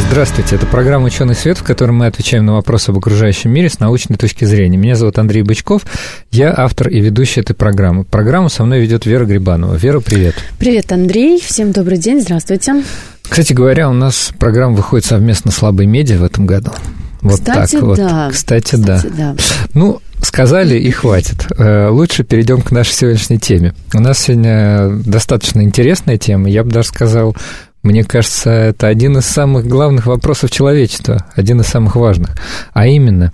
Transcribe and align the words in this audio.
Здравствуйте, 0.00 0.56
это 0.56 0.66
программа 0.66 1.06
«Ученый 1.06 1.34
свет», 1.34 1.58
в 1.58 1.62
которой 1.62 1.92
мы 1.92 2.06
отвечаем 2.06 2.46
на 2.46 2.54
вопросы 2.54 2.90
об 2.90 2.98
окружающем 2.98 3.50
мире 3.50 3.68
с 3.68 3.80
научной 3.80 4.16
точки 4.16 4.44
зрения. 4.44 4.76
Меня 4.76 4.94
зовут 4.94 5.18
Андрей 5.18 5.42
Бычков, 5.42 5.82
я 6.30 6.54
автор 6.56 6.88
и 6.88 7.00
ведущий 7.00 7.40
этой 7.40 7.54
программы. 7.54 8.04
Программу 8.04 8.48
со 8.48 8.64
мной 8.64 8.80
ведет 8.80 9.06
Вера 9.06 9.24
Грибанова. 9.24 9.74
Вера, 9.74 10.00
привет. 10.00 10.34
Привет, 10.58 10.92
Андрей, 10.92 11.40
всем 11.40 11.72
добрый 11.72 11.98
день, 11.98 12.20
здравствуйте. 12.20 12.82
Кстати 13.22 13.52
говоря, 13.52 13.88
у 13.88 13.94
нас 13.94 14.32
программа 14.38 14.76
выходит 14.76 15.06
совместно 15.06 15.50
с 15.50 15.56
«Слабой 15.56 15.86
медиа» 15.86 16.18
в 16.18 16.24
этом 16.24 16.46
году. 16.46 16.72
Вот 17.22 17.38
Кстати, 17.38 17.72
так 17.72 17.82
вот. 17.82 17.96
Да. 17.96 18.30
Кстати, 18.32 18.74
Кстати, 18.74 18.82
да. 18.84 19.02
да. 19.16 19.36
Ну, 19.74 20.00
сказали 20.20 20.76
и 20.76 20.90
хватит. 20.90 21.46
Э, 21.56 21.88
лучше 21.88 22.24
перейдем 22.24 22.62
к 22.62 22.72
нашей 22.72 22.92
сегодняшней 22.92 23.38
теме. 23.38 23.74
У 23.94 24.00
нас 24.00 24.18
сегодня 24.18 24.88
достаточно 25.06 25.62
интересная 25.62 26.18
тема. 26.18 26.50
Я 26.50 26.64
бы 26.64 26.70
даже 26.70 26.88
сказал, 26.88 27.36
мне 27.82 28.04
кажется, 28.04 28.50
это 28.50 28.86
один 28.86 29.18
из 29.18 29.24
самых 29.24 29.66
главных 29.66 30.06
вопросов 30.06 30.50
человечества, 30.50 31.26
один 31.34 31.60
из 31.60 31.66
самых 31.66 31.96
важных. 31.96 32.30
А 32.72 32.86
именно, 32.86 33.32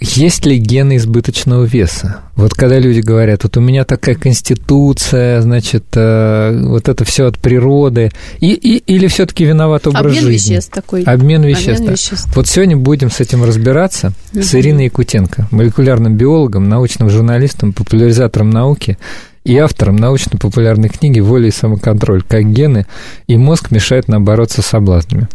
есть 0.00 0.46
ли 0.46 0.58
гены 0.58 0.96
избыточного 0.96 1.64
веса? 1.64 2.18
Вот 2.36 2.54
когда 2.54 2.78
люди 2.78 3.00
говорят, 3.00 3.42
вот 3.42 3.56
у 3.56 3.60
меня 3.60 3.84
такая 3.84 4.14
конституция, 4.14 5.40
значит, 5.42 5.84
э, 5.94 6.60
вот 6.66 6.88
это 6.88 7.04
все 7.04 7.26
от 7.26 7.38
природы, 7.38 8.10
и, 8.40 8.52
и, 8.52 8.76
или 8.78 9.08
все-таки 9.08 9.44
виноват 9.44 9.86
образ 9.86 10.06
Обмен 10.06 10.22
жизни? 10.24 10.52
веществ 10.52 10.72
такой. 10.72 11.02
Обмен 11.02 11.42
веществ. 11.44 11.80
Обмен 11.80 11.92
веществ. 11.92 12.36
Вот 12.36 12.46
сегодня 12.46 12.76
будем 12.76 13.10
с 13.10 13.20
этим 13.20 13.44
разбираться 13.44 14.12
угу. 14.32 14.42
с 14.42 14.54
Ириной 14.54 14.84
Якутенко, 14.84 15.48
молекулярным 15.50 16.16
биологом, 16.16 16.68
научным 16.68 17.10
журналистом, 17.10 17.72
популяризатором 17.72 18.50
науки 18.50 18.98
и 19.44 19.56
автором 19.56 19.96
научно-популярной 19.96 20.88
книги 20.88 21.20
«Воля 21.20 21.48
и 21.48 21.52
самоконтроль. 21.52 22.22
Как 22.22 22.50
гены 22.50 22.86
и 23.26 23.36
мозг 23.36 23.70
мешают 23.70 24.08
нам 24.08 24.24
бороться 24.24 24.62
с 24.62 24.66
соблазнами». 24.66 25.28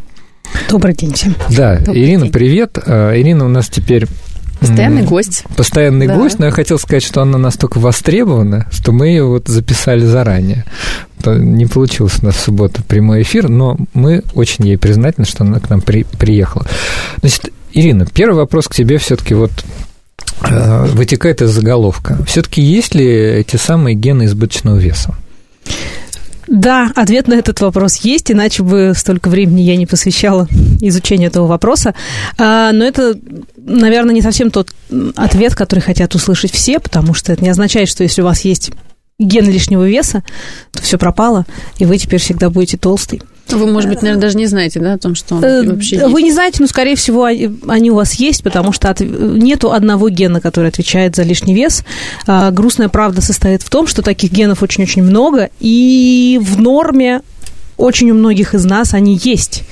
Добрый 0.70 0.94
день 0.94 1.14
всем. 1.14 1.36
Да, 1.50 1.78
Добрый 1.78 2.04
Ирина, 2.04 2.24
день. 2.24 2.32
привет. 2.32 2.78
А, 2.86 3.20
Ирина 3.20 3.46
у 3.46 3.50
нас 3.50 3.70
теперь 3.70 4.08
Постоянный 4.60 5.04
гость. 5.04 5.44
Постоянный 5.58 6.08
да. 6.08 6.16
гость, 6.16 6.40
но 6.40 6.46
я 6.46 6.52
хотел 6.52 6.80
сказать, 6.80 7.04
что 7.04 7.22
она 7.22 7.38
настолько 7.38 7.80
востребована, 7.80 8.68
что 8.72 8.94
мы 8.94 9.08
ее 9.08 9.26
вот 9.26 9.48
записали 9.48 10.06
заранее. 10.06 10.64
Не 11.26 11.66
получилось 11.66 12.20
у 12.22 12.26
нас 12.26 12.36
в 12.36 12.40
субботу 12.40 12.82
прямой 12.84 13.24
эфир, 13.24 13.50
но 13.50 13.78
мы 13.94 14.24
очень 14.34 14.66
ей 14.66 14.78
признательны, 14.78 15.26
что 15.26 15.44
она 15.44 15.60
к 15.60 15.70
нам 15.70 15.82
при, 15.82 16.04
приехала. 16.04 16.66
Значит, 17.20 17.52
Ирина, 17.74 18.06
первый 18.06 18.36
вопрос 18.36 18.68
к 18.68 18.74
тебе 18.76 18.98
все-таки 19.00 19.34
вот 19.34 19.52
вытекает 20.42 21.42
из 21.42 21.52
заголовка. 21.52 22.18
Все-таки 22.28 22.62
есть 22.62 22.96
ли 22.96 23.06
эти 23.06 23.56
самые 23.56 23.96
гены 23.96 24.26
избыточного 24.26 24.78
веса? 24.78 25.16
Да, 26.48 26.92
ответ 26.96 27.28
на 27.28 27.36
этот 27.36 27.62
вопрос 27.62 27.98
есть, 27.98 28.32
иначе 28.32 28.64
бы 28.64 28.94
столько 28.96 29.30
времени 29.30 29.62
я 29.62 29.76
не 29.76 29.86
посвящала 29.86 30.48
изучению 30.82 31.30
этого 31.30 31.48
вопроса. 31.48 31.96
А, 32.38 32.72
но 32.72 32.84
это, 32.86 33.18
наверное, 33.58 34.14
не 34.14 34.22
совсем 34.22 34.52
тот 34.52 34.74
ответ, 35.16 35.56
который 35.56 35.80
хотят 35.80 36.14
услышать 36.16 36.52
все, 36.52 36.80
потому 36.80 37.14
что 37.14 37.32
это 37.32 37.44
не 37.44 37.50
означает, 37.50 37.90
что 37.90 38.04
если 38.04 38.22
у 38.22 38.26
вас 38.26 38.42
есть 38.42 38.72
ген 39.20 39.50
лишнего 39.50 39.88
веса, 39.88 40.24
то 40.72 40.84
все 40.84 40.98
пропало, 40.98 41.46
и 41.78 41.86
вы 41.86 41.98
теперь 41.98 42.20
всегда 42.20 42.50
будете 42.50 42.78
толстый. 42.78 43.22
Вы, 43.50 43.68
может 43.68 43.90
быть, 43.90 44.02
наверное, 44.02 44.22
даже 44.22 44.38
не 44.38 44.48
знаете, 44.48 44.80
да, 44.80 44.94
о 44.94 44.98
том, 44.98 45.16
что 45.16 45.36
он 45.36 45.44
э, 45.44 45.64
вообще 45.64 45.98
есть? 45.98 46.08
Вы 46.08 46.24
не 46.24 46.32
знаете, 46.32 46.58
но, 46.62 46.68
скорее 46.68 46.96
всего, 46.96 47.26
они 47.26 47.92
у 47.92 47.96
вас 47.96 48.14
есть, 48.14 48.44
потому 48.44 48.72
что 48.72 48.90
от... 48.90 49.02
нету 49.02 49.72
одного 49.72 50.10
гена, 50.10 50.42
который 50.42 50.70
отвечает 50.70 51.16
за 51.16 51.24
лишний 51.24 51.54
вес. 51.54 51.84
А, 52.26 52.52
грустная 52.52 52.90
правда 52.90 53.22
состоит 53.22 53.62
в 53.62 53.70
том, 53.70 53.86
что 53.86 54.02
таких 54.02 54.32
генов 54.32 54.64
очень-очень 54.64 55.04
много, 55.04 55.50
и 55.60 56.40
в 56.42 56.60
норме 56.60 57.22
очень 57.78 58.12
у 58.12 58.14
многих 58.14 58.54
из 58.56 58.66
нас 58.66 58.94
они 58.94 59.20
есть. 59.22 59.64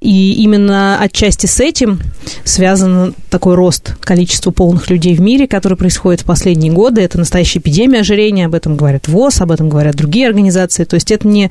И 0.00 0.32
именно 0.42 0.98
отчасти 0.98 1.44
с 1.44 1.60
этим 1.60 2.00
связан 2.44 3.14
такой 3.28 3.54
рост 3.54 3.96
количества 4.00 4.50
полных 4.50 4.88
людей 4.88 5.14
в 5.14 5.20
мире, 5.20 5.46
который 5.46 5.76
происходит 5.76 6.22
в 6.22 6.24
последние 6.24 6.72
годы. 6.72 7.02
Это 7.02 7.18
настоящая 7.18 7.58
эпидемия 7.58 8.00
ожирения, 8.00 8.46
об 8.46 8.54
этом 8.54 8.76
говорят 8.76 9.08
ВОЗ, 9.08 9.42
об 9.42 9.50
этом 9.50 9.68
говорят 9.68 9.96
другие 9.96 10.26
организации. 10.26 10.84
То 10.84 10.94
есть 10.94 11.10
это 11.10 11.28
не 11.28 11.50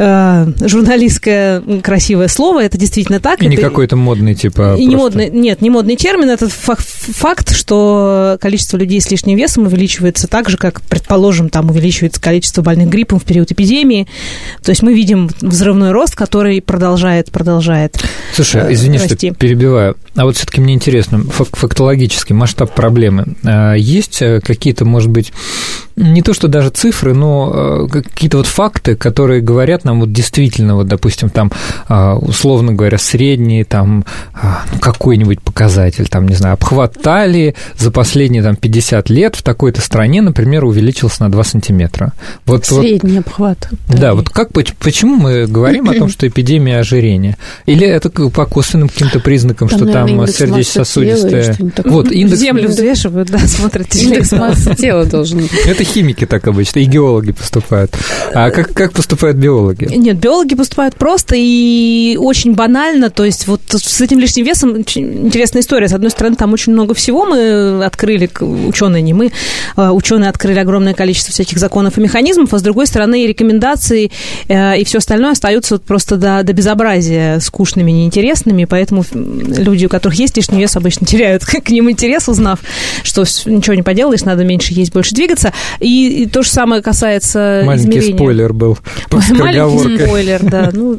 э, 0.00 0.46
журналистское 0.66 1.62
красивое 1.82 2.28
слово, 2.28 2.64
это 2.64 2.78
действительно 2.78 3.20
так. 3.20 3.42
И 3.42 3.46
это, 3.46 3.54
не 3.54 3.56
какой-то 3.56 3.96
модный 3.96 4.34
типа. 4.34 4.76
И 4.78 4.86
не 4.86 4.96
модный, 4.96 5.30
нет, 5.30 5.60
не 5.60 5.70
модный 5.70 5.96
термин, 5.96 6.30
это 6.30 6.48
факт, 6.48 7.54
что 7.54 8.38
количество 8.40 8.76
людей 8.78 9.00
с 9.00 9.10
лишним 9.10 9.36
весом 9.36 9.66
увеличивается 9.66 10.26
так 10.26 10.48
же, 10.48 10.56
как, 10.56 10.80
предположим, 10.82 11.50
там 11.50 11.70
увеличивается 11.70 12.20
количество 12.20 12.62
больных 12.62 12.88
гриппом 12.88 13.20
в 13.20 13.24
период 13.24 13.52
эпидемии. 13.52 14.08
То 14.62 14.70
есть 14.70 14.82
мы 14.82 14.94
видим 14.94 15.30
взрывной 15.40 15.92
рост, 15.92 16.16
который 16.16 16.62
продолжает, 16.62 17.30
продолжает. 17.30 18.02
Слушай, 18.34 18.62
э, 18.62 18.72
извини, 18.72 18.98
расти. 18.98 19.28
что 19.28 19.38
перебиваю. 19.38 19.96
А 20.16 20.24
вот 20.24 20.36
все-таки 20.36 20.60
мне 20.60 20.74
интересно, 20.74 21.22
фактологический 21.30 22.34
масштаб 22.34 22.74
проблемы. 22.74 23.34
А 23.44 23.74
есть 23.74 24.22
э, 24.22 24.40
какие-то, 24.40 24.84
может 24.84 25.10
быть, 25.10 25.32
не 26.00 26.22
то 26.22 26.34
что 26.34 26.48
даже 26.48 26.70
цифры, 26.70 27.14
но 27.14 27.86
э, 27.90 28.02
какие-то 28.02 28.38
вот 28.38 28.46
факты, 28.46 28.96
которые 28.96 29.40
говорят 29.40 29.84
нам 29.84 30.00
вот 30.00 30.12
действительно, 30.12 30.76
вот, 30.76 30.86
допустим, 30.86 31.28
там, 31.28 31.52
а, 31.88 32.16
условно 32.16 32.72
говоря, 32.72 32.98
средний 32.98 33.64
там 33.64 34.04
а, 34.34 34.62
ну, 34.72 34.78
какой-нибудь 34.78 35.40
показатель, 35.42 36.08
там, 36.08 36.26
не 36.26 36.34
знаю, 36.34 36.54
обхват 36.54 37.00
талии 37.00 37.54
за 37.76 37.90
последние 37.90 38.42
там 38.42 38.56
50 38.56 39.10
лет 39.10 39.36
в 39.36 39.42
такой-то 39.42 39.80
стране, 39.80 40.22
например, 40.22 40.64
увеличился 40.64 41.22
на 41.22 41.30
2 41.30 41.44
сантиметра. 41.44 42.12
Вот, 42.46 42.64
Средний 42.66 43.18
вот, 43.18 43.26
обхват. 43.26 43.68
Да, 43.88 43.98
да, 43.98 44.14
вот 44.14 44.30
как, 44.30 44.50
почему 44.52 45.16
мы 45.16 45.46
говорим 45.46 45.88
о 45.88 45.94
том, 45.94 46.08
что 46.10 46.26
эпидемия 46.26 46.78
ожирения? 46.78 47.36
Или 47.66 47.86
это 47.86 48.10
по 48.10 48.46
косвенным 48.46 48.88
каким-то 48.88 49.20
признакам, 49.20 49.68
там, 49.68 49.78
что 49.78 49.92
там 49.92 50.26
сердечно-сосудистая... 50.26 51.56
Вот, 51.84 52.10
индекс... 52.10 52.40
Землю 52.40 52.68
взвешивают, 52.68 53.30
да, 53.30 53.38
смотрят. 53.40 53.94
Индекс 53.94 54.32
массы 54.32 54.74
тела 54.74 55.04
должен. 55.04 55.46
Это 55.66 55.84
химики 55.90 56.26
так 56.26 56.46
обычно, 56.46 56.80
и 56.80 56.84
геологи 56.84 57.32
поступают. 57.32 57.92
А 58.32 58.50
как, 58.50 58.72
как 58.72 58.92
поступают 58.92 59.36
биологи? 59.36 59.84
Нет, 59.84 60.18
биологи 60.18 60.54
поступают 60.54 60.94
просто 60.96 61.34
и 61.36 62.16
очень 62.18 62.54
банально. 62.54 63.10
То 63.10 63.24
есть 63.24 63.46
вот 63.46 63.60
с 63.68 64.00
этим 64.00 64.18
лишним 64.18 64.44
весом 64.44 64.76
интересная 64.78 65.62
история. 65.62 65.88
С 65.88 65.92
одной 65.92 66.10
стороны, 66.10 66.36
там 66.36 66.52
очень 66.52 66.72
много 66.72 66.94
всего 66.94 67.24
мы 67.26 67.84
открыли, 67.84 68.30
ученые 68.40 69.02
не 69.02 69.12
мы, 69.12 69.32
а 69.76 69.92
ученые 69.92 70.30
открыли 70.30 70.58
огромное 70.58 70.94
количество 70.94 71.32
всяких 71.32 71.58
законов 71.58 71.98
и 71.98 72.00
механизмов, 72.00 72.54
а 72.54 72.58
с 72.58 72.62
другой 72.62 72.86
стороны, 72.86 73.26
рекомендации 73.26 74.10
э, 74.48 74.78
и 74.78 74.84
все 74.84 74.98
остальное 74.98 75.32
остаются 75.32 75.74
вот 75.74 75.82
просто 75.82 76.16
до, 76.16 76.42
до 76.42 76.52
безобразия 76.52 77.40
скучными, 77.40 77.90
неинтересными, 77.90 78.64
поэтому 78.64 79.04
люди, 79.12 79.86
у 79.86 79.88
которых 79.88 80.18
есть 80.18 80.36
лишний 80.36 80.60
вес, 80.60 80.76
обычно 80.76 81.06
теряют 81.06 81.44
к 81.46 81.68
ним 81.70 81.90
интерес, 81.90 82.28
узнав, 82.28 82.60
что 83.02 83.24
ничего 83.46 83.74
не 83.74 83.82
поделаешь, 83.82 84.22
надо 84.22 84.44
меньше 84.44 84.72
есть, 84.74 84.92
больше 84.92 85.14
двигаться. 85.14 85.52
И, 85.80 86.22
и 86.22 86.26
то 86.26 86.42
же 86.42 86.50
самое 86.50 86.82
касается 86.82 87.62
Маленький 87.64 87.98
измерения. 87.98 88.16
спойлер 88.16 88.52
был. 88.52 88.78
Маленький 89.10 90.04
спойлер, 90.04 90.42
да. 90.42 90.70
Ну, 90.72 90.98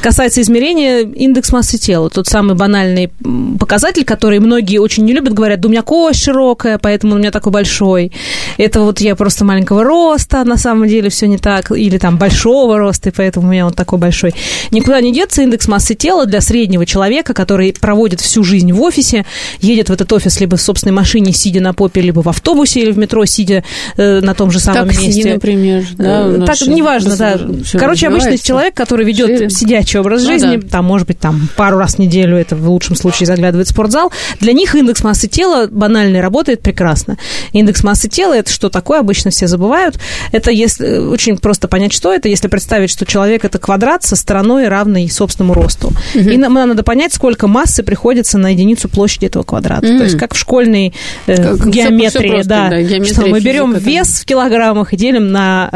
касается 0.00 0.40
измерения 0.40 1.00
индекс 1.00 1.52
массы 1.52 1.78
тела. 1.78 2.10
Тот 2.10 2.26
самый 2.26 2.56
банальный 2.56 3.10
показатель, 3.58 4.04
который 4.04 4.40
многие 4.40 4.78
очень 4.78 5.04
не 5.04 5.12
любят, 5.12 5.34
говорят, 5.34 5.60
да 5.60 5.68
у 5.68 5.70
меня 5.70 5.82
кость 5.82 6.22
широкая, 6.22 6.78
поэтому 6.78 7.14
у 7.14 7.18
меня 7.18 7.30
такой 7.30 7.52
большой. 7.52 8.12
Это 8.56 8.80
вот 8.80 9.00
я 9.00 9.16
просто 9.16 9.44
маленького 9.44 9.84
роста, 9.84 10.44
на 10.44 10.56
самом 10.56 10.88
деле 10.88 11.10
все 11.10 11.26
не 11.28 11.38
так. 11.38 11.70
Или 11.70 11.98
там 11.98 12.16
большого 12.16 12.78
роста, 12.78 13.10
и 13.10 13.12
поэтому 13.12 13.48
у 13.48 13.50
меня 13.50 13.66
он 13.66 13.72
такой 13.72 13.98
большой. 13.98 14.34
Никуда 14.70 15.00
не 15.00 15.12
деться 15.12 15.42
индекс 15.42 15.68
массы 15.68 15.94
тела 15.94 16.26
для 16.26 16.40
среднего 16.40 16.86
человека, 16.86 17.34
который 17.34 17.74
проводит 17.78 18.20
всю 18.20 18.44
жизнь 18.44 18.72
в 18.72 18.80
офисе, 18.80 19.24
едет 19.60 19.88
в 19.88 19.92
этот 19.92 20.12
офис 20.12 20.40
либо 20.40 20.56
в 20.56 20.62
собственной 20.62 20.92
машине, 20.92 21.32
сидя 21.32 21.60
на 21.60 21.74
попе, 21.74 22.00
либо 22.00 22.22
в 22.22 22.28
автобусе 22.28 22.80
или 22.80 22.92
в 22.92 22.98
метро, 22.98 23.24
сидя 23.24 23.64
э, 23.96 24.11
на 24.20 24.34
том 24.34 24.50
же 24.50 24.60
самом 24.60 24.88
Такси, 24.88 25.06
месте. 25.06 25.34
например, 25.34 25.84
да, 25.96 26.28
э, 26.28 26.42
так, 26.46 26.60
неважно, 26.62 27.16
да. 27.16 27.38
Короче, 27.72 28.08
обычный 28.08 28.38
человек, 28.38 28.74
который 28.74 29.06
ведет 29.06 29.28
Шире. 29.28 29.50
сидячий 29.50 30.00
образ 30.00 30.22
жизни, 30.22 30.56
ну, 30.56 30.62
да. 30.62 30.68
там, 30.68 30.84
может 30.84 31.06
быть, 31.06 31.18
там 31.18 31.48
пару 31.56 31.78
раз 31.78 31.94
в 31.94 31.98
неделю, 31.98 32.36
это 32.36 32.56
в 32.56 32.68
лучшем 32.68 32.96
случае 32.96 33.26
заглядывает 33.26 33.68
в 33.68 33.70
спортзал, 33.70 34.12
для 34.40 34.52
них 34.52 34.74
индекс 34.74 35.02
массы 35.02 35.28
тела 35.28 35.68
банальный 35.70 36.20
работает 36.20 36.60
прекрасно. 36.60 37.16
Индекс 37.52 37.82
массы 37.82 38.08
тела 38.08 38.34
Это 38.34 38.50
что 38.50 38.68
такое? 38.68 39.00
Обычно 39.00 39.30
все 39.30 39.46
забывают. 39.46 39.98
Это 40.32 40.50
если 40.50 40.98
очень 40.98 41.38
просто 41.38 41.68
понять, 41.68 41.92
что 41.92 42.12
это, 42.12 42.28
если 42.28 42.48
представить, 42.48 42.90
что 42.90 43.06
человек 43.06 43.44
это 43.44 43.58
квадрат 43.58 44.04
со 44.04 44.16
стороной 44.16 44.68
равной 44.68 45.08
собственному 45.08 45.54
росту. 45.54 45.92
Угу. 46.14 46.28
И 46.28 46.36
нам 46.36 46.54
надо 46.54 46.82
понять, 46.82 47.12
сколько 47.12 47.46
массы 47.46 47.82
приходится 47.82 48.38
на 48.38 48.48
единицу 48.48 48.88
площади 48.88 49.26
этого 49.26 49.42
квадрата. 49.42 49.86
Угу. 49.86 49.98
То 49.98 50.04
есть 50.04 50.18
как 50.18 50.34
в 50.34 50.38
школьной 50.38 50.94
э, 51.26 51.36
как, 51.36 51.68
геометрии, 51.68 52.08
все, 52.08 52.18
все 52.18 52.28
просто, 52.28 52.48
да, 52.48 52.68
да 52.68 52.82
геометрия, 52.82 53.14
что 53.14 53.26
мы 53.26 53.40
берем 53.40 53.72
физика, 53.74 53.90
вес 53.90 54.01
в 54.08 54.24
килограммах 54.24 54.92
и 54.92 54.96
делим 54.96 55.32
на 55.32 55.68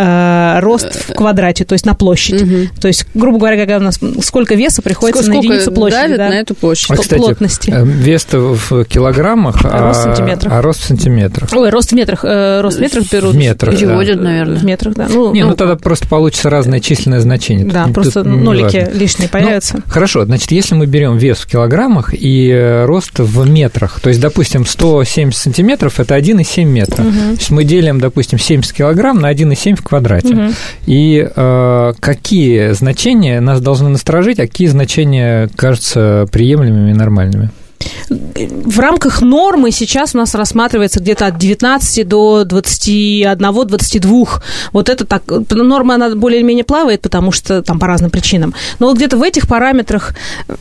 э, 0.57 0.61
рост 0.61 1.09
в 1.09 1.15
квадрате, 1.15 1.65
то 1.65 1.75
есть 1.75 1.87
на 1.87 1.95
площадь. 1.95 2.43
Угу. 2.43 2.81
То 2.81 2.89
есть, 2.89 3.07
грубо 3.15 3.39
говоря, 3.39 3.57
когда 3.57 3.79
у 3.79 3.81
нас 3.81 3.99
сколько 4.23 4.55
веса 4.55 4.83
приходится 4.83 5.23
сколько, 5.23 5.39
на 5.39 5.43
единицу 5.43 5.73
площади. 5.73 6.03
Давит 6.03 6.17
да? 6.19 6.29
на 6.29 6.35
эту 6.35 6.55
площадь. 6.55 6.91
А, 6.91 6.97
кстати, 6.97 7.19
плотности. 7.19 7.71
Э, 7.71 7.85
вес-то 7.85 8.55
в 8.55 8.85
килограммах, 8.85 9.65
а, 9.65 9.89
рост 9.89 10.01
в 10.01 10.03
сантиметрах. 10.05 10.53
а 10.53 10.63
рост 10.63 10.81
в 10.81 10.85
сантиметрах. 10.85 11.51
Ой, 11.53 11.71
рост 11.71 11.91
в 11.91 11.95
метрах. 11.95 12.25
Э, 12.25 12.61
рост 12.61 12.79
в 12.79 12.81
метрах 12.81 13.11
берут. 13.11 13.35
В 13.35 13.39
метрах, 13.39 13.75
Переводят, 13.75 14.19
да. 14.19 14.25
наверное. 14.25 14.57
В 14.59 14.65
метрах, 14.65 14.95
да. 14.95 15.07
Ну, 15.09 15.33
Не, 15.33 15.43
ну, 15.43 15.51
ну 15.51 15.57
тогда 15.57 15.77
просто 15.77 16.07
получится 16.09 16.51
разное 16.51 16.81
численное 16.81 17.21
значение. 17.21 17.67
Да, 17.67 17.85
Тут 17.85 17.95
просто 17.95 18.25
нолики 18.25 18.79
важно. 18.79 18.99
лишние 18.99 19.29
появятся. 19.29 19.77
Ну, 19.77 19.83
хорошо, 19.89 20.25
значит, 20.25 20.51
если 20.51 20.75
мы 20.75 20.87
берем 20.87 21.17
вес 21.17 21.39
в 21.39 21.47
килограммах 21.47 22.15
и 22.15 22.51
э, 22.51 22.85
рост 22.85 23.19
в 23.19 23.49
метрах, 23.49 24.01
то 24.01 24.09
есть, 24.09 24.21
допустим, 24.21 24.67
170 24.67 25.41
сантиметров– 25.41 26.01
это 26.01 26.17
1,7 26.17 26.65
метра. 26.65 27.03
Угу. 27.03 27.13
То 27.13 27.39
есть 27.39 27.51
мы 27.51 27.65
делим, 27.65 28.01
допустим, 28.01 28.16
70 28.23 28.73
килограмм 28.73 29.19
на 29.19 29.33
1,7 29.33 29.77
в 29.77 29.83
квадрате. 29.83 30.35
Угу. 30.35 30.53
И 30.87 31.29
э, 31.35 31.93
какие 32.01 32.73
значения 32.73 33.41
нас 33.41 33.61
должны 33.61 33.89
насторожить, 33.89 34.39
а 34.39 34.47
какие 34.47 34.69
значения 34.69 35.49
кажутся 35.57 36.27
приемлемыми 36.31 36.91
и 36.91 36.95
нормальными? 36.95 37.51
В 38.09 38.79
рамках 38.79 39.21
нормы 39.21 39.71
сейчас 39.71 40.15
у 40.15 40.19
нас 40.19 40.35
рассматривается 40.35 41.01
где-то 41.01 41.27
от 41.27 41.39
19 41.39 42.07
до 42.07 42.43
21-22. 42.43 44.29
Вот 44.73 44.89
это 44.89 45.05
так, 45.05 45.23
норма, 45.51 45.97
она 45.97 46.15
более-менее 46.15 46.65
плавает, 46.65 47.01
потому 47.01 47.33
что 47.33 47.63
там 47.63 47.79
по 47.79 47.87
разным 47.87 48.11
причинам. 48.11 48.55
Но 48.79 48.87
вот 48.89 48.97
где-то 48.97 49.17
в 49.17 49.23
этих 49.23 49.49
параметрах, 49.49 50.15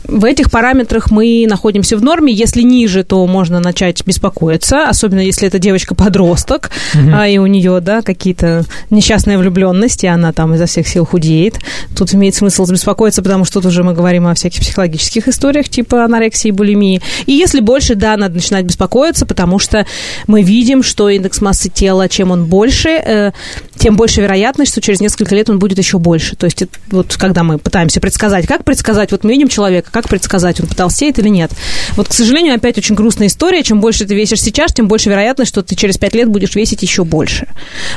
в 0.04 0.24
этих 0.24 0.50
параметрах 0.50 1.10
мы 1.10 1.46
находимся 1.48 1.96
в 1.96 2.02
норме. 2.02 2.32
Если 2.32 2.62
ниже, 2.62 3.04
то 3.04 3.24
можно 3.26 3.60
начать 3.60 4.04
беспокоиться, 4.04 4.88
особенно 4.88 5.20
если 5.20 5.46
это 5.46 5.58
девочка-подросток, 5.58 6.70
угу. 6.94 7.10
а, 7.14 7.28
и 7.28 7.38
у 7.38 7.46
нее, 7.46 7.80
да, 7.80 8.02
какие-то 8.02 8.64
несчастные 8.90 9.38
влюбленности, 9.38 10.06
она 10.06 10.32
там 10.32 10.54
изо 10.54 10.66
всех 10.66 10.88
сил 10.88 11.04
худеет. 11.04 11.58
Тут 11.96 12.12
имеет 12.14 12.34
смысл 12.34 12.66
беспокоиться, 12.66 13.22
потому 13.22 13.44
что 13.44 13.60
тут 13.60 13.66
уже 13.66 13.84
мы 13.84 13.94
говорим 13.94 14.26
о 14.26 14.34
всяких 14.34 14.60
психологических 14.60 15.28
историях, 15.28 15.68
типа 15.68 16.04
анорексии, 16.04 16.50
булимии. 16.50 17.00
И 17.26 17.35
если 17.36 17.60
больше, 17.60 17.94
да, 17.94 18.16
надо 18.16 18.34
начинать 18.34 18.64
беспокоиться, 18.64 19.26
потому 19.26 19.58
что 19.58 19.86
мы 20.26 20.42
видим, 20.42 20.82
что 20.82 21.08
индекс 21.08 21.40
массы 21.40 21.68
тела, 21.68 22.08
чем 22.08 22.30
он 22.30 22.46
больше, 22.46 22.88
э, 22.88 23.32
тем 23.76 23.96
больше 23.96 24.22
вероятность, 24.22 24.72
что 24.72 24.80
через 24.80 25.00
несколько 25.00 25.34
лет 25.34 25.50
он 25.50 25.58
будет 25.58 25.78
еще 25.78 25.98
больше. 25.98 26.36
То 26.36 26.46
есть 26.46 26.64
вот 26.90 27.16
когда 27.16 27.42
мы 27.42 27.58
пытаемся 27.58 28.00
предсказать, 28.00 28.46
как 28.46 28.64
предсказать, 28.64 29.12
вот 29.12 29.24
мы 29.24 29.32
видим 29.32 29.48
человека, 29.48 29.90
как 29.92 30.08
предсказать, 30.08 30.60
он 30.60 30.66
потолстеет 30.66 31.18
или 31.18 31.28
нет. 31.28 31.50
Вот, 31.96 32.08
к 32.08 32.12
сожалению, 32.12 32.54
опять 32.54 32.78
очень 32.78 32.94
грустная 32.94 33.28
история. 33.28 33.62
Чем 33.62 33.80
больше 33.80 34.04
ты 34.04 34.14
весишь 34.14 34.40
сейчас, 34.40 34.72
тем 34.72 34.88
больше 34.88 35.10
вероятность, 35.10 35.50
что 35.50 35.62
ты 35.62 35.74
через 35.74 35.98
пять 35.98 36.14
лет 36.14 36.28
будешь 36.28 36.54
весить 36.54 36.82
еще 36.82 37.04
больше. 37.04 37.46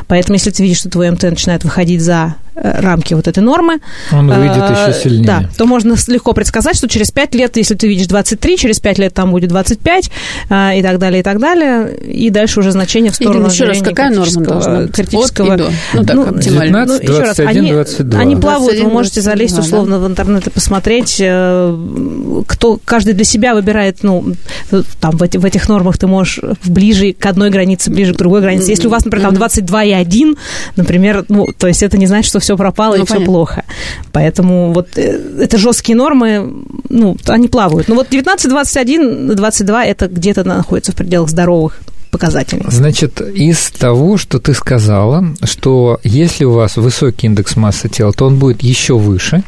Поэтому, 0.08 0.36
если 0.36 0.52
ты 0.52 0.64
видишь, 0.64 0.80
что 0.80 0.90
твой 0.90 1.10
МТ 1.12 1.24
начинает 1.24 1.64
выходить 1.64 2.02
за 2.02 2.36
э, 2.56 2.82
рамки 2.82 3.14
вот 3.14 3.28
этой 3.28 3.42
нормы, 3.42 3.80
он 4.12 4.28
выйдет 4.28 4.58
э, 4.58 4.90
еще 4.90 5.00
сильнее. 5.04 5.26
Да, 5.26 5.50
то 5.58 5.66
можно 5.66 5.96
легко 6.08 6.34
предсказать, 6.34 6.76
что 6.76 6.88
через 6.88 7.12
5 7.12 7.36
лет, 7.36 7.58
если 7.58 7.76
ты 7.76 7.88
видишь 7.88 8.08
23, 8.08 8.58
через 8.58 8.80
5 8.80 9.00
лет 9.00 9.14
там 9.14 9.29
будет 9.32 9.50
25 9.50 10.12
э, 10.50 10.80
и 10.80 10.82
так 10.82 11.00
далее, 11.00 11.20
и 11.20 11.24
так 11.24 11.40
далее, 11.40 11.96
и 11.96 12.30
дальше 12.30 12.60
уже 12.60 12.72
значение 12.72 13.12
в 13.12 13.16
сторону 13.16 13.48
Ирина, 13.48 13.52
еще 13.52 13.66
раз, 13.66 13.82
какая 13.82 14.10
норма 14.10 14.42
должна 14.42 14.80
быть? 14.82 14.92
Критического, 14.92 15.54
От 15.54 15.60
и 15.60 15.64
до. 15.64 15.72
Ну, 15.94 16.06
так, 16.06 16.16
ну, 16.16 16.40
19, 16.40 17.10
ну, 17.10 17.16
21, 17.16 17.48
они, 17.48 17.72
22. 17.72 18.20
Они 18.20 18.36
плавают, 18.36 18.72
21, 18.72 18.86
вы 18.86 18.94
можете 18.94 19.22
залезть 19.22 19.56
22, 19.56 19.66
условно 19.66 20.00
да? 20.00 20.06
в 20.06 20.10
интернет 20.10 20.48
и 20.48 20.50
посмотреть, 20.50 21.18
э, 21.20 21.78
кто 22.48 22.80
каждый 22.84 23.14
для 23.14 23.26
себя 23.26 23.54
выбирает, 23.54 23.98
ну, 24.04 24.34
там 25.00 25.18
в, 25.18 25.24
эти, 25.24 25.38
в 25.38 25.46
этих 25.46 25.68
нормах 25.70 25.98
ты 25.98 26.08
можешь 26.08 26.40
ближе 26.66 27.14
к 27.14 27.26
одной 27.26 27.50
границе, 27.50 27.92
ближе 27.92 28.14
к 28.14 28.18
другой 28.18 28.42
границе. 28.42 28.72
Если 28.72 28.88
у 28.88 28.90
вас, 28.90 29.06
например, 29.06 29.28
там 29.28 29.36
22 29.36 29.84
и 29.84 29.92
1, 29.92 30.38
например, 30.76 31.26
ну, 31.30 31.48
то 31.58 31.68
есть 31.68 31.84
это 31.84 31.98
не 31.98 32.08
значит, 32.08 32.30
что 32.30 32.40
все 32.40 32.58
пропало 32.58 32.96
ну, 32.96 33.04
и 33.04 33.06
все 33.06 33.20
плохо. 33.22 33.64
Поэтому 34.12 34.74
вот 34.74 34.98
э, 34.98 35.20
это 35.42 35.58
жесткие 35.58 35.96
нормы, 35.96 36.50
ну, 36.90 37.18
они 37.28 37.48
плавают. 37.48 37.88
Ну, 37.88 37.96
вот 37.96 38.08
19, 38.10 38.50
21, 38.50 39.19
22 39.28 39.86
это 39.86 40.08
где-то 40.08 40.44
находится 40.44 40.92
в 40.92 40.96
пределах 40.96 41.30
здоровых 41.30 41.80
показателей. 42.12 42.66
Значит, 42.68 43.22
из 43.22 43.70
того, 43.72 44.18
что 44.18 44.40
ты 44.40 44.54
сказала, 44.54 45.24
что 45.44 46.00
если 46.04 46.44
у 46.44 46.52
вас 46.52 46.78
высокий 46.78 47.28
индекс 47.28 47.56
массы 47.56 47.88
тела, 47.88 48.12
то 48.14 48.26
он 48.26 48.40
будет 48.40 48.64
еще 48.64 48.98
выше. 48.98 49.44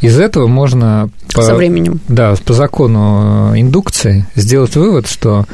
Из 0.00 0.18
этого 0.18 0.46
можно 0.46 1.10
по, 1.32 1.42
со 1.42 1.54
временем. 1.54 2.00
Да, 2.08 2.34
по 2.44 2.54
закону 2.54 3.52
индукции 3.56 4.26
сделать 4.34 4.74
вывод, 4.74 5.06
что 5.06 5.46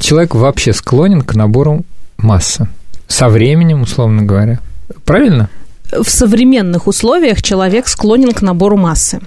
человек 0.00 0.34
вообще 0.34 0.72
склонен 0.72 1.22
к 1.22 1.34
набору 1.34 1.84
массы 2.16 2.68
со 3.06 3.28
временем, 3.28 3.82
условно 3.82 4.22
говоря. 4.22 4.60
Правильно? 5.04 5.50
В 5.90 6.08
современных 6.08 6.86
условиях 6.86 7.42
человек 7.42 7.86
склонен 7.86 8.32
к 8.32 8.40
набору 8.40 8.78
массы 8.78 9.20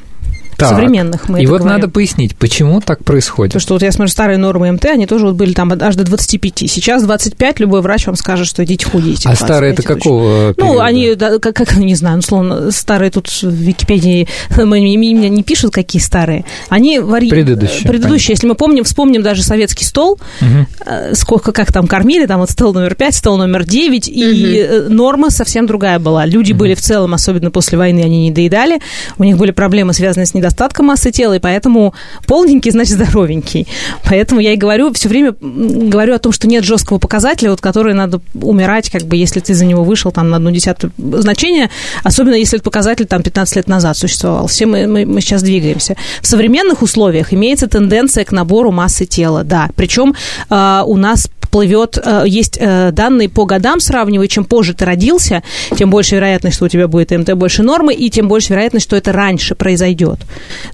так. 0.57 0.69
современных. 0.69 1.29
Мы 1.29 1.41
и 1.41 1.45
вот 1.45 1.59
говорим. 1.59 1.77
надо 1.79 1.89
пояснить, 1.89 2.35
почему 2.35 2.81
так 2.81 3.03
происходит. 3.03 3.51
Потому 3.51 3.61
что 3.61 3.73
вот 3.75 3.83
я 3.83 3.91
смотрю, 3.91 4.11
старые 4.11 4.37
нормы 4.37 4.71
МТ, 4.71 4.85
они 4.85 5.05
тоже 5.07 5.25
вот 5.25 5.35
были 5.35 5.53
там 5.53 5.71
аж 5.79 5.95
до 5.95 6.03
25. 6.03 6.69
Сейчас 6.69 7.03
25, 7.03 7.59
любой 7.59 7.81
врач 7.81 8.07
вам 8.07 8.15
скажет, 8.15 8.47
что 8.47 8.63
идите 8.63 8.85
худите. 8.85 9.29
А 9.29 9.35
старые 9.35 9.73
это 9.73 9.83
какого 9.83 10.53
периода? 10.53 10.73
Ну, 10.73 10.79
они, 10.79 11.15
да, 11.15 11.39
как, 11.39 11.55
как, 11.55 11.75
не 11.77 11.95
знаю, 11.95 12.19
условно, 12.19 12.71
старые 12.71 13.11
тут 13.11 13.27
в 13.27 13.43
Википедии 13.43 14.27
меня 14.57 15.29
не 15.29 15.43
пишут, 15.43 15.73
какие 15.73 16.01
старые. 16.01 16.45
Они 16.69 16.99
вари... 16.99 17.29
Предыдущие. 17.29 17.87
Предыдущие. 17.87 18.33
Если 18.33 18.47
мы 18.47 18.55
помним, 18.55 18.83
вспомним 18.83 19.21
даже 19.21 19.43
советский 19.43 19.85
стол, 19.85 20.19
угу. 20.41 20.65
сколько, 21.13 21.51
как 21.51 21.71
там 21.71 21.87
кормили, 21.87 22.25
там 22.25 22.39
вот 22.39 22.49
стол 22.49 22.73
номер 22.73 22.95
5, 22.95 23.15
стол 23.15 23.37
номер 23.37 23.65
9, 23.65 24.07
угу. 24.07 24.17
и 24.17 24.57
э, 24.57 24.87
норма 24.89 25.29
совсем 25.29 25.65
другая 25.67 25.99
была. 25.99 26.25
Люди 26.25 26.51
угу. 26.51 26.59
были 26.59 26.75
в 26.75 26.81
целом, 26.81 27.13
особенно 27.13 27.51
после 27.51 27.77
войны, 27.77 28.01
они 28.01 28.23
не 28.23 28.31
доедали, 28.31 28.79
у 29.17 29.23
них 29.23 29.37
были 29.37 29.51
проблемы, 29.51 29.93
связанные 29.93 30.25
с 30.25 30.33
недостатком 30.33 30.44
недостатка 30.45 30.83
массы 30.83 31.11
тела, 31.11 31.33
и 31.33 31.39
поэтому 31.39 31.93
полненький 32.27 32.71
значит 32.71 32.93
здоровенький. 32.93 33.67
Поэтому 34.03 34.41
я 34.41 34.53
и 34.53 34.57
говорю, 34.57 34.93
все 34.93 35.09
время 35.09 35.33
говорю 35.41 36.13
о 36.13 36.19
том, 36.19 36.31
что 36.31 36.47
нет 36.47 36.63
жесткого 36.63 36.99
показателя, 36.99 37.49
вот, 37.49 37.61
который 37.61 37.93
надо 37.93 38.21
умирать, 38.35 38.89
как 38.89 39.03
бы, 39.03 39.15
если 39.15 39.39
ты 39.39 39.53
за 39.53 39.65
него 39.65 39.83
вышел 39.83 40.11
там 40.11 40.29
на 40.29 40.37
одну 40.37 40.51
десятую 40.51 40.93
значение, 40.97 41.69
особенно 42.03 42.35
если 42.35 42.57
этот 42.57 42.65
показатель 42.65 43.05
там 43.05 43.23
15 43.23 43.55
лет 43.55 43.67
назад 43.67 43.97
существовал. 43.97 44.47
Все 44.47 44.65
мы, 44.65 44.87
мы, 44.87 45.05
мы 45.05 45.21
сейчас 45.21 45.41
двигаемся. 45.41 45.95
В 46.21 46.27
современных 46.27 46.81
условиях 46.81 47.33
имеется 47.33 47.67
тенденция 47.67 48.23
к 48.23 48.31
набору 48.31 48.71
массы 48.71 49.05
тела, 49.05 49.43
да. 49.43 49.69
Причем 49.75 50.15
э, 50.49 50.81
у 50.85 50.97
нас 50.97 51.27
плывет, 51.55 51.97
э, 52.03 52.25
есть 52.27 52.57
э, 52.59 52.91
данные 52.91 53.29
по 53.29 53.45
годам 53.45 53.79
сравнивая, 53.79 54.27
чем 54.27 54.43
позже 54.43 54.73
ты 54.73 54.83
родился, 54.83 55.41
тем 55.77 55.89
больше 55.89 56.15
вероятность, 56.15 56.57
что 56.57 56.65
у 56.65 56.67
тебя 56.67 56.89
будет 56.89 57.11
МТ 57.11 57.33
больше 57.35 57.63
нормы, 57.63 57.93
и 57.93 58.09
тем 58.09 58.27
больше 58.27 58.51
вероятность, 58.51 58.85
что 58.85 58.97
это 58.97 59.13
раньше 59.13 59.55
произойдет. 59.55 60.19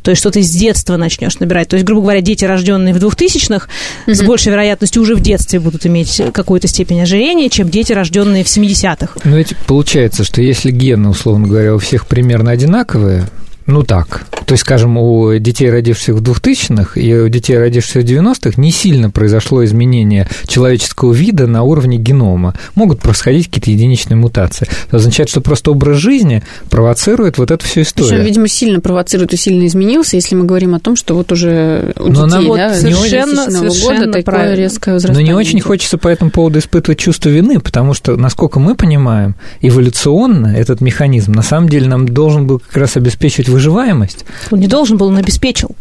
То 0.02 0.10
есть, 0.10 0.20
что 0.20 0.32
ты 0.32 0.42
с 0.42 0.50
детства 0.50 0.98
начнешь 0.98 1.38
набирать. 1.38 1.68
То 1.68 1.76
есть, 1.76 1.86
грубо 1.86 2.02
говоря, 2.02 2.22
дети, 2.22 2.46
рожденные 2.46 2.96
в 2.96 2.98
2000-х, 2.98 3.68
mm-hmm. 4.08 4.14
с 4.16 4.24
большей 4.24 4.52
вероятностью 4.54 5.04
уже 5.04 5.14
в 5.14 5.22
детстве 5.22 5.60
будут 5.60 5.86
иметь 5.86 6.20
какую-то 6.34 6.68
степень 6.68 7.00
ожирения, 7.00 7.52
чем 7.52 7.70
дети, 7.70 7.94
рожденные 7.94 8.44
в 8.44 8.48
70-х. 8.48 9.20
Ну, 9.24 9.38
ведь 9.38 9.56
получается, 9.68 10.24
что 10.24 10.42
если 10.42 10.72
гены, 10.72 11.10
условно 11.10 11.48
говоря, 11.48 11.76
у 11.76 11.78
всех 11.78 12.08
примерно 12.08 12.50
одинаковые, 12.50 13.28
ну 13.72 13.84
так. 13.84 14.26
То 14.46 14.54
есть, 14.54 14.64
скажем, 14.64 14.98
у 14.98 15.38
детей, 15.38 15.72
родившихся 15.72 16.14
в 16.14 16.22
2000-х 16.22 17.00
и 17.00 17.14
у 17.14 17.30
детей, 17.30 17.58
родившихся 17.58 18.02
в 18.02 18.04
90-х, 18.04 18.62
не 18.62 18.72
сильно 18.72 19.10
произошло 19.10 19.64
изменение 19.64 20.28
человеческого 20.46 21.14
вида 21.14 21.48
на 21.48 21.64
уровне 21.64 21.98
генома. 21.98 22.54
Могут 22.76 23.00
происходить 23.00 23.48
какие-то 23.48 23.72
единичные 23.72 24.18
мутации. 24.18 24.68
Это 24.88 24.98
означает, 24.98 25.30
что 25.30 25.40
просто 25.40 25.72
образ 25.72 25.98
жизни 25.98 26.44
провоцирует 26.70 27.38
вот 27.38 27.50
эту 27.50 27.66
всю 27.66 27.82
историю. 27.82 28.12
Причем, 28.12 28.26
видимо, 28.26 28.48
сильно 28.50 28.82
провоцирует 28.82 29.34
и 29.34 29.38
сильно 29.38 29.66
изменился, 29.66 30.18
если 30.18 30.36
мы 30.36 30.44
говорим 30.44 30.76
о 30.76 30.80
том, 30.80 30.98
что 30.98 31.16
вот 31.16 31.32
уже 31.32 31.94
у 31.98 32.10
Но 32.10 32.28
детей, 32.28 32.52
да, 32.54 32.74
совершенно, 32.74 33.50
совершенно 33.50 34.06
года 34.08 34.12
такое 34.12 34.56
резкое 34.56 34.94
возрастание. 34.96 35.26
Но 35.26 35.32
не 35.32 35.34
очень 35.34 35.62
хочется 35.62 35.98
по 35.98 36.10
этому 36.10 36.30
поводу 36.30 36.60
испытывать 36.60 37.00
чувство 37.00 37.30
вины, 37.30 37.62
потому 37.62 37.94
что, 37.94 38.18
насколько 38.18 38.60
мы 38.60 38.76
понимаем, 38.76 39.36
эволюционно 39.62 40.48
этот 40.48 40.82
механизм 40.82 41.32
на 41.32 41.42
самом 41.42 41.70
деле 41.70 41.88
нам 41.88 42.06
должен 42.06 42.48
был 42.48 42.60
как 42.60 42.76
раз 42.76 42.98
обеспечивать 42.98 43.48
выживаемость. 43.62 44.26
Он 44.52 44.60
не 44.60 44.68
должен 44.68 44.98
был, 44.98 45.08
он 45.08 45.18
обеспечил. 45.18 45.76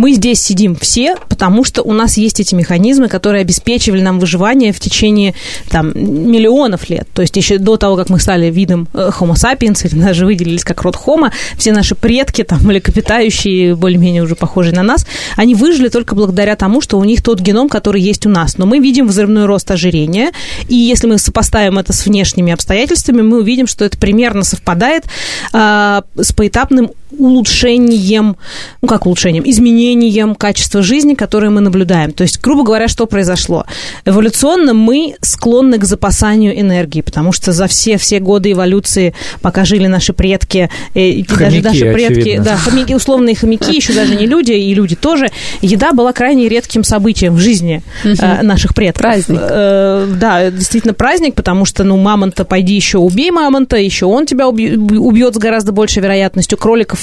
Мы 0.00 0.12
здесь 0.14 0.40
сидим 0.40 0.76
все, 0.76 1.16
потому 1.28 1.62
что 1.62 1.82
у 1.82 1.92
нас 1.92 2.16
есть 2.16 2.40
эти 2.40 2.54
механизмы, 2.54 3.08
которые 3.08 3.42
обеспечивали 3.42 4.00
нам 4.00 4.18
выживание 4.18 4.72
в 4.72 4.80
течение 4.80 5.34
там, 5.68 5.92
миллионов 5.94 6.88
лет. 6.88 7.06
То 7.12 7.20
есть 7.20 7.36
еще 7.36 7.58
до 7.58 7.76
того, 7.76 7.96
как 7.96 8.08
мы 8.08 8.18
стали 8.18 8.50
видом 8.50 8.88
э, 8.94 9.10
Homo 9.18 9.34
sapiens, 9.34 9.86
или 9.86 10.00
даже 10.00 10.24
выделились 10.24 10.64
как 10.64 10.80
род 10.82 10.96
Homo, 10.96 11.30
все 11.58 11.72
наши 11.72 11.94
предки, 11.94 12.44
там, 12.44 12.60
млекопитающие, 12.62 13.74
более-менее 13.74 14.22
уже 14.22 14.36
похожие 14.36 14.74
на 14.74 14.82
нас, 14.82 15.06
они 15.36 15.54
выжили 15.54 15.88
только 15.88 16.14
благодаря 16.14 16.56
тому, 16.56 16.80
что 16.80 16.98
у 16.98 17.04
них 17.04 17.20
тот 17.20 17.40
геном, 17.40 17.68
который 17.68 18.00
есть 18.00 18.24
у 18.24 18.30
нас. 18.30 18.56
Но 18.56 18.64
мы 18.64 18.78
видим 18.78 19.06
взрывной 19.06 19.44
рост 19.44 19.70
ожирения, 19.70 20.30
и 20.66 20.76
если 20.76 21.08
мы 21.08 21.18
сопоставим 21.18 21.78
это 21.78 21.92
с 21.92 22.06
внешними 22.06 22.54
обстоятельствами, 22.54 23.20
мы 23.20 23.40
увидим, 23.40 23.66
что 23.66 23.84
это 23.84 23.98
примерно 23.98 24.44
совпадает 24.44 25.04
э, 25.52 26.00
с 26.16 26.32
поэтапным 26.32 26.92
улучшением, 27.18 28.36
ну 28.82 28.88
как 28.88 29.06
улучшением, 29.06 29.44
изменением 29.46 30.34
качества 30.34 30.82
жизни, 30.82 31.14
которое 31.14 31.50
мы 31.50 31.60
наблюдаем. 31.60 32.12
То 32.12 32.22
есть, 32.22 32.40
грубо 32.40 32.62
говоря, 32.62 32.88
что 32.88 33.06
произошло? 33.06 33.64
Эволюционно 34.04 34.74
мы 34.74 35.16
склонны 35.20 35.78
к 35.78 35.84
запасанию 35.84 36.58
энергии, 36.58 37.00
потому 37.00 37.32
что 37.32 37.52
за 37.52 37.66
все, 37.66 37.96
все 37.98 38.20
годы 38.20 38.52
эволюции, 38.52 39.14
пока 39.42 39.64
жили 39.64 39.86
наши 39.86 40.12
предки, 40.12 40.70
э, 40.94 41.00
и 41.00 41.24
хомяки, 41.24 41.60
даже 41.60 41.84
наши 41.84 41.92
предки, 41.92 42.20
очевидно. 42.20 42.44
да, 42.44 42.56
хомяки, 42.56 42.94
условные 42.94 43.34
хомяки, 43.34 43.74
еще 43.74 43.92
даже 43.92 44.14
не 44.14 44.26
люди, 44.26 44.52
и 44.52 44.74
люди 44.74 44.96
тоже, 44.96 45.28
еда 45.60 45.92
была 45.92 46.12
крайне 46.12 46.48
редким 46.48 46.84
событием 46.84 47.34
в 47.34 47.38
жизни 47.38 47.82
э, 48.04 48.42
наших 48.42 48.74
предков. 48.74 49.02
Праздник. 49.02 49.40
Э, 49.42 50.06
да, 50.18 50.50
действительно 50.50 50.94
праздник, 50.94 51.34
потому 51.34 51.64
что, 51.64 51.84
ну, 51.84 51.96
мамонта, 51.96 52.44
пойди 52.44 52.74
еще 52.74 52.98
убей 52.98 53.30
мамонта, 53.30 53.76
еще 53.76 54.06
он 54.06 54.26
тебя 54.26 54.48
убьет 54.48 55.34
с 55.34 55.38
гораздо 55.38 55.72
большей 55.72 56.02
вероятностью. 56.02 56.58
Кроликов, 56.58 56.99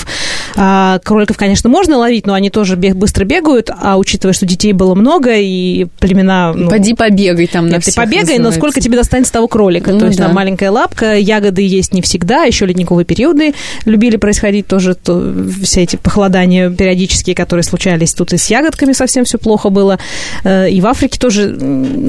а, 0.55 0.99
кроликов, 1.03 1.37
конечно, 1.37 1.69
можно 1.69 1.97
ловить, 1.97 2.25
но 2.27 2.33
они 2.33 2.49
тоже 2.49 2.75
бег, 2.75 2.95
быстро 2.95 3.25
бегают, 3.25 3.69
а 3.81 3.97
учитывая, 3.97 4.33
что 4.33 4.45
детей 4.45 4.73
было 4.73 4.95
много, 4.95 5.35
и 5.35 5.85
племена... 5.99 6.53
Ну, 6.53 6.69
Поди 6.69 6.93
побегай 6.93 7.47
там 7.47 7.67
на 7.67 7.73
нет, 7.73 7.83
ты 7.85 7.93
побегай, 7.93 8.37
но 8.37 8.45
называется. 8.45 8.59
сколько 8.59 8.81
тебе 8.81 8.97
достанется 8.97 9.33
того 9.33 9.47
кролика? 9.47 9.91
Ну 9.91 9.99
То 9.99 10.05
есть 10.07 10.17
да. 10.17 10.25
там 10.25 10.35
маленькая 10.35 10.71
лапка, 10.71 11.15
ягоды 11.17 11.61
есть 11.61 11.93
не 11.93 12.01
всегда, 12.01 12.43
еще 12.43 12.65
ледниковые 12.65 13.05
периоды 13.05 13.53
любили 13.85 14.17
происходить 14.17 14.67
тоже, 14.67 14.95
то, 14.95 15.33
все 15.63 15.83
эти 15.83 15.95
похолодания 15.95 16.69
периодические, 16.69 17.35
которые 17.35 17.63
случались 17.63 18.13
тут 18.13 18.33
и 18.33 18.37
с 18.37 18.47
ягодками 18.49 18.93
совсем 18.93 19.25
все 19.25 19.37
плохо 19.37 19.69
было, 19.69 19.99
Э, 20.43 20.69
и 20.69 20.79
в 20.81 20.87
Африке 20.87 21.19
тоже 21.19 21.55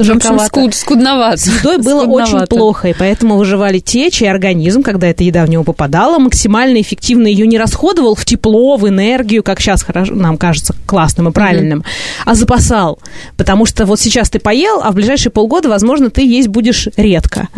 жарковато. 0.02 0.46
скуд- 0.60 0.72
скудновато. 0.74 1.36
С 1.38 1.46
едой 1.46 1.78
было 1.78 2.02
очень 2.02 2.26
Скудновато. 2.26 2.46
плохо, 2.56 2.88
и 2.88 2.94
поэтому 2.98 3.36
выживали 3.36 3.78
те, 3.78 4.10
чей 4.10 4.30
организм, 4.30 4.82
когда 4.82 5.06
эта 5.08 5.24
еда 5.24 5.44
в 5.44 5.50
него 5.50 5.64
попадала, 5.64 6.18
максимально 6.18 6.80
эффективно 6.80 7.26
ее 7.26 7.46
не 7.46 7.58
расходовал 7.58 7.77
в 7.82 8.24
тепло, 8.24 8.76
в 8.76 8.88
энергию, 8.88 9.42
как 9.42 9.60
сейчас 9.60 9.82
хорошо, 9.82 10.14
нам 10.14 10.36
кажется 10.36 10.74
классным 10.86 11.28
и 11.28 11.32
правильным, 11.32 11.84
а 12.24 12.34
запасал. 12.34 12.98
Потому 13.36 13.66
что 13.66 13.84
вот 13.86 14.00
сейчас 14.00 14.30
ты 14.30 14.38
поел, 14.38 14.80
а 14.82 14.90
в 14.90 14.94
ближайшие 14.94 15.30
полгода, 15.32 15.68
возможно, 15.68 16.10
ты 16.10 16.22
есть 16.26 16.48
будешь 16.48 16.88
редко. 16.96 17.48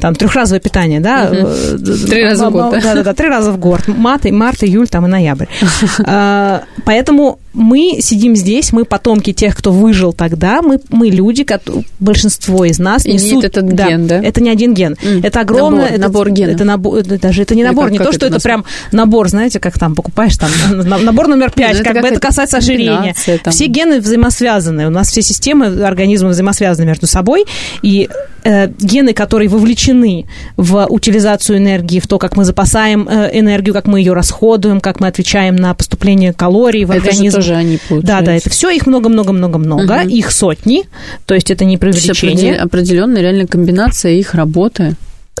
Там 0.00 0.14
трехразовое 0.14 0.60
питание, 0.60 1.00
да? 1.00 1.28
э, 1.32 1.76
Три 2.08 2.24
раза 2.24 2.48
в 2.48 2.52
год, 2.52 2.70
да? 2.72 2.80
Да, 2.80 2.94
да, 2.94 3.02
да, 3.02 3.14
три 3.14 3.28
раза 3.28 3.52
в 3.52 3.58
год. 3.58 3.80
Март, 3.88 4.26
и- 4.26 4.32
март, 4.32 4.62
июль, 4.64 4.88
там 4.88 5.06
и 5.06 5.08
ноябрь. 5.08 5.46
А, 6.04 6.62
Поэтому 6.84 7.38
мы 7.58 7.98
сидим 8.00 8.36
здесь, 8.36 8.72
мы 8.72 8.84
потомки 8.84 9.32
тех, 9.32 9.54
кто 9.56 9.72
выжил 9.72 10.12
тогда, 10.12 10.62
мы, 10.62 10.80
мы 10.90 11.08
люди, 11.08 11.42
кото- 11.44 11.82
большинство 12.00 12.64
из 12.64 12.78
нас 12.78 13.04
Имеет 13.06 13.22
несут... 13.22 13.44
этот 13.44 13.64
ген, 13.64 14.06
да? 14.06 14.22
Это 14.22 14.40
не 14.40 14.48
один 14.50 14.74
ген. 14.74 14.96
М, 15.02 15.20
Это 15.22 15.40
огромное... 15.40 15.86
набор- 15.88 15.92
это- 15.92 16.00
набор 16.00 16.30
генов. 16.30 16.54
Это 16.54 16.64
набор, 16.64 17.02
даже 17.02 17.42
это 17.42 17.54
не 17.54 17.64
набор, 17.64 17.84
как- 17.84 17.92
не 17.92 17.98
как 17.98 18.06
то, 18.06 18.12
что 18.12 18.26
это 18.26 18.36
это 18.36 18.42
прям 18.44 18.64
набор, 18.92 19.28
знаете, 19.28 19.58
как 19.60 19.78
там 19.78 19.94
покупаешь, 19.94 20.36
там, 20.36 20.50
на- 20.70 20.98
набор 20.98 21.26
номер 21.28 21.50
пять, 21.50 21.78
Ну, 21.78 21.84
как 21.84 22.00
бы 22.00 22.08
это 22.08 22.20
касается 22.20 22.58
ожирения. 22.58 23.14
Все 23.50 23.66
гены 23.66 24.00
взаимосвязаны, 24.00 24.86
у 24.86 24.90
нас 24.90 25.08
все 25.10 25.22
системы 25.22 25.66
организма 25.84 26.28
взаимосвязаны 26.30 26.86
между 26.86 27.06
собой, 27.06 27.44
и 27.82 28.08
э, 28.48 28.68
гены, 28.80 29.12
которые 29.12 29.48
вовлечены 29.48 30.24
в 30.56 30.86
утилизацию 30.88 31.58
энергии, 31.58 32.00
в 32.00 32.06
то, 32.06 32.18
как 32.18 32.36
мы 32.36 32.44
запасаем 32.44 33.06
э, 33.08 33.30
энергию, 33.38 33.74
как 33.74 33.86
мы 33.86 34.00
ее 34.00 34.12
расходуем, 34.14 34.80
как 34.80 35.00
мы 35.00 35.06
отвечаем 35.08 35.56
на 35.56 35.74
поступление 35.74 36.32
калорий 36.32 36.84
в 36.84 36.90
Это 36.90 37.02
организм. 37.08 37.36
тоже 37.36 37.54
они, 37.54 37.76
Да, 37.76 38.00
да, 38.00 38.16
получается. 38.18 38.32
это 38.32 38.50
все 38.50 38.70
их 38.70 38.86
много-много-много-много, 38.86 39.94
Мгм. 40.00 40.08
их 40.08 40.30
сотни, 40.32 40.84
то 41.26 41.34
есть 41.34 41.50
это 41.50 41.64
не 41.64 41.76
То 41.76 41.86
есть 41.88 42.00
преувеличение. 42.06 42.54
определен- 42.54 42.62
определенная 42.64 43.22
реально 43.22 43.46
комбинация 43.46 44.12
их 44.12 44.34
работы. 44.34 44.94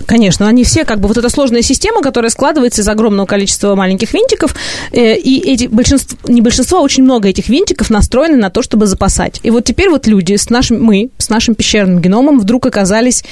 Конечно, 0.06 0.48
они 0.48 0.64
все 0.64 0.84
как 0.84 1.00
бы 1.00 1.08
вот 1.08 1.16
эта 1.16 1.28
сложная 1.28 1.62
система, 1.62 2.02
которая 2.02 2.30
складывается 2.30 2.82
из 2.82 2.88
огромного 2.88 3.26
количества 3.26 3.74
маленьких 3.74 4.12
винтиков, 4.12 4.54
э, 4.92 5.16
и 5.16 5.38
эти 5.52 5.66
большинство, 5.66 6.18
не 6.26 6.40
большинство, 6.40 6.78
а 6.78 6.80
очень 6.82 7.02
много 7.02 7.28
этих 7.28 7.48
винтиков 7.48 7.90
настроены 7.90 8.36
на 8.36 8.50
то, 8.50 8.62
чтобы 8.62 8.86
запасать. 8.86 9.40
И 9.42 9.50
вот 9.50 9.64
теперь 9.64 9.90
вот 9.90 10.06
люди 10.06 10.36
с 10.36 10.50
нашим, 10.50 10.82
мы 10.82 11.10
с 11.18 11.28
нашим 11.28 11.54
пещерным 11.54 12.00
геномом 12.00 12.38
вдруг 12.40 12.66
оказались 12.66 13.24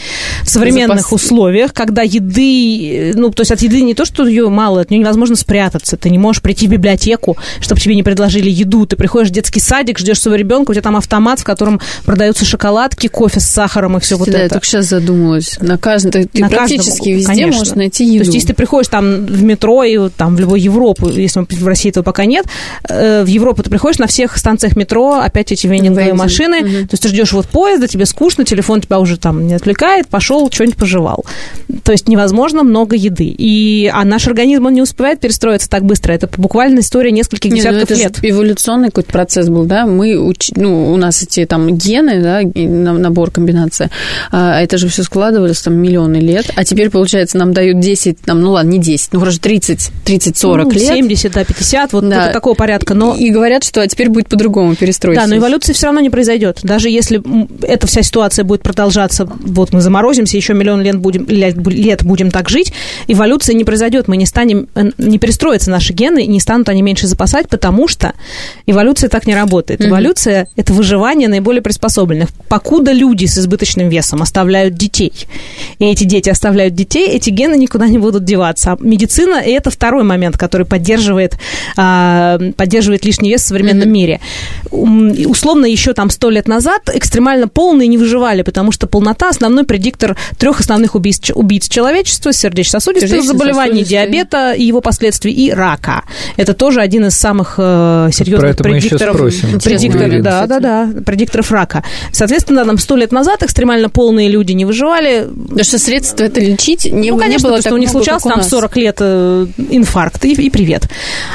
в 0.43 0.49
современных 0.49 1.07
Запас- 1.07 1.15
условиях, 1.15 1.73
когда 1.73 2.03
еды, 2.03 3.11
э, 3.11 3.13
ну, 3.15 3.31
то 3.31 3.43
есть 3.43 3.53
от 3.53 3.61
еды 3.61 3.83
не 3.83 3.95
то, 3.95 4.05
что 4.05 4.27
ее 4.27 4.49
мало, 4.49 4.81
от 4.81 4.91
нее 4.91 5.01
невозможно 5.01 5.37
спрятаться. 5.37 5.97
Ты 5.97 6.11
не 6.11 6.19
можешь 6.19 6.43
прийти 6.43 6.67
в 6.67 6.71
библиотеку, 6.71 7.37
чтобы 7.61 7.81
тебе 7.81 7.95
не 7.95 8.03
предложили 8.03 8.51
еду. 8.51 8.87
Ты 8.87 8.97
приходишь 8.97 9.31
в 9.31 9.33
детский 9.33 9.61
садик, 9.61 9.99
ждешь 9.99 10.21
своего 10.21 10.37
ребенка, 10.37 10.71
у 10.71 10.75
тебя 10.75 10.83
там 10.83 10.97
автомат, 10.97 11.41
в 11.41 11.45
котором 11.45 11.81
продаются 12.05 12.45
шоколадки, 12.45 13.09
кофе 13.09 13.41
с 13.41 13.47
сахаром 13.47 13.97
и 13.97 14.01
все 14.01 14.17
вот 14.17 14.29
да, 14.31 14.39
я 14.39 14.45
это. 14.45 14.55
только 14.55 14.67
сейчас 14.67 14.87
задумалась. 14.87 15.59
На 15.61 15.79
каждом, 15.79 16.13
ты, 16.13 16.27
ты 16.27 16.41
На 16.41 16.49
практически 16.57 16.99
каждом, 16.99 17.15
везде 17.15 17.27
конечно. 17.29 17.59
можешь 17.59 17.75
найти 17.75 18.07
То 18.07 18.13
еду. 18.13 18.25
есть, 18.25 18.35
если 18.35 18.49
ты 18.49 18.55
приходишь 18.55 18.89
там 18.89 19.27
в 19.27 19.43
метро 19.43 19.85
и 19.85 20.09
там 20.11 20.37
в 20.37 20.41
любую 20.41 20.61
Европу, 20.61 21.09
если 21.09 21.41
в 21.49 21.67
России 21.67 21.91
этого 21.91 22.03
пока 22.05 22.25
нет, 22.25 22.47
э, 22.89 23.23
в 23.25 23.27
Европу 23.27 23.63
ты 23.63 23.71
приходишь, 23.71 23.99
на 23.99 24.07
всех 24.07 24.37
станциях 24.37 24.77
метро 24.77 25.15
опять 25.21 25.53
эти 25.53 25.67
вендинговые 25.67 26.07
Вендинг. 26.07 26.23
машины, 26.23 26.61
Мгм. 26.61 26.89
то 26.89 26.95
есть 26.95 27.03
ты 27.03 27.09
ждешь 27.09 27.33
вот 27.33 27.47
поезда, 27.49 27.89
тебе 27.89 28.07
скучно, 28.07 28.45
телефон 28.45 28.81
тебя 28.81 28.99
уже 29.01 29.17
там 29.19 29.47
не 29.47 29.55
отвлекает, 29.55 30.09
пошел, 30.09 30.51
что-нибудь 30.51 30.77
пожевал. 30.77 31.25
То 31.83 31.93
есть 31.93 32.09
невозможно 32.09 32.63
много 32.63 32.97
еды. 32.97 33.27
И, 33.37 33.91
а 33.93 34.05
наш 34.05 34.27
организм, 34.27 34.67
он 34.67 34.75
не 34.75 34.83
успевает 34.83 35.21
перестроиться 35.21 35.69
так 35.69 35.85
быстро. 35.85 36.13
Это 36.13 36.29
буквально 36.37 36.81
история 36.81 37.11
нескольких 37.11 37.51
Не, 37.53 37.63
ну 37.63 37.69
десятков 37.71 37.83
это 37.85 37.95
же 37.97 38.03
лет. 38.03 38.19
эволюционный 38.23 38.89
какой-то 38.89 39.13
процесс 39.13 39.49
был, 39.49 39.65
да? 39.65 39.87
Мы, 39.87 40.13
уч- 40.15 40.53
ну, 40.57 40.93
у 40.93 40.97
нас 40.97 41.23
эти 41.23 41.45
там 41.47 41.77
гены, 41.77 42.23
да, 42.23 42.41
набор, 42.55 43.31
комбинация, 43.31 43.91
а 44.31 44.61
это 44.61 44.79
же 44.79 44.89
все 44.89 45.03
складывалось 45.03 45.61
там 45.61 45.75
миллионы 45.75 46.17
лет, 46.17 46.46
а 46.55 46.65
теперь, 46.65 46.91
получается, 46.91 47.39
нам 47.39 47.53
дают 47.53 47.81
10, 47.81 48.21
там, 48.21 48.41
ну 48.41 48.53
ладно, 48.53 48.71
не 48.71 48.79
10, 48.79 49.13
ну, 49.13 49.21
хорошо, 49.21 49.39
30, 49.41 49.91
30-40 50.05 50.65
Ну, 50.65 50.71
лет. 50.71 50.83
70, 50.83 51.33
да, 51.33 51.45
50, 51.45 51.93
вот 51.93 52.09
Да. 52.09 52.33
такого 52.33 52.55
порядка. 52.55 52.95
Но 52.95 53.15
И 53.15 53.31
говорят, 53.31 53.65
что 53.65 53.81
а 53.83 53.87
теперь 53.87 54.09
будет 54.09 54.29
по-другому 54.29 54.75
перестроиться. 54.75 55.25
Да, 55.25 55.29
но 55.31 55.37
эволюция 55.37 55.75
все 55.75 55.87
равно 55.87 56.01
не 56.01 56.11
произойдет. 56.11 56.61
Даже 56.63 56.89
если 56.91 57.23
эта 57.67 57.87
вся 57.87 58.03
ситуация 58.03 58.45
будет 58.45 58.63
продолжаться, 58.63 59.27
вот 59.27 59.73
мы 59.73 59.81
заморозимся, 59.81 60.37
еще 60.37 60.55
миллион 60.55 60.83
лет 60.83 60.97
будем, 60.97 61.27
лет, 61.29 61.57
лет 61.67 62.05
будем 62.05 62.31
так 62.31 62.49
жить, 62.49 62.73
эволюция 63.09 63.55
не 63.55 63.65
произойдет. 63.65 64.09
Мы 64.09 64.17
не 64.17 64.27
станем, 64.27 64.69
э, 64.75 64.91
не 64.99 65.19
перестроятся 65.19 65.71
наши 65.71 65.93
гены, 65.93 66.25
и 66.25 66.27
не 66.27 66.41
станут 66.41 66.69
они 66.69 66.83
меньше 66.83 67.07
запасать, 67.07 67.49
потому 67.49 67.89
что 67.89 68.13
эволюция 68.67 69.09
так 69.09 69.27
не 69.27 69.35
работает. 69.35 69.81
Мгм. 69.81 69.91
Эволюция– 69.91 70.49
это 70.57 70.73
выживание 70.73 71.29
наиболее 71.29 71.63
приспособленных. 71.63 72.29
Покуда 72.49 72.93
люди 72.93 73.27
с 73.27 73.39
избыточным 73.39 73.89
весом 73.89 74.23
оставляют 74.23 74.75
детей, 74.75 75.13
и 75.79 75.85
эти 75.87 76.05
дети 76.05 76.31
оставляют 76.37 76.75
детей, 76.75 77.09
эти 77.09 77.31
гены 77.31 77.57
никуда 77.57 77.89
не 77.89 77.99
будут 77.99 78.25
деваться. 78.25 78.73
А 78.73 78.77
медицина– 78.81 79.37
и 79.47 79.51
это 79.51 79.71
второй 79.71 80.05
момент, 80.05 80.39
который 80.39 80.67
поддерживает, 80.67 81.37
а, 81.77 82.39
поддерживает 82.57 83.05
лишний 83.05 83.31
вес 83.31 83.43
в 83.43 83.47
современном 83.47 83.91
мире. 83.91 84.21
Условно, 84.71 85.67
еще 85.67 85.93
там 85.93 86.11
сто 86.11 86.31
лет 86.31 86.49
назад 86.49 86.91
экстремально 86.95 87.49
полные 87.49 87.89
не 87.89 87.99
выживали, 87.99 88.43
потому 88.43 88.73
что 88.73 88.87
полнота– 88.87 89.29
основной 89.31 89.65
предиктор 89.65 90.17
трех 90.39 90.61
основных 90.61 90.95
убийц, 90.95 91.31
убийц 91.35 91.69
человечества– 91.69 92.33
сердечно-сосудистых 92.33 93.23
заболеваний, 93.25 93.85
Сердечно-сосудистые. 93.85 94.07
диабета 94.07 94.53
и 94.53 94.65
его 94.65 94.81
последствий, 94.81 95.33
и 95.33 95.51
рака. 95.51 96.03
Это 96.37 96.55
тоже 96.55 96.81
один 96.81 97.07
из 97.07 97.17
самых 97.17 97.55
э, 97.59 98.11
серьезных 98.13 98.57
предикторов. 98.57 99.17
спросим. 99.17 99.61
Предикторы, 99.61 100.23
да, 100.23 100.47
да, 100.47 100.61
да, 100.61 100.89
предикторов 101.05 101.51
рака. 101.51 101.83
Соответственно, 102.13 102.65
там 102.65 102.79
сто 102.79 102.97
лет 102.97 103.13
назад 103.13 103.43
экстремально 103.43 103.89
полные 103.89 104.29
люди 104.29 104.53
не 104.53 104.65
выживали. 104.65 105.27
Потому 105.49 105.65
что 105.65 105.79
средства 105.79 106.26
это 106.27 106.41
лечить 106.41 106.85
не, 106.85 107.11
Ну, 107.11 107.17
не 107.17 107.21
конечно, 107.21 107.49
было 107.49 107.57
то, 107.59 107.63
что 107.63 107.71
так 107.71 107.75
у 107.75 107.81
них 107.81 107.91
много, 107.91 108.05
случался 108.05 108.29
там 108.29 108.41
в 108.41 108.43
нас. 108.43 108.49
40 108.49 108.77
лет 108.77 108.97
э, 109.01 109.47
инфаркт, 109.71 110.25
и, 110.25 110.33
и 110.33 110.51
привет. 110.51 110.89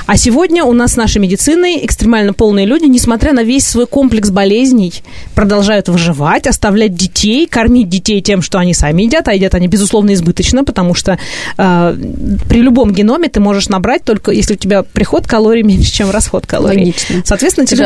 А 0.05 0.17
сегодня 0.17 0.63
у 0.63 0.73
нас 0.73 0.93
с 0.93 0.95
нашей 0.95 1.19
медициной 1.19 1.85
экстремально 1.85 2.33
полные 2.33 2.65
люди, 2.65 2.85
несмотря 2.85 3.33
на 3.33 3.43
весь 3.43 3.65
свой 3.65 3.87
комплекс 3.87 4.29
болезней, 4.29 4.93
продолжают 5.35 5.89
выживать, 5.89 6.47
оставлять 6.47 6.93
детей, 6.93 7.47
кормить 7.47 7.89
детей 7.89 8.21
тем, 8.21 8.41
что 8.41 8.59
они 8.59 8.73
сами 8.73 9.03
едят, 9.03 9.27
а 9.27 9.33
едят 9.33 9.55
они, 9.55 9.67
безусловно, 9.67 10.13
избыточно, 10.13 10.63
потому 10.63 10.93
что 10.93 11.17
э, 11.57 11.95
при 12.49 12.61
любом 12.61 12.93
геноме 12.93 13.29
ты 13.29 13.39
можешь 13.39 13.69
набрать 13.69 14.03
только, 14.03 14.31
если 14.31 14.53
у 14.53 14.57
тебя 14.57 14.83
приход 14.83 15.27
калорий 15.27 15.63
меньше, 15.63 15.91
чем 15.91 16.11
расход 16.11 16.45
калорий. 16.45 16.79
Логично. 16.79 17.23
Соответственно, 17.25 17.67
тебе 17.67 17.85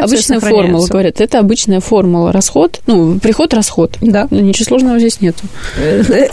обычная 0.00 0.40
формула, 0.40 0.86
говорят. 0.86 1.20
Это 1.20 1.38
обычная 1.38 1.80
формула. 1.80 2.32
Расход, 2.32 2.80
ну, 2.86 3.18
приход, 3.18 3.54
расход. 3.54 3.96
Да. 4.00 4.28
Ничего 4.30 4.64
сложного 4.64 4.98
здесь 4.98 5.20
нету. 5.20 5.44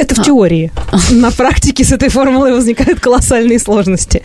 Это 0.02 0.16
в 0.16 0.20
а. 0.20 0.24
теории. 0.24 0.72
На 1.12 1.30
практике 1.30 1.84
с 1.84 1.92
этой 1.92 2.10
формулой 2.10 2.54
возникают 2.54 3.00
колоссальные 3.00 3.60
сложности. 3.60 4.24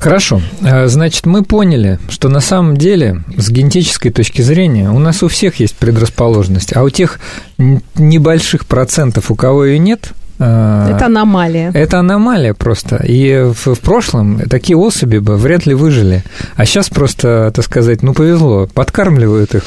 Хорошо. 0.00 0.42
Э, 0.62 0.88
значит, 0.88 1.26
мы 1.26 1.44
поняли, 1.44 2.00
что 2.08 2.28
на 2.28 2.40
самом 2.40 2.76
деле 2.76 3.22
с 3.36 3.48
генетической 3.48 4.10
точки 4.10 4.42
зрения 4.42 4.90
у 4.90 4.98
нас 4.98 5.22
у 5.22 5.28
всех 5.28 5.60
есть 5.60 5.76
предрасположенность, 5.76 6.76
а 6.76 6.82
у 6.82 6.90
тех 6.90 7.20
небольших 7.56 8.66
процентов, 8.66 9.30
у 9.30 9.36
кого 9.36 9.64
ее 9.64 9.78
нет, 9.78 10.10
это 10.44 11.06
аномалия. 11.06 11.70
Это 11.72 11.98
аномалия 11.98 12.54
просто. 12.54 12.96
И 13.06 13.52
в, 13.52 13.74
в 13.74 13.80
прошлом 13.80 14.40
такие 14.48 14.76
особи 14.76 15.18
бы 15.18 15.36
вряд 15.36 15.66
ли 15.66 15.74
выжили. 15.74 16.24
А 16.56 16.66
сейчас 16.66 16.88
просто, 16.88 17.50
так 17.54 17.64
сказать, 17.64 18.02
ну 18.02 18.12
повезло, 18.12 18.68
подкармливают 18.72 19.54
их. 19.54 19.62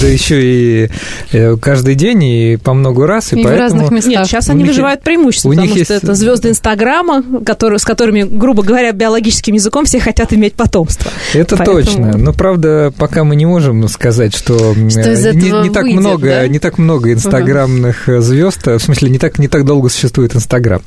Да 0.00 0.06
еще 0.06 0.40
и 0.42 0.90
э, 1.32 1.56
каждый 1.56 1.94
день 1.94 2.22
и 2.22 2.56
по 2.56 2.72
много 2.72 3.06
раз. 3.06 3.32
И, 3.32 3.40
и 3.40 3.42
поэтому... 3.42 3.56
в 3.56 3.60
разных 3.60 3.90
местах. 3.90 4.12
Нет, 4.12 4.26
сейчас 4.26 4.48
они 4.48 4.64
выживают 4.64 5.02
преимущественно, 5.02 5.54
потому 5.54 5.70
что 5.70 5.78
есть... 5.78 5.90
это 5.90 6.14
звезды 6.14 6.50
Инстаграма, 6.50 7.24
которые, 7.44 7.78
с 7.78 7.84
которыми, 7.84 8.22
грубо 8.22 8.62
говоря, 8.62 8.92
биологическим 8.92 9.54
языком 9.54 9.84
все 9.84 10.00
хотят 10.00 10.32
иметь 10.32 10.54
потомство. 10.54 11.10
Это 11.34 11.56
поэтому... 11.56 11.78
точно. 11.78 12.16
Но 12.16 12.32
правда, 12.32 12.92
пока 12.96 13.24
мы 13.24 13.36
не 13.36 13.46
можем 13.46 13.88
сказать, 13.88 14.34
что, 14.34 14.74
что 14.74 14.74
не, 14.74 15.68
не 15.68 15.70
так 15.70 15.82
выйдет, 15.82 16.00
много, 16.00 16.28
да? 16.28 16.48
не 16.48 16.58
так 16.58 16.78
много 16.78 17.12
инстаграмных 17.12 18.04
угу. 18.06 18.20
звезд, 18.20 18.66
в 18.66 18.78
смысле, 18.78 19.10
не 19.10 19.18
так 19.18 19.38
не 19.38 19.48
так 19.48 19.64
долго 19.64 19.77
долго 19.78 19.90
существует 19.90 20.34
Инстаграм. 20.34 20.82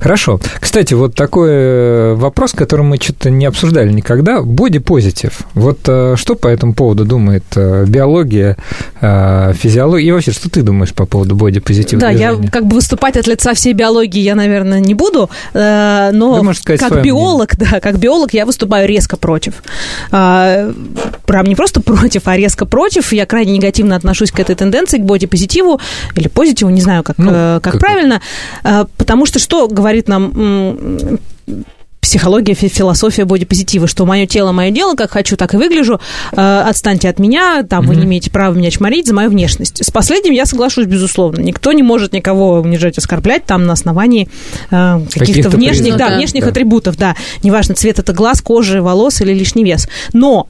Хорошо. 0.00 0.40
Кстати, 0.60 0.94
вот 0.94 1.14
такой 1.14 1.50
э, 1.50 2.14
вопрос, 2.14 2.52
который 2.52 2.82
мы 2.86 2.96
что-то 2.96 3.28
не 3.28 3.44
обсуждали 3.44 3.92
никогда. 3.92 4.40
Бодипозитив. 4.40 5.40
Вот 5.52 5.80
э, 5.86 6.14
что 6.16 6.36
по 6.36 6.48
этому 6.48 6.72
поводу 6.72 7.04
думает 7.04 7.44
э, 7.54 7.84
биология, 7.86 8.56
физиология? 9.00 10.08
И 10.08 10.12
вообще, 10.12 10.32
что 10.32 10.48
ты 10.48 10.62
думаешь 10.62 10.94
по 10.94 11.04
поводу 11.04 11.36
бодипозитива? 11.36 12.00
Да, 12.00 12.08
движения? 12.08 12.44
я 12.44 12.50
как 12.50 12.66
бы 12.66 12.76
выступать 12.76 13.18
от 13.18 13.26
лица 13.26 13.52
всей 13.52 13.74
биологии 13.74 14.20
я, 14.20 14.34
наверное, 14.34 14.80
не 14.80 14.94
буду, 14.94 15.28
но 15.52 16.54
сказать, 16.54 16.80
как 16.80 17.02
биолог, 17.02 17.58
мнение. 17.58 17.72
да, 17.72 17.80
как 17.80 17.98
биолог 17.98 18.32
я 18.32 18.46
выступаю 18.46 18.88
резко 18.88 19.16
против. 19.16 19.62
Прям 20.10 21.46
не 21.46 21.54
просто 21.54 21.80
против, 21.80 22.22
а 22.26 22.36
резко 22.36 22.64
против. 22.64 23.12
Я 23.12 23.26
крайне 23.26 23.52
негативно 23.52 23.96
отношусь 23.96 24.30
к 24.30 24.40
этой 24.40 24.56
тенденции, 24.56 24.98
к 24.98 25.02
бодипозитиву 25.02 25.80
или 26.16 26.28
позитиву, 26.28 26.70
не 26.70 26.80
знаю, 26.80 27.02
как, 27.02 27.18
ну, 27.18 27.30
как, 27.30 27.62
как 27.62 27.78
правильно. 27.80 28.20
Э, 28.64 28.84
потому 28.96 29.26
что 29.26 29.38
что 29.38 29.68
говорит 29.68 30.08
нам 30.08 31.18
психология, 32.00 32.54
философия 32.54 33.24
бодипозитива, 33.24 33.86
что 33.86 34.06
мое 34.06 34.26
тело, 34.26 34.52
мое 34.52 34.70
дело, 34.70 34.94
как 34.94 35.10
хочу, 35.10 35.36
так 35.36 35.54
и 35.54 35.56
выгляжу, 35.56 36.00
э, 36.32 36.64
отстаньте 36.66 37.08
от 37.08 37.18
меня, 37.18 37.62
там, 37.62 37.84
mm-hmm. 37.84 37.88
вы 37.88 37.96
не 37.96 38.04
имеете 38.04 38.30
права 38.30 38.54
меня 38.54 38.70
чморить 38.70 39.06
за 39.06 39.14
мою 39.14 39.30
внешность. 39.30 39.84
С 39.84 39.90
последним 39.90 40.32
я 40.32 40.46
соглашусь, 40.46 40.86
безусловно. 40.86 41.40
Никто 41.40 41.72
не 41.72 41.82
может 41.82 42.12
никого 42.12 42.60
унижать, 42.60 42.96
оскорблять 42.98 43.44
там 43.44 43.66
на 43.66 43.74
основании 43.74 44.28
э, 44.70 45.00
каких-то, 45.00 45.18
каких-то 45.18 45.50
внешних, 45.50 45.96
да, 45.96 46.08
да, 46.08 46.16
внешних 46.16 46.44
да. 46.44 46.50
атрибутов, 46.50 46.96
да. 46.96 47.16
Неважно, 47.42 47.74
цвет 47.74 47.98
это 47.98 48.12
глаз, 48.12 48.40
кожи, 48.40 48.80
волос 48.80 49.20
или 49.20 49.32
лишний 49.34 49.64
вес. 49.64 49.86
Но 50.12 50.48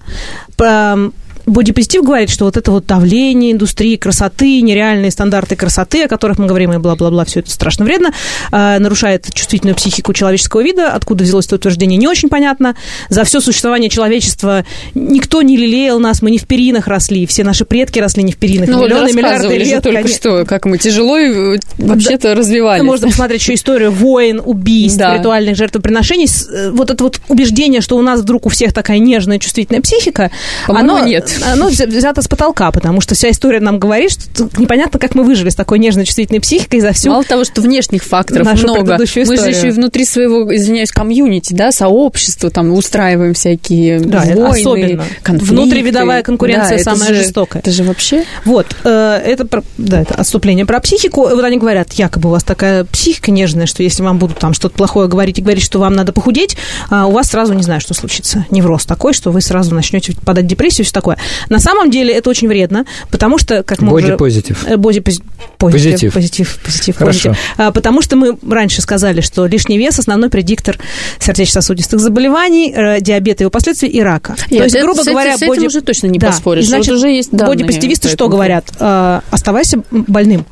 э, 0.58 1.10
бодипозитив 1.46 2.02
говорит, 2.02 2.30
что 2.30 2.44
вот 2.44 2.56
это 2.56 2.70
вот 2.70 2.86
давление 2.86 3.52
индустрии 3.52 3.96
красоты, 3.96 4.60
нереальные 4.60 5.10
стандарты 5.10 5.56
красоты, 5.56 6.04
о 6.04 6.08
которых 6.08 6.38
мы 6.38 6.46
говорим, 6.46 6.72
и 6.72 6.78
бла-бла-бла, 6.78 7.24
все 7.24 7.40
это 7.40 7.50
страшно 7.50 7.84
вредно, 7.84 8.12
э, 8.52 8.78
нарушает 8.78 9.32
чувствительную 9.32 9.76
психику 9.76 10.12
человеческого 10.12 10.62
вида. 10.62 10.92
Откуда 10.92 11.24
взялось 11.24 11.46
это 11.46 11.56
утверждение, 11.56 11.96
не 11.96 12.08
очень 12.08 12.28
понятно. 12.28 12.76
За 13.08 13.24
все 13.24 13.40
существование 13.40 13.90
человечества 13.90 14.64
никто 14.94 15.42
не 15.42 15.56
лелеял 15.56 15.98
нас, 15.98 16.22
мы 16.22 16.30
не 16.30 16.38
в 16.38 16.46
перинах 16.46 16.88
росли, 16.88 17.26
все 17.26 17.44
наши 17.44 17.64
предки 17.64 17.98
росли 17.98 18.22
не 18.22 18.32
в 18.32 18.36
перинах. 18.36 18.68
Ну, 18.68 18.84
миллионы, 18.84 19.12
миллиарды 19.12 19.56
лет. 19.56 19.82
Только 19.82 20.02
конечно. 20.02 20.16
что, 20.16 20.44
как 20.44 20.66
мы 20.66 20.78
тяжело 20.78 21.18
э, 21.18 21.58
вообще-то 21.78 22.28
да. 22.28 22.34
развивались. 22.34 22.82
Можно 22.82 23.08
посмотреть 23.08 23.40
еще 23.40 23.54
историю 23.54 23.90
войн, 23.92 24.40
убийств, 24.44 24.98
да. 24.98 25.16
ритуальных 25.16 25.56
жертвоприношений. 25.56 26.26
Э, 26.26 26.70
вот 26.70 26.90
это 26.90 27.04
вот 27.04 27.20
убеждение, 27.28 27.80
что 27.80 27.96
у 27.96 28.02
нас 28.02 28.20
вдруг 28.20 28.46
у 28.46 28.48
всех 28.48 28.72
такая 28.72 28.98
нежная, 28.98 29.38
чувствительная 29.38 29.80
психика, 29.80 30.30
оно 30.66 31.00
нет 31.04 31.29
оно 31.44 31.68
взято 31.68 32.22
с 32.22 32.28
потолка, 32.28 32.70
потому 32.70 33.00
что 33.00 33.14
вся 33.14 33.30
история 33.30 33.60
нам 33.60 33.78
говорит, 33.78 34.12
что 34.12 34.48
непонятно, 34.58 34.98
как 34.98 35.14
мы 35.14 35.24
выжили 35.24 35.50
с 35.50 35.54
такой 35.54 35.78
нежной 35.78 36.04
чувствительной 36.04 36.40
психикой 36.40 36.80
за 36.80 36.92
всю 36.92 37.10
Мало 37.10 37.24
того, 37.24 37.44
что 37.44 37.60
внешних 37.60 38.04
факторов 38.04 38.46
нашу 38.46 38.64
много, 38.64 38.96
мы 38.98 39.06
же 39.06 39.48
еще 39.48 39.68
и 39.68 39.70
внутри 39.70 40.04
своего, 40.04 40.54
извиняюсь, 40.54 40.90
комьюнити, 40.90 41.54
да, 41.54 41.72
сообщества, 41.72 42.50
там 42.50 42.72
устраиваем 42.72 43.34
всякие 43.34 44.00
да, 44.00 44.20
войны, 44.20 44.48
особенно. 44.48 45.04
конфликты. 45.22 45.54
Внутривидовая 45.54 46.22
конкуренция 46.22 46.78
да, 46.78 46.84
самая 46.84 47.14
же, 47.14 47.22
жестокая. 47.22 47.62
Это 47.62 47.70
же 47.70 47.84
вообще... 47.84 48.24
Вот, 48.44 48.76
э, 48.84 49.20
это, 49.24 49.46
да, 49.78 50.02
это 50.02 50.14
отступление 50.14 50.66
про 50.66 50.80
психику. 50.80 51.22
Вот 51.22 51.44
они 51.44 51.58
говорят, 51.58 51.92
якобы 51.94 52.28
у 52.28 52.32
вас 52.32 52.44
такая 52.44 52.84
психика 52.84 53.30
нежная, 53.30 53.66
что 53.66 53.82
если 53.82 54.02
вам 54.02 54.18
будут 54.18 54.38
там 54.38 54.52
что-то 54.52 54.76
плохое 54.76 55.08
говорить 55.08 55.38
и 55.38 55.42
говорить, 55.42 55.62
что 55.62 55.78
вам 55.78 55.94
надо 55.94 56.12
похудеть, 56.12 56.56
а 56.88 57.06
у 57.06 57.12
вас 57.12 57.28
сразу 57.28 57.54
не 57.54 57.62
знаю, 57.62 57.80
что 57.80 57.94
случится. 57.94 58.46
Невроз 58.50 58.86
такой, 58.86 59.12
что 59.12 59.30
вы 59.30 59.40
сразу 59.40 59.74
начнете 59.74 60.14
подать 60.24 60.46
депрессию, 60.46 60.84
все 60.84 60.92
такое. 60.92 61.18
На 61.48 61.58
самом 61.58 61.90
деле 61.90 62.14
это 62.14 62.30
очень 62.30 62.48
вредно, 62.48 62.84
потому 63.10 63.38
что, 63.38 63.62
как 63.62 63.80
мы 63.80 63.90
Боди 63.90 64.16
позитив. 64.16 64.64
Э, 64.66 64.76
боди 64.76 65.00
позитив. 65.00 65.26
Позитив, 65.58 66.12
позитив, 66.12 66.58
позитив. 66.64 66.96
Хорошо. 66.96 67.34
А, 67.56 67.70
потому 67.70 68.02
что 68.02 68.16
мы 68.16 68.36
раньше 68.48 68.82
сказали, 68.82 69.20
что 69.20 69.46
лишний 69.46 69.78
вес– 69.78 69.98
основной 69.98 70.30
предиктор 70.30 70.78
сердечно-сосудистых 71.18 72.00
заболеваний, 72.00 72.72
э, 72.74 73.00
диабета 73.00 73.42
и 73.42 73.44
его 73.44 73.50
последствий 73.50 73.88
и 73.88 74.00
рака. 74.00 74.36
Нет, 74.50 74.58
То 74.58 74.64
есть, 74.64 74.76
это, 74.76 74.84
грубо 74.84 75.02
с 75.02 75.06
говоря, 75.06 75.36
с 75.36 75.40
боди... 75.40 75.66
уже 75.66 75.80
точно 75.80 76.06
не 76.06 76.18
да. 76.18 76.28
поспоришь. 76.28 76.66
Значит, 76.66 76.88
вот 76.88 76.96
уже 76.96 77.08
есть 77.08 77.32
бодипозитивисты 77.32 78.08
что 78.08 78.28
говорят? 78.28 78.66
Э, 78.78 79.20
оставайся 79.30 79.82
больным 79.90 80.46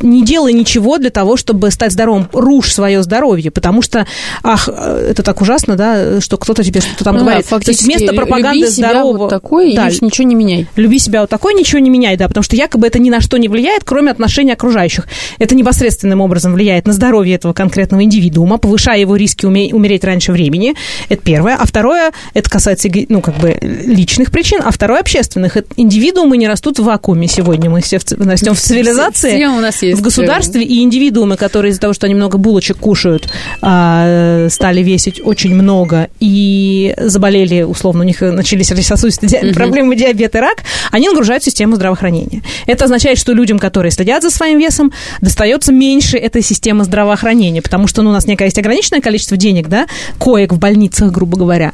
не 0.00 0.24
делай 0.24 0.52
ничего 0.52 0.98
для 0.98 1.10
того, 1.10 1.36
чтобы 1.36 1.70
стать 1.70 1.92
здоровым, 1.92 2.28
рушь 2.32 2.72
свое 2.72 3.02
здоровье, 3.02 3.50
потому 3.50 3.82
что, 3.82 4.06
ах, 4.42 4.68
это 4.68 5.22
так 5.22 5.40
ужасно, 5.40 5.76
да, 5.76 6.20
что 6.20 6.36
кто-то 6.36 6.62
тебе 6.62 6.80
что-то 6.80 7.04
там 7.04 7.16
ну, 7.16 7.20
говорит. 7.22 7.46
Да, 7.50 7.58
То 7.58 7.70
есть 7.70 7.82
вместо 7.82 8.12
пропаганды 8.12 8.60
люби 8.60 8.70
себя 8.70 8.90
здорового... 8.90 9.18
вот 9.18 9.30
такой, 9.30 9.74
да, 9.74 9.88
и 9.88 10.04
ничего 10.04 10.26
не 10.26 10.34
меняй. 10.34 10.66
Люби 10.76 10.98
себя 10.98 11.20
вот 11.22 11.30
такой, 11.30 11.54
ничего 11.54 11.78
не 11.78 11.90
меняй, 11.90 12.16
да, 12.16 12.28
потому 12.28 12.42
что 12.42 12.56
якобы 12.56 12.86
это 12.86 12.98
ни 12.98 13.10
на 13.10 13.20
что 13.20 13.36
не 13.36 13.48
влияет, 13.48 13.84
кроме 13.84 14.10
отношений 14.10 14.52
окружающих. 14.52 15.06
Это 15.38 15.54
непосредственным 15.54 16.20
образом 16.20 16.54
влияет 16.54 16.86
на 16.86 16.92
здоровье 16.92 17.34
этого 17.34 17.52
конкретного 17.52 18.02
индивидуума, 18.02 18.58
повышая 18.58 18.98
его 18.98 19.16
риски 19.16 19.46
умереть 19.46 20.04
раньше 20.04 20.32
времени. 20.32 20.74
Это 21.08 21.22
первое. 21.22 21.56
А 21.56 21.66
второе, 21.66 22.12
это 22.34 22.50
касается, 22.50 22.88
ну, 23.08 23.20
как 23.20 23.36
бы 23.38 23.56
личных 23.60 24.30
причин, 24.30 24.60
а 24.64 24.70
второе 24.70 25.00
общественных. 25.00 25.56
Индивидуумы 25.76 26.36
не 26.36 26.48
растут 26.48 26.78
в 26.78 26.84
вакууме 26.84 27.28
сегодня. 27.28 27.70
Мы 27.70 27.80
все 27.80 27.98
растем 28.18 28.54
в 28.54 28.60
цивилизации. 28.60 29.36
Все 29.36 29.48
у 29.48 29.60
нас 29.60 29.82
есть. 29.88 30.00
В 30.00 30.02
государстве, 30.02 30.62
и 30.62 30.82
индивидуумы, 30.82 31.36
которые 31.36 31.70
из-за 31.70 31.80
того, 31.80 31.92
что 31.92 32.06
они 32.06 32.14
много 32.14 32.38
булочек 32.38 32.78
кушают, 32.78 33.28
а, 33.62 34.48
стали 34.50 34.82
весить 34.82 35.20
очень 35.24 35.54
много 35.54 36.08
и 36.20 36.94
заболели, 36.98 37.62
условно, 37.62 38.02
у 38.02 38.06
них 38.06 38.20
начались 38.20 38.68
сердечно-сосудистые 38.68 39.50
угу. 39.50 39.54
проблемы, 39.54 39.96
диабет 39.96 40.34
и 40.34 40.38
рак, 40.38 40.62
они 40.90 41.08
нагружают 41.08 41.44
систему 41.44 41.76
здравоохранения. 41.76 42.42
Это 42.66 42.84
означает, 42.84 43.18
что 43.18 43.32
людям, 43.32 43.58
которые 43.58 43.92
следят 43.92 44.22
за 44.22 44.30
своим 44.30 44.58
весом, 44.58 44.92
достается 45.20 45.72
меньше 45.72 46.16
этой 46.16 46.42
системы 46.42 46.84
здравоохранения, 46.84 47.62
потому 47.62 47.86
что 47.86 48.02
ну, 48.02 48.10
у 48.10 48.12
нас 48.12 48.26
некое 48.26 48.44
есть 48.44 48.58
ограниченное 48.58 49.00
количество 49.00 49.36
денег, 49.36 49.68
да, 49.68 49.86
коек 50.18 50.52
в 50.52 50.58
больницах, 50.58 51.12
грубо 51.12 51.36
говоря. 51.36 51.72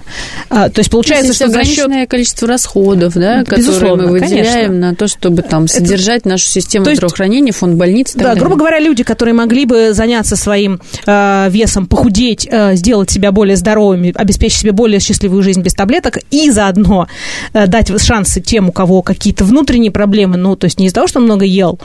А, 0.49 0.69
то 0.69 0.81
есть 0.81 0.91
получается, 0.91 1.33
что 1.33 1.47
ограниченное 1.47 2.03
счет... 2.03 2.11
количество 2.11 2.49
расходов, 2.49 3.15
да, 3.15 3.45
которые 3.45 3.97
мы 3.97 4.07
выделяем 4.09 4.69
конечно. 4.69 4.91
на 4.91 4.95
то, 4.95 5.09
чтобы 5.09 5.43
там 5.43 5.69
содержать 5.69 6.21
Это... 6.21 6.31
нашу 6.31 6.47
систему 6.47 6.85
то 6.85 6.91
есть... 6.91 6.99
здравоохранения, 6.99 7.53
фонд 7.53 7.75
больниц 7.75 8.00
да, 8.15 8.25
далее. 8.25 8.41
грубо 8.41 8.57
говоря, 8.57 8.79
люди, 8.79 9.03
которые 9.05 9.35
могли 9.35 9.67
бы 9.67 9.93
заняться 9.93 10.37
своим 10.37 10.81
э, 11.07 11.49
весом, 11.51 11.87
похудеть, 11.87 12.49
э, 12.51 12.75
сделать 12.77 13.11
себя 13.11 13.33
более 13.33 13.57
здоровыми, 13.57 14.13
обеспечить 14.15 14.59
себе 14.59 14.73
более 14.73 15.01
счастливую 15.01 15.43
жизнь 15.43 15.63
без 15.63 15.75
таблеток 15.75 16.19
и 16.31 16.51
заодно 16.51 17.09
э, 17.53 17.67
дать 17.67 17.91
шансы 18.01 18.41
тем, 18.41 18.69
у 18.69 18.73
кого 18.73 19.03
какие-то 19.03 19.45
внутренние 19.45 19.91
проблемы, 19.91 20.37
ну, 20.37 20.57
то 20.57 20.67
есть 20.67 20.79
не 20.79 20.87
из-за 20.87 20.95
того, 20.95 21.07
что 21.07 21.19
он 21.19 21.25
много 21.25 21.45
ел, 21.45 21.79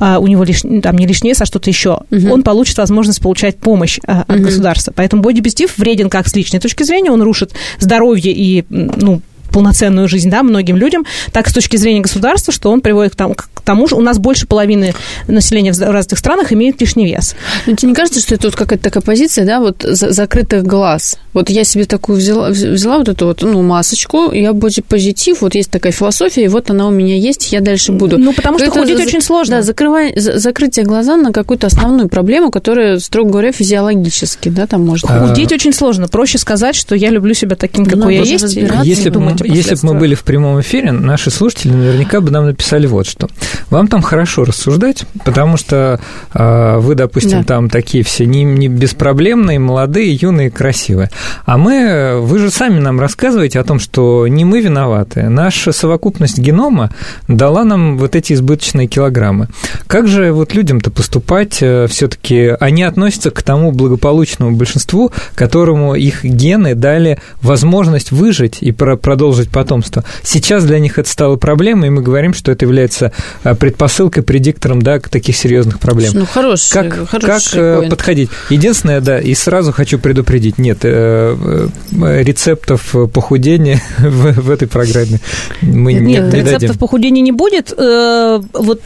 э, 0.00 0.16
у 0.18 0.26
него 0.26 0.44
лиш, 0.44 0.62
там 0.82 0.96
не 0.96 1.06
лишний 1.06 1.30
вес, 1.30 1.40
а 1.42 1.46
что-то 1.46 1.70
еще, 1.70 2.00
угу. 2.10 2.32
он 2.32 2.42
получит 2.42 2.78
возможность 2.78 3.20
получать 3.20 3.58
помощь 3.58 3.98
э, 4.06 4.22
от 4.26 4.36
угу. 4.36 4.44
государства. 4.44 4.92
Поэтому 4.94 5.22
бодипозитив 5.22 5.76
вреден 5.78 6.10
как 6.10 6.28
с 6.28 6.34
личной 6.34 6.60
точки 6.60 6.82
зрения, 6.82 7.10
он 7.10 7.22
рушит 7.22 7.52
здоровье 7.78 8.32
и, 8.32 8.64
ну, 8.68 9.20
полноценную 9.50 10.08
жизнь 10.08 10.30
да, 10.30 10.42
многим 10.42 10.76
людям, 10.76 11.04
так 11.32 11.46
и 11.46 11.50
с 11.50 11.52
точки 11.52 11.76
зрения 11.76 12.00
государства, 12.00 12.52
что 12.52 12.70
он 12.70 12.80
приводит 12.80 13.12
к 13.12 13.16
тому, 13.16 13.34
к 13.34 13.60
тому 13.62 13.86
же 13.88 13.96
у 13.96 14.00
нас 14.00 14.18
больше 14.18 14.46
половины 14.46 14.94
населения 15.26 15.72
в 15.72 15.78
разных 15.80 16.18
странах 16.18 16.52
имеет 16.52 16.80
лишний 16.80 17.06
вес. 17.06 17.34
Но 17.66 17.74
тебе 17.74 17.90
не 17.90 17.94
кажется, 17.94 18.20
что 18.20 18.34
это 18.34 18.48
вот 18.48 18.56
какая-то 18.56 18.84
такая 18.84 19.02
позиция, 19.02 19.44
да, 19.44 19.60
вот 19.60 19.82
закрытых 19.82 20.64
глаз? 20.64 21.18
Вот 21.32 21.50
я 21.50 21.64
себе 21.64 21.84
такую 21.84 22.18
взяла, 22.18 22.48
взяла 22.48 22.98
вот 22.98 23.08
эту 23.08 23.26
вот, 23.26 23.42
ну, 23.42 23.62
масочку, 23.62 24.32
я 24.32 24.52
позитив, 24.52 25.42
вот 25.42 25.54
есть 25.54 25.70
такая 25.70 25.92
философия, 25.92 26.44
и 26.44 26.48
вот 26.48 26.70
она 26.70 26.88
у 26.88 26.90
меня 26.90 27.16
есть, 27.16 27.52
я 27.52 27.60
дальше 27.60 27.92
буду. 27.92 28.18
Ну, 28.18 28.32
потому 28.32 28.58
что 28.58 28.66
это, 28.66 28.80
худеть 28.80 28.96
за, 28.96 29.04
очень 29.04 29.20
сложно. 29.20 29.56
Да, 29.56 29.62
закрывай, 29.62 30.12
за, 30.18 30.38
закрытие 30.38 30.84
глаза 30.84 31.16
на 31.16 31.32
какую-то 31.32 31.66
основную 31.66 32.08
проблему, 32.08 32.50
которая, 32.50 32.98
строго 32.98 33.30
говоря, 33.30 33.52
физиологически, 33.52 34.48
да, 34.48 34.66
там 34.66 34.84
может... 34.84 35.06
Худеть 35.06 35.52
а... 35.52 35.54
очень 35.54 35.72
сложно. 35.72 36.08
Проще 36.08 36.38
сказать, 36.38 36.74
что 36.74 36.94
я 36.94 37.10
люблю 37.10 37.34
себя 37.34 37.56
таким, 37.56 37.84
ну, 37.84 37.90
какой 37.90 38.16
я 38.16 38.22
есть. 38.22 38.56
Если 38.84 39.10
мы 39.48 39.56
если 39.56 39.74
бы 39.74 39.94
мы 39.94 40.00
были 40.00 40.14
в 40.14 40.22
прямом 40.22 40.60
эфире, 40.60 40.92
наши 40.92 41.30
слушатели 41.30 41.72
наверняка 41.72 42.20
бы 42.20 42.30
нам 42.30 42.46
написали 42.46 42.86
вот 42.86 43.06
что. 43.06 43.28
Вам 43.70 43.88
там 43.88 44.02
хорошо 44.02 44.44
рассуждать, 44.44 45.04
потому 45.24 45.56
что 45.56 46.00
э, 46.34 46.78
вы, 46.78 46.94
допустим, 46.94 47.40
да. 47.40 47.44
там 47.44 47.70
такие 47.70 48.04
все 48.04 48.26
не, 48.26 48.44
не 48.44 48.68
беспроблемные, 48.68 49.58
молодые, 49.58 50.12
юные, 50.12 50.50
красивые. 50.50 51.10
А 51.44 51.56
мы, 51.56 52.20
вы 52.20 52.38
же 52.38 52.50
сами 52.50 52.78
нам 52.80 53.00
рассказываете 53.00 53.60
о 53.60 53.64
том, 53.64 53.78
что 53.78 54.26
не 54.26 54.44
мы 54.44 54.60
виноваты. 54.60 55.28
Наша 55.28 55.72
совокупность 55.72 56.38
генома 56.38 56.90
дала 57.28 57.64
нам 57.64 57.98
вот 57.98 58.16
эти 58.16 58.32
избыточные 58.32 58.86
килограммы. 58.86 59.48
Как 59.86 60.06
же 60.08 60.32
вот 60.32 60.54
людям-то 60.54 60.90
поступать? 60.90 61.58
Э, 61.62 61.86
Все-таки 61.88 62.54
они 62.60 62.82
относятся 62.82 63.30
к 63.30 63.42
тому 63.42 63.72
благополучному 63.72 64.56
большинству, 64.56 65.12
которому 65.34 65.94
их 65.94 66.24
гены 66.24 66.74
дали 66.74 67.18
возможность 67.42 68.12
выжить 68.12 68.58
и 68.60 68.72
продолжить 68.72 69.29
потомство. 69.50 70.04
Сейчас 70.22 70.64
для 70.64 70.78
них 70.78 70.98
это 70.98 71.08
стало 71.08 71.36
проблемой, 71.36 71.88
и 71.88 71.90
мы 71.90 72.02
говорим, 72.02 72.34
что 72.34 72.52
это 72.52 72.64
является 72.64 73.12
э, 73.44 73.54
предпосылкой, 73.54 74.22
предиктором 74.22 74.82
да, 74.82 75.00
таких 75.00 75.36
серьезных 75.36 75.78
проблем. 75.78 76.12
Ну, 76.14 76.26
хороший, 76.26 76.72
как, 76.72 77.08
хороший 77.08 77.28
как 77.28 77.42
point. 77.42 77.86
Э, 77.86 77.90
подходить? 77.90 78.30
Единственное, 78.50 79.00
да, 79.00 79.18
и 79.18 79.34
сразу 79.34 79.72
хочу 79.72 79.98
предупредить, 79.98 80.58
нет, 80.58 80.84
рецептов 80.84 82.94
похудения 83.12 83.80
в, 83.98 84.40
в 84.40 84.50
этой 84.50 84.68
программе 84.68 85.20
мы 85.62 85.92
нет, 85.92 86.02
не, 86.02 86.12
нет, 86.14 86.32
не 86.32 86.40
рецептов 86.40 86.60
дадим. 86.60 86.78
похудения 86.78 87.22
не 87.22 87.32
будет. 87.32 87.74
Вот, 87.76 88.80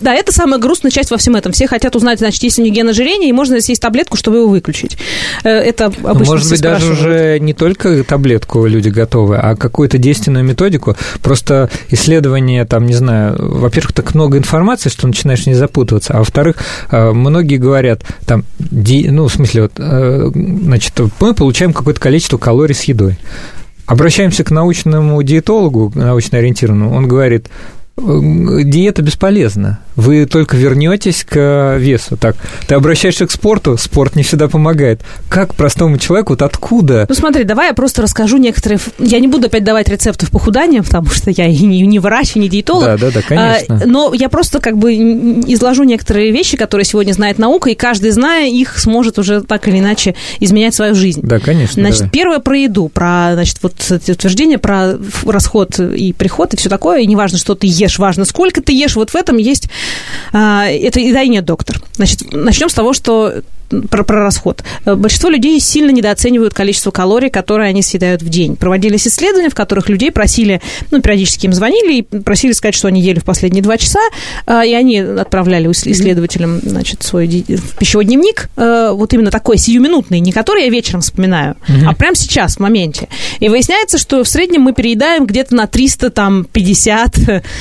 да, 0.00 0.14
это 0.14 0.32
самая 0.32 0.60
грустная 0.60 0.90
часть 0.90 1.10
во 1.10 1.16
всем 1.16 1.36
этом. 1.36 1.52
Все 1.52 1.66
хотят 1.66 1.96
узнать, 1.96 2.18
значит, 2.18 2.42
есть 2.42 2.58
у 2.58 2.62
них 2.62 2.74
ген 2.74 2.88
ожирения, 2.88 3.28
и 3.28 3.32
можно 3.32 3.60
съесть 3.60 3.82
таблетку, 3.82 4.16
чтобы 4.16 4.38
его 4.38 4.48
выключить. 4.48 4.98
Это 5.42 5.86
обычно 5.86 6.34
Может 6.34 6.50
быть, 6.50 6.60
даже 6.60 6.92
уже 6.92 7.38
не 7.40 7.52
только 7.52 8.04
таблетку 8.04 8.66
люди 8.66 8.88
готовы, 8.88 9.36
а 9.36 9.56
какую-то 9.88 9.98
действенную 9.98 10.44
методику. 10.44 10.96
Просто 11.22 11.70
исследование, 11.90 12.64
там, 12.64 12.86
не 12.86 12.94
знаю, 12.94 13.36
во-первых, 13.38 13.92
так 13.92 14.14
много 14.14 14.36
информации, 14.36 14.90
что 14.90 15.06
начинаешь 15.06 15.46
не 15.46 15.54
запутываться, 15.54 16.14
а 16.14 16.18
во-вторых, 16.18 16.56
э, 16.90 17.12
многие 17.12 17.56
говорят, 17.56 18.02
там, 18.26 18.44
ну, 18.58 19.28
в 19.28 19.32
смысле, 19.32 19.62
вот, 19.62 19.72
э, 19.78 20.30
значит, 20.34 20.92
мы 21.20 21.34
получаем 21.34 21.72
какое-то 21.72 22.00
количество 22.00 22.38
калорий 22.38 22.74
с 22.74 22.82
едой. 22.84 23.18
Обращаемся 23.86 24.44
к 24.44 24.50
научному 24.50 25.22
диетологу, 25.22 25.92
научно 25.94 26.38
ориентированному, 26.38 26.94
он 26.94 27.08
говорит, 27.08 27.48
диета 27.96 29.02
бесполезна. 29.02 29.78
Вы 29.98 30.26
только 30.26 30.56
вернетесь 30.56 31.24
к 31.24 31.74
весу. 31.76 32.16
Так, 32.16 32.36
ты 32.68 32.76
обращаешься 32.76 33.26
к 33.26 33.32
спорту, 33.32 33.76
спорт 33.76 34.14
не 34.14 34.22
всегда 34.22 34.46
помогает. 34.46 35.00
Как 35.28 35.56
простому 35.56 35.98
человеку, 35.98 36.34
вот 36.34 36.42
откуда? 36.42 37.04
Ну 37.08 37.14
смотри, 37.16 37.42
давай 37.42 37.66
я 37.66 37.74
просто 37.74 38.02
расскажу 38.02 38.36
некоторые... 38.36 38.78
Я 39.00 39.18
не 39.18 39.26
буду 39.26 39.48
опять 39.48 39.64
давать 39.64 39.88
рецептов 39.88 40.30
похудания, 40.30 40.84
потому 40.84 41.06
что 41.10 41.32
я 41.32 41.48
и 41.48 41.58
не, 41.64 41.80
не 41.80 41.98
врач, 41.98 42.36
и 42.36 42.38
не 42.38 42.48
диетолог. 42.48 42.84
Да, 42.84 42.96
да, 42.96 43.10
да, 43.10 43.22
конечно. 43.22 43.80
А, 43.82 43.86
но 43.88 44.14
я 44.14 44.28
просто 44.28 44.60
как 44.60 44.78
бы 44.78 44.94
изложу 44.94 45.82
некоторые 45.82 46.30
вещи, 46.30 46.56
которые 46.56 46.84
сегодня 46.84 47.12
знает 47.12 47.38
наука, 47.38 47.70
и 47.70 47.74
каждый, 47.74 48.12
зная 48.12 48.48
их, 48.48 48.78
сможет 48.78 49.18
уже 49.18 49.40
так 49.40 49.66
или 49.66 49.80
иначе 49.80 50.14
изменять 50.38 50.76
свою 50.76 50.94
жизнь. 50.94 51.22
Да, 51.24 51.40
конечно. 51.40 51.82
Значит, 51.82 51.98
давай. 51.98 52.10
первое 52.12 52.38
про 52.38 52.56
еду, 52.56 52.88
про, 52.88 53.30
значит, 53.34 53.56
вот 53.62 53.74
эти 53.90 54.12
утверждения 54.12 54.58
про 54.58 54.92
расход 55.26 55.80
и 55.80 56.12
приход, 56.12 56.54
и 56.54 56.56
все 56.56 56.68
такое, 56.68 57.00
и 57.00 57.06
неважно, 57.08 57.36
что 57.36 57.56
ты 57.56 57.66
ешь, 57.66 57.98
важно, 57.98 58.24
сколько 58.24 58.62
ты 58.62 58.72
ешь, 58.72 58.94
вот 58.94 59.10
в 59.10 59.16
этом 59.16 59.38
есть... 59.38 59.68
А, 60.32 60.66
это 60.66 61.00
еда 61.00 61.22
и 61.22 61.28
нет 61.28 61.44
доктор. 61.44 61.80
Значит, 61.94 62.32
начнем 62.32 62.68
с 62.68 62.74
того, 62.74 62.92
что 62.92 63.42
про, 63.90 64.04
про 64.04 64.22
расход. 64.22 64.62
Э, 64.84 64.94
большинство 64.94 65.28
людей 65.28 65.58
сильно 65.60 65.90
недооценивают 65.90 66.54
количество 66.54 66.90
калорий, 66.90 67.30
которые 67.30 67.68
они 67.68 67.82
съедают 67.82 68.22
в 68.22 68.28
день. 68.28 68.56
Проводились 68.56 69.06
исследования, 69.06 69.50
в 69.50 69.54
которых 69.54 69.88
людей 69.88 70.10
просили, 70.10 70.60
ну, 70.90 71.00
периодически 71.00 71.46
им 71.46 71.52
звонили 71.52 71.98
и 71.98 72.02
просили 72.02 72.52
сказать, 72.52 72.74
что 72.74 72.88
они 72.88 73.00
ели 73.00 73.18
в 73.18 73.24
последние 73.24 73.62
два 73.62 73.76
часа, 73.76 74.00
э, 74.46 74.66
и 74.66 74.74
они 74.74 74.98
отправляли 74.98 75.68
исследователям, 75.68 76.60
значит, 76.62 77.02
свой 77.02 77.44
пищевой 77.78 78.04
дневник, 78.04 78.48
э, 78.56 78.90
вот 78.92 79.12
именно 79.12 79.30
такой 79.30 79.58
сиюминутный, 79.58 80.20
не 80.20 80.32
который 80.32 80.64
я 80.64 80.70
вечером 80.70 81.00
вспоминаю, 81.00 81.56
угу. 81.68 81.88
а 81.88 81.94
прямо 81.94 82.14
сейчас, 82.14 82.56
в 82.56 82.60
моменте. 82.60 83.08
И 83.40 83.48
выясняется, 83.48 83.98
что 83.98 84.24
в 84.24 84.28
среднем 84.28 84.62
мы 84.62 84.72
переедаем 84.72 85.26
где-то 85.26 85.54
на 85.54 85.66
300, 85.66 86.10
там, 86.10 86.44
50, 86.44 87.16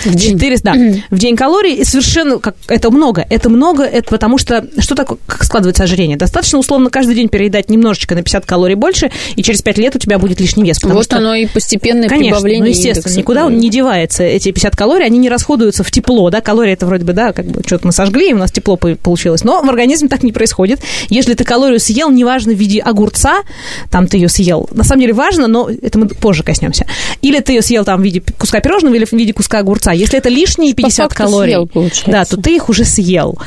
в 0.06 0.20
400, 0.20 0.64
да, 0.64 0.76
в 1.10 1.18
день 1.18 1.36
калорий. 1.36 1.76
И 1.76 1.84
совершенно, 1.84 2.40
как, 2.40 2.56
это 2.68 2.92
много. 2.92 3.26
Это 3.30 3.50
много, 3.50 3.84
это 3.84 4.10
потому 4.10 4.38
что, 4.38 4.66
что 4.80 4.96
такое, 4.96 5.18
как 5.26 5.44
складывается 5.44 5.84
ожирение? 5.84 5.97
Ожирения. 5.98 6.16
Достаточно 6.16 6.60
условно 6.60 6.90
каждый 6.90 7.16
день 7.16 7.28
переедать 7.28 7.70
немножечко 7.70 8.16
на 8.16 8.22
50 8.22 8.46
калорий 8.46 8.76
больше, 8.76 9.12
и 9.36 9.44
через 9.44 9.62
5 9.62 9.78
лет 9.78 9.96
у 9.96 10.00
тебя 10.00 10.20
будет 10.20 10.40
лишний 10.40 10.64
вес. 10.64 10.78
Вот 10.84 11.06
что, 11.06 11.18
оно 11.18 11.36
и 11.36 11.48
постепенное 11.48 12.08
конечно, 12.08 12.36
прибавление 12.36 12.62
ну, 12.62 12.70
естественно, 12.70 13.00
индекса. 13.00 13.18
никуда 13.18 13.46
он 13.46 13.58
не 13.58 13.70
девается. 13.70 14.24
Эти 14.24 14.52
50 14.52 14.76
калорий, 14.76 15.06
они 15.06 15.18
не 15.18 15.30
расходуются 15.30 15.84
в 15.84 15.92
тепло, 15.92 16.30
да, 16.30 16.42
калории 16.42 16.74
это 16.74 16.86
вроде 16.86 17.06
бы, 17.06 17.14
да, 17.14 17.34
как 17.34 17.46
бы 17.46 17.62
что-то 17.66 17.88
мы 17.88 17.92
сожгли, 17.92 18.30
и 18.30 18.34
у 18.34 18.38
нас 18.38 18.52
тепло 18.52 18.78
получилось, 18.78 19.44
но 19.44 19.62
в 19.62 19.70
организме 19.70 20.08
так 20.08 20.24
не 20.24 20.32
происходит. 20.32 20.80
Если 21.10 21.34
ты 21.34 21.44
калорию 21.44 21.80
съел, 21.80 22.12
неважно, 22.12 22.54
в 22.54 22.58
виде 22.58 22.80
огурца, 22.80 23.42
там 23.90 24.08
ты 24.08 24.18
ее 24.18 24.30
съел, 24.30 24.70
на 24.72 24.84
самом 24.84 25.02
деле 25.02 25.14
важно, 25.14 25.48
но 25.48 25.70
это 25.70 25.98
мы 25.98 26.08
позже 26.08 26.44
коснемся. 26.44 26.86
Или 27.22 27.40
ты 27.40 27.54
ее 27.54 27.62
съел 27.62 27.86
там 27.86 28.02
в 28.02 28.04
виде 28.04 28.22
куска 28.38 28.60
пирожного 28.60 28.96
или 28.96 29.06
в 29.06 29.14
виде 29.14 29.34
куска 29.34 29.60
огурца. 29.60 29.92
Если 29.92 30.18
это 30.18 30.30
лишние 30.30 30.74
50 30.74 31.14
калорий, 31.14 31.54
съел, 31.54 31.70
да, 32.08 32.26
то 32.26 32.38
ты 32.38 32.56
их 32.56 32.70
уже 32.70 32.86
съел. 32.86 33.38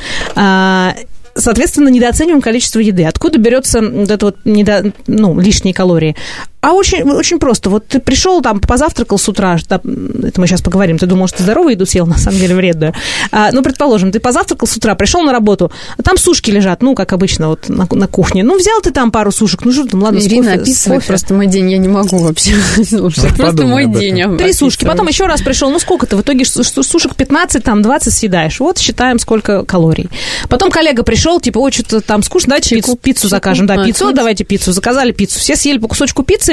Соответственно, 1.40 1.88
недооцениваем 1.88 2.40
количество 2.40 2.78
еды. 2.78 3.04
Откуда 3.04 3.38
берется 3.38 3.80
вот 3.80 4.10
это 4.10 4.26
вот 4.26 4.36
недо, 4.44 4.92
ну, 5.06 5.38
лишние 5.40 5.74
калории? 5.74 6.16
А 6.60 6.72
очень, 6.72 7.02
очень 7.10 7.38
просто. 7.38 7.70
Вот 7.70 7.86
ты 7.86 8.00
пришел 8.00 8.42
там, 8.42 8.60
позавтракал 8.60 9.18
с 9.18 9.28
утра, 9.28 9.56
это 9.56 9.80
мы 9.82 10.46
сейчас 10.46 10.60
поговорим, 10.60 10.98
ты 10.98 11.06
думал, 11.06 11.26
что 11.26 11.38
ты 11.38 11.44
здоровую 11.44 11.72
еду 11.72 11.86
съел, 11.86 12.06
на 12.06 12.18
самом 12.18 12.38
деле 12.38 12.54
вредную. 12.54 12.92
А, 13.32 13.50
ну, 13.52 13.62
предположим, 13.62 14.12
ты 14.12 14.20
позавтракал 14.20 14.68
с 14.68 14.76
утра, 14.76 14.94
пришел 14.94 15.22
на 15.22 15.32
работу, 15.32 15.72
а 15.96 16.02
там 16.02 16.18
сушки 16.18 16.50
лежат, 16.50 16.82
ну, 16.82 16.94
как 16.94 17.12
обычно, 17.12 17.48
вот 17.48 17.68
на, 17.68 17.88
на 17.90 18.06
кухне. 18.06 18.42
Ну, 18.42 18.58
взял 18.58 18.80
ты 18.82 18.90
там 18.90 19.10
пару 19.10 19.32
сушек, 19.32 19.64
ну, 19.64 19.72
что 19.72 19.86
там, 19.86 20.02
ладно, 20.02 20.18
Ирина 20.18 20.42
с 20.42 20.46
кофе, 20.48 20.60
описывает 20.60 21.02
с 21.02 21.06
просто 21.06 21.34
мой 21.34 21.46
день, 21.46 21.70
я 21.70 21.78
не 21.78 21.88
могу 21.88 22.18
вообще. 22.18 22.54
Просто 23.36 23.64
мой 23.64 23.86
день. 23.86 24.36
Три 24.36 24.52
сушки, 24.52 24.84
потом 24.84 25.08
еще 25.08 25.26
раз 25.26 25.40
пришел, 25.40 25.70
ну, 25.70 25.78
сколько 25.78 26.06
ты? 26.06 26.16
В 26.16 26.20
итоге 26.20 26.44
сушек 26.44 27.14
15, 27.14 27.62
там, 27.62 27.82
20 27.82 28.12
съедаешь. 28.12 28.60
Вот 28.60 28.78
считаем, 28.78 29.18
сколько 29.18 29.64
калорий. 29.64 30.08
Потом 30.48 30.70
коллега 30.70 31.02
пришел, 31.02 31.40
типа, 31.40 31.58
ой, 31.58 31.72
что-то 31.72 32.00
там 32.00 32.22
скучно, 32.22 32.50
давайте 32.50 32.82
пиццу 32.96 33.28
закажем. 33.28 33.66
Да, 33.66 33.84
пиццу, 33.84 34.12
давайте 34.12 34.44
пиццу. 34.44 34.72
Заказали 34.72 35.12
пиццу. 35.12 35.38
Все 35.38 35.56
съели 35.56 35.78
по 35.78 35.88
кусочку 35.88 36.22
пиццы, 36.22 36.49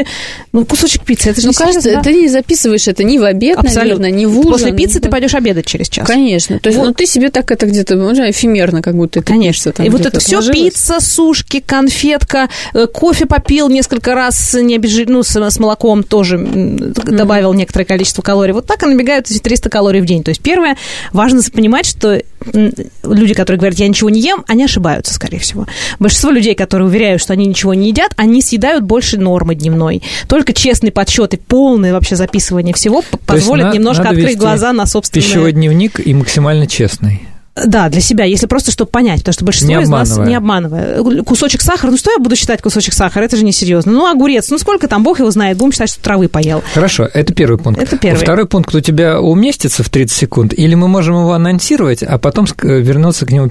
ну, 0.52 0.66
кусочек 0.66 1.04
пиццы, 1.04 1.30
это 1.30 1.42
же 1.42 1.48
ну, 1.48 1.52
не 1.52 1.58
кажется, 1.58 1.92
да? 1.92 2.02
ты 2.02 2.14
не 2.14 2.28
записываешь 2.28 2.88
это 2.88 3.04
ни 3.04 3.18
в 3.18 3.24
обед, 3.24 3.58
Абсолютно. 3.58 3.82
наверное, 3.82 4.12
ни 4.12 4.26
в 4.26 4.40
ужин. 4.40 4.52
После 4.52 4.72
пиццы 4.72 5.00
ты 5.00 5.10
пойдешь 5.10 5.34
обедать 5.36 5.66
через 5.66 5.90
час. 5.90 6.08
Конечно. 6.08 6.60
То 6.60 6.70
есть, 6.70 6.78
вот. 6.80 6.88
ну, 6.88 6.94
ты 6.94 7.06
себе 7.06 7.30
так 7.30 7.52
это 7.52 7.66
где-то, 7.66 7.96
ну, 7.96 8.12
эфемерно, 8.14 8.82
как 8.82 8.96
будто 8.96 9.20
это 9.20 9.28
Конечно. 9.28 9.72
Там 9.72 9.86
и 9.86 9.90
вот 9.90 10.06
это 10.06 10.20
все 10.20 10.42
пицца, 10.52 11.00
сушки, 11.00 11.60
конфетка, 11.60 12.50
э, 12.74 12.88
кофе 12.88 13.26
попил 13.26 13.70
несколько 13.70 14.16
раз, 14.16 14.54
не 14.54 14.76
обижи, 14.76 15.06
ну, 15.08 15.24
с, 15.24 15.36
с 15.36 15.60
молоком 15.60 16.04
тоже 16.04 16.38
mm-hmm. 16.38 17.16
добавил 17.16 17.54
некоторое 17.54 17.86
количество 17.86 18.22
калорий. 18.22 18.54
Вот 18.54 18.66
так 18.66 18.84
и 18.84 18.86
набегают 18.86 19.30
эти 19.30 19.40
300 19.40 19.70
калорий 19.70 20.02
в 20.02 20.06
день. 20.06 20.24
То 20.24 20.30
есть, 20.30 20.42
первое, 20.42 20.78
важно 21.14 21.42
понимать, 21.54 21.86
что 21.86 22.22
люди, 22.54 23.34
которые 23.34 23.60
говорят, 23.60 23.80
я 23.80 23.88
ничего 23.88 24.10
не 24.10 24.22
ем, 24.22 24.44
они 24.48 24.66
ошибаются, 24.66 25.14
скорее 25.14 25.40
всего. 25.40 25.66
Большинство 26.00 26.32
людей, 26.32 26.56
которые 26.56 26.88
уверяют, 26.88 27.22
что 27.22 27.34
они 27.34 27.46
ничего 27.46 27.74
не 27.74 27.90
едят, 27.90 28.14
они 28.18 28.42
съедают 28.42 28.84
больше 28.84 29.18
нормы 29.18 29.56
дневной. 29.56 30.04
Только 30.28 30.54
честный 30.54 30.92
подсчет 30.92 31.34
и 31.34 31.38
полное 31.38 31.94
вообще 31.94 32.16
записывание 32.16 32.74
всего 32.74 33.04
позволит 33.26 33.74
немножко 33.74 34.10
открыть 34.10 34.38
глаза 34.38 34.74
на 34.74 34.86
собственное... 34.86 35.26
Пищевой 35.26 35.52
дневник 35.52 36.06
и 36.06 36.14
максимально 36.14 36.68
честный. 36.68 37.22
Да, 37.66 37.90
для 37.90 38.02
себя, 38.02 38.26
если 38.26 38.46
просто 38.46 38.72
чтобы 38.72 38.92
понять, 38.92 39.20
потому 39.20 39.34
что 39.34 39.46
большинство 39.46 39.78
не 39.78 39.84
из 39.84 39.90
нас 39.90 40.18
не 40.18 40.36
обманывая. 40.36 41.02
Кусочек 41.24 41.62
сахара, 41.62 41.92
ну 41.92 41.98
что 41.98 42.12
я 42.12 42.20
буду 42.20 42.36
считать 42.36 42.62
кусочек 42.62 42.94
сахара, 42.94 43.24
это 43.24 43.38
же 43.38 43.44
не 43.44 43.52
серьезно. 43.52 43.92
Ну, 43.92 44.10
огурец, 44.10 44.50
ну 44.50 44.58
сколько 44.58 44.88
там, 44.88 45.04
бог 45.04 45.20
его 45.20 45.32
знает, 45.32 45.58
будем 45.58 45.72
считать, 45.72 45.90
что 45.90 46.02
травы 46.02 46.28
поел. 46.28 46.64
Хорошо, 46.74 47.08
это 47.14 47.34
первый 47.34 47.58
пункт. 47.58 47.82
Это 47.82 47.98
первый. 47.98 48.20
Второй 48.20 48.48
пункт 48.48 48.74
у 48.76 48.80
тебя 48.80 49.20
уместится 49.20 49.84
в 49.84 49.90
30 49.90 50.16
секунд, 50.16 50.54
или 50.54 50.76
мы 50.76 50.88
можем 50.88 51.16
его 51.16 51.34
анонсировать, 51.34 52.04
а 52.04 52.18
потом 52.18 52.46
вернуться 52.62 53.26
к 53.26 53.32
нему 53.32 53.50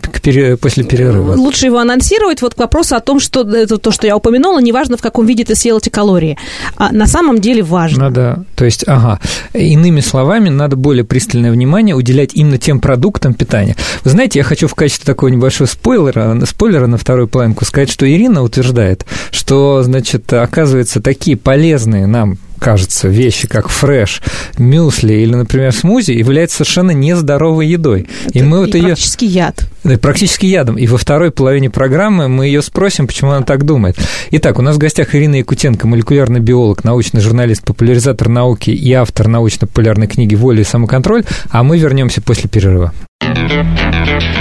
после 0.60 0.84
перерыва? 0.84 1.34
Лучше 1.34 1.66
его 1.66 1.78
анонсировать, 1.78 2.42
вот 2.42 2.54
к 2.54 2.58
вопросу 2.58 2.96
о 2.96 3.00
том, 3.00 3.20
что 3.20 3.42
это 3.42 3.78
то, 3.78 3.90
что 3.90 4.06
я 4.06 4.16
упомянула, 4.16 4.60
неважно, 4.60 4.96
в 4.96 5.02
каком 5.02 5.26
виде 5.26 5.44
ты 5.44 5.54
съел 5.54 5.78
эти 5.78 5.88
калории. 5.88 6.38
А 6.76 6.92
на 6.92 7.06
самом 7.06 7.40
деле 7.40 7.62
важно. 7.62 8.04
Надо, 8.04 8.44
то 8.54 8.64
есть, 8.64 8.84
ага, 8.86 9.20
иными 9.52 10.00
словами, 10.00 10.48
надо 10.48 10.76
более 10.76 11.04
пристальное 11.04 11.50
внимание 11.50 11.94
уделять 11.94 12.30
именно 12.34 12.58
тем 12.58 12.80
продуктам 12.80 13.34
питания. 13.34 13.76
Вы 14.04 14.10
знаете, 14.10 14.38
я 14.38 14.44
хочу 14.44 14.68
в 14.68 14.74
качестве 14.74 15.04
такого 15.04 15.28
небольшого 15.28 15.68
спойлера, 15.68 16.38
спойлера 16.46 16.86
на 16.86 16.98
вторую 16.98 17.28
половинку 17.28 17.64
сказать, 17.64 17.90
что 17.90 18.10
Ирина 18.10 18.42
утверждает, 18.42 19.06
что, 19.30 19.82
значит, 19.82 20.32
оказывается, 20.32 21.00
такие 21.00 21.36
полезные 21.36 22.06
нам 22.06 22.38
кажется, 22.66 23.06
вещи, 23.06 23.46
как 23.46 23.68
фреш, 23.68 24.20
мюсли 24.58 25.14
или, 25.14 25.36
например, 25.36 25.72
смузи, 25.72 26.10
является 26.10 26.56
совершенно 26.56 26.90
нездоровой 26.90 27.68
едой. 27.68 28.08
Это 28.26 28.40
и 28.40 28.42
мы 28.42 28.58
вот 28.58 28.74
и 28.74 28.78
ее... 28.78 28.86
практически 28.86 29.24
яд. 29.24 29.68
Да, 29.84 29.96
практически 29.98 30.46
ядом. 30.46 30.76
И 30.76 30.88
во 30.88 30.98
второй 30.98 31.30
половине 31.30 31.70
программы 31.70 32.26
мы 32.26 32.46
ее 32.46 32.62
спросим, 32.62 33.06
почему 33.06 33.30
она 33.30 33.46
так 33.46 33.64
думает. 33.64 33.96
Итак, 34.32 34.58
у 34.58 34.62
нас 34.62 34.74
в 34.74 34.78
гостях 34.78 35.14
Ирина 35.14 35.36
Якутенко, 35.36 35.86
молекулярный 35.86 36.40
биолог, 36.40 36.82
научный 36.82 37.20
журналист, 37.20 37.62
популяризатор 37.62 38.28
науки 38.28 38.70
и 38.70 38.92
автор 38.94 39.28
научно-популярной 39.28 40.08
книги 40.08 40.34
«Воля 40.34 40.62
и 40.62 40.64
самоконтроль», 40.64 41.22
а 41.50 41.62
мы 41.62 41.78
вернемся 41.78 42.20
после 42.20 42.50
перерыва. 42.50 42.92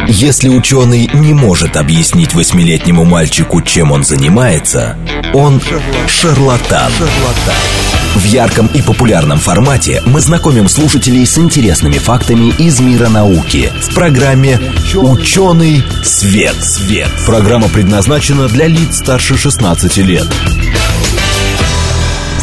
Если 0.08 0.50
ученый 0.50 1.10
не 1.14 1.34
может 1.34 1.78
объяснить 1.78 2.34
восьмилетнему 2.34 3.06
мальчику, 3.06 3.62
чем 3.62 3.92
он 3.92 4.04
занимается, 4.04 4.98
он 5.34 5.62
шарлатан. 6.08 6.92
шарлатан. 6.92 7.56
В 8.16 8.24
ярком 8.24 8.68
и 8.68 8.82
популярном 8.82 9.40
формате 9.40 10.02
мы 10.06 10.22
знакомим 10.22 10.70
слушателей 10.70 11.26
с 11.26 11.38
интересными 11.38 11.98
фактами 11.98 12.54
из 12.58 12.80
мира 12.80 13.10
науки 13.10 13.70
в 13.82 13.94
программе 13.94 14.58
«Ученый 14.96 15.84
свет». 16.02 16.56
свет. 16.64 17.10
Программа 17.26 17.68
предназначена 17.68 18.48
для 18.48 18.68
лиц 18.68 19.00
старше 19.00 19.38
16 19.38 19.98
лет. 19.98 20.28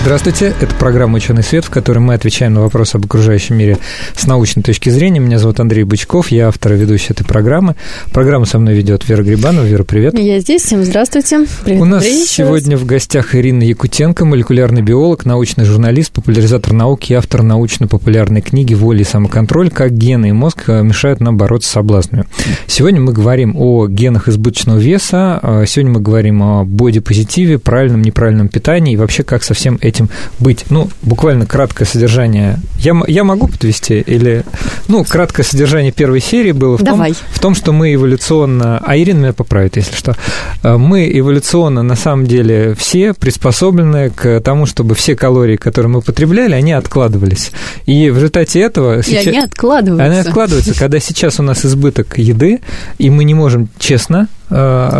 Здравствуйте, 0.02 0.52
это 0.60 0.74
программа 0.74 1.18
«Ученый 1.18 1.44
свет», 1.44 1.64
в 1.64 1.70
которой 1.70 2.00
мы 2.00 2.14
отвечаем 2.14 2.54
на 2.54 2.60
вопросы 2.60 2.96
об 2.96 3.04
окружающем 3.04 3.56
мире 3.56 3.78
с 4.16 4.26
научной 4.26 4.64
точки 4.64 4.90
зрения. 4.90 5.20
Меня 5.20 5.38
зовут 5.38 5.60
Андрей 5.60 5.84
Бычков, 5.84 6.32
я 6.32 6.48
автор 6.48 6.72
и 6.72 6.76
ведущий 6.76 7.12
этой 7.12 7.24
программы. 7.24 7.76
Программу 8.10 8.44
со 8.44 8.58
мной 8.58 8.74
ведет 8.74 9.08
Вера 9.08 9.22
Грибанова. 9.22 9.64
Вера, 9.64 9.84
привет. 9.84 10.18
Я 10.18 10.40
здесь, 10.40 10.62
всем 10.62 10.82
здравствуйте. 10.82 11.46
Привет, 11.64 11.80
У 11.80 11.84
нас 11.84 12.02
Андрей, 12.02 12.26
сегодня 12.26 12.76
в 12.76 12.84
гостях 12.84 13.36
Ирина 13.36 13.62
Якутенко, 13.62 14.24
молекулярный 14.24 14.82
биолог, 14.82 15.24
научный 15.24 15.64
журналист, 15.64 16.10
популяризатор 16.10 16.72
науки 16.72 17.12
и 17.12 17.14
автор 17.14 17.44
научно-популярной 17.44 18.40
книги 18.40 18.74
«Воля 18.74 19.02
и 19.02 19.04
самоконтроль. 19.04 19.70
Как 19.70 19.92
гены 19.92 20.30
и 20.30 20.32
мозг 20.32 20.66
мешают 20.66 21.20
нам 21.20 21.36
бороться 21.36 21.68
с 21.68 21.72
соблазнами». 21.74 22.24
Сегодня 22.66 23.00
мы 23.00 23.12
говорим 23.12 23.54
о 23.56 23.86
генах 23.86 24.26
избыточного 24.26 24.78
веса, 24.78 25.38
а 25.40 25.64
сегодня 25.64 25.92
мы 25.92 26.00
говорим 26.00 26.42
о 26.42 26.64
бодипозитиве, 26.64 27.60
правильном, 27.60 28.02
неправильном 28.02 28.48
питании 28.48 28.94
и 28.94 28.96
вообще 28.96 29.22
как 29.22 29.44
со 29.44 29.54
всем 29.54 29.78
этим 29.80 29.91
этим 29.92 30.08
быть? 30.38 30.66
Ну, 30.70 30.88
буквально 31.02 31.46
краткое 31.46 31.84
содержание. 31.84 32.58
Я, 32.78 33.00
я 33.06 33.24
могу 33.24 33.46
подвести? 33.46 34.00
Или, 34.00 34.44
ну, 34.88 35.04
краткое 35.04 35.44
содержание 35.44 35.92
первой 35.92 36.20
серии 36.20 36.52
было 36.52 36.76
в, 36.76 36.82
Давай. 36.82 37.12
том, 37.12 37.18
в 37.30 37.38
том, 37.40 37.54
что 37.54 37.72
мы 37.72 37.94
эволюционно... 37.94 38.78
А 38.84 38.96
Ирина 38.96 39.18
меня 39.18 39.32
поправит, 39.32 39.76
если 39.76 39.94
что. 39.94 40.16
Э, 40.62 40.76
мы 40.76 41.10
эволюционно, 41.12 41.82
на 41.82 41.96
самом 41.96 42.26
деле, 42.26 42.74
все 42.74 43.14
приспособлены 43.14 44.10
к 44.10 44.40
тому, 44.40 44.66
чтобы 44.66 44.94
все 44.94 45.14
калории, 45.14 45.56
которые 45.56 45.90
мы 45.90 46.02
потребляли, 46.02 46.54
они 46.54 46.72
откладывались. 46.72 47.52
И 47.86 48.10
в 48.10 48.16
результате 48.16 48.60
этого... 48.60 48.98
И 48.98 49.02
сейчас... 49.02 49.26
они 49.26 49.38
откладываются. 49.38 50.04
Они 50.04 50.18
откладываются, 50.18 50.78
когда 50.78 50.98
сейчас 50.98 51.38
у 51.38 51.42
нас 51.42 51.64
избыток 51.64 52.18
еды, 52.18 52.60
и 52.98 53.10
мы 53.10 53.24
не 53.24 53.34
можем 53.34 53.68
честно 53.78 54.28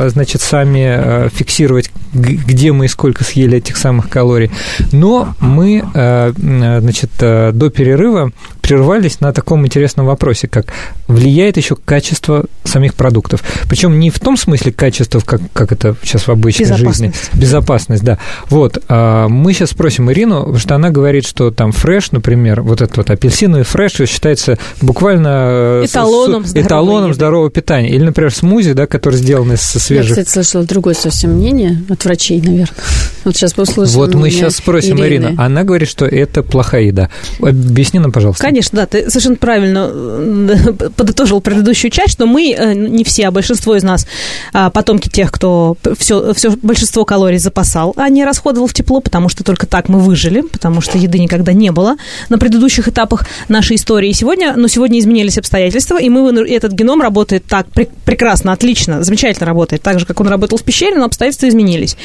значит, 0.09 0.41
сами 0.41 1.27
э, 1.27 1.29
фиксировать, 1.29 1.91
где 2.13 2.73
мы 2.73 2.87
и 2.87 2.89
сколько 2.89 3.25
съели 3.25 3.59
этих 3.59 3.77
самых 3.77 4.09
калорий. 4.09 4.51
Но 4.93 5.35
мы, 5.41 5.85
э, 5.95 6.33
значит, 6.37 7.11
до 7.19 7.71
перерыва 7.71 8.33
прервались 8.73 9.21
на 9.21 9.35
таком 9.35 9.67
интересном 9.67 10.07
вопросе, 10.07 10.49
как 10.49 10.73
влияет 11.07 11.59
еще 11.59 11.77
качество 11.77 12.47
самих 12.65 12.95
продуктов. 12.95 13.45
Причем 13.69 14.01
не 14.01 14.09
в 14.09 14.19
том 14.19 14.39
смысле 14.39 14.73
качество, 14.73 15.21
как, 15.21 15.43
как 15.53 15.73
это 15.73 15.95
сейчас 16.03 16.23
в 16.23 16.31
обычной 16.31 16.65
Безопасность. 16.65 17.01
жизни. 17.01 17.39
Безопасность, 17.39 18.03
да. 18.03 18.19
Вот, 18.49 18.83
а 18.89 19.29
мы 19.29 19.53
сейчас 19.53 19.71
спросим 19.71 20.11
Ирину, 20.11 20.39
потому 20.41 20.59
что 20.59 20.75
она 20.75 20.89
говорит, 20.89 21.27
что 21.27 21.51
там 21.51 21.73
фреш, 21.73 22.13
например, 22.13 22.63
вот 22.63 22.81
этот 22.81 22.97
вот 22.97 23.11
апельсиновый 23.11 23.65
фреш 23.65 23.93
считается 24.09 24.59
буквально 24.81 25.83
эталоном, 25.85 26.47
с, 26.47 26.49
здорового, 26.49 26.67
эталоном 26.67 27.15
здорового 27.15 27.51
питания. 27.51 27.91
Или, 27.91 28.05
например, 28.05 28.33
смузи, 28.33 28.73
да, 28.73 28.87
который 28.87 29.17
сделан 29.17 29.55
со 29.59 29.81
свежих... 29.81 30.17
Я, 30.17 30.25
кстати, 30.25 30.33
слышала 30.33 30.65
другое 30.65 30.95
совсем 30.95 31.33
мнение 31.33 31.83
от 31.91 32.03
врачей, 32.07 32.41
наверное. 32.41 32.69
Вот 33.25 33.37
сейчас 33.37 33.53
послушаем. 33.53 33.99
Вот 33.99 34.15
мы 34.15 34.31
сейчас 34.31 34.57
спросим 34.57 34.99
Ирины. 34.99 35.27
Ирина. 35.27 35.45
Она 35.45 35.63
говорит, 35.63 35.89
что 35.89 36.07
это 36.07 36.43
плохая 36.43 36.83
еда. 36.83 37.09
Объясни 37.41 38.01
нам, 38.01 38.11
пожалуйста. 38.11 38.43
Конечно, 38.43 38.62
да, 38.71 38.87
ты 38.87 39.09
совершенно 39.11 39.37
правильно 39.37 39.91
э, 39.93 40.73
подытожил 40.97 41.41
предыдущую 41.41 41.91
часть, 41.91 42.13
что 42.13 42.27
мы, 42.27 42.53
э, 42.53 42.75
не 42.75 43.05
все, 43.05 43.29
а 43.29 43.31
большинство 43.31 43.77
из 43.77 43.83
нас, 43.83 44.07
а, 44.53 44.71
потомки 44.71 45.09
тех, 45.09 45.33
кто 45.33 45.77
все, 45.99 46.33
все 46.35 46.51
большинство 46.63 47.05
калорий 47.05 47.39
запасал, 47.39 47.95
а 47.97 48.09
не 48.09 48.25
расходовал 48.25 48.67
в 48.67 48.75
тепло, 48.75 49.01
потому 49.01 49.29
что 49.29 49.45
только 49.45 49.67
так 49.67 49.89
мы 49.89 50.01
выжили, 50.01 50.43
потому 50.43 50.81
что 50.81 50.99
еды 50.99 51.19
никогда 51.19 51.53
не 51.53 51.73
было 51.73 51.97
на 52.29 52.39
предыдущих 52.39 52.89
этапах 52.89 53.27
нашей 53.49 53.77
истории. 53.77 54.13
Сегодня, 54.13 54.55
но 54.57 54.69
сегодня 54.69 54.99
изменились 54.99 55.39
обстоятельства, 55.39 56.01
и 56.01 56.09
мы, 56.09 56.33
этот 56.49 56.73
геном 56.73 57.01
работает 57.01 57.45
так 57.47 57.67
прекрасно, 58.05 58.53
отлично, 58.53 59.03
замечательно 59.03 59.47
работает, 59.47 59.83
так 59.83 59.99
же, 59.99 60.07
как 60.07 60.21
он 60.21 60.29
работал 60.29 60.59
в 60.59 60.63
пещере, 60.63 60.97
но 60.97 61.05
обстоятельства 61.05 61.49
изменились. 61.49 61.97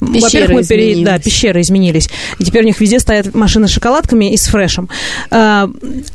Во-первых, 0.00 0.50
мы 0.50 0.64
пере... 0.64 1.04
Да, 1.04 1.18
пещеры 1.18 1.60
изменились. 1.60 2.08
И 2.38 2.44
теперь 2.44 2.62
у 2.62 2.66
них 2.66 2.80
везде 2.80 3.00
стоят 3.00 3.34
машины 3.34 3.68
с 3.68 3.70
шоколадками 3.70 4.32
и 4.32 4.36
с 4.36 4.46
фрешем. 4.46 4.88